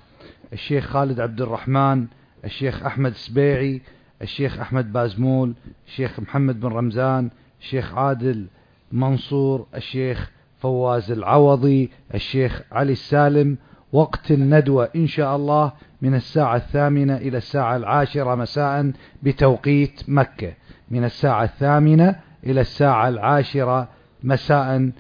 [0.53, 2.07] الشيخ خالد عبد الرحمن
[2.45, 3.81] الشيخ أحمد سبيعي
[4.23, 5.55] الشيخ أحمد بازمول
[5.87, 8.47] الشيخ محمد بن رمزان الشيخ عادل
[8.93, 13.57] منصور الشيخ فواز العوضي الشيخ علي السالم.
[13.93, 20.53] وقت الندوة إن شاء الله من الساعة الثامنة إلى الساعة العاشرة مساء بتوقيت مكة.
[20.91, 23.89] من الساعة الثامنة إلى الساعة العاشرة
[24.23, 24.91] مساء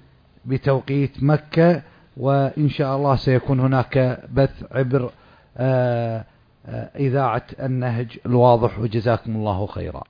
[0.44, 1.82] بتوقيت مكة.
[2.16, 5.10] وإن شاء الله سيكون هناك بث عبر
[5.56, 6.24] آه،
[6.66, 8.78] آه، إذاعة النهج الواضح.
[8.78, 10.02] وجزاكم الله خيرا.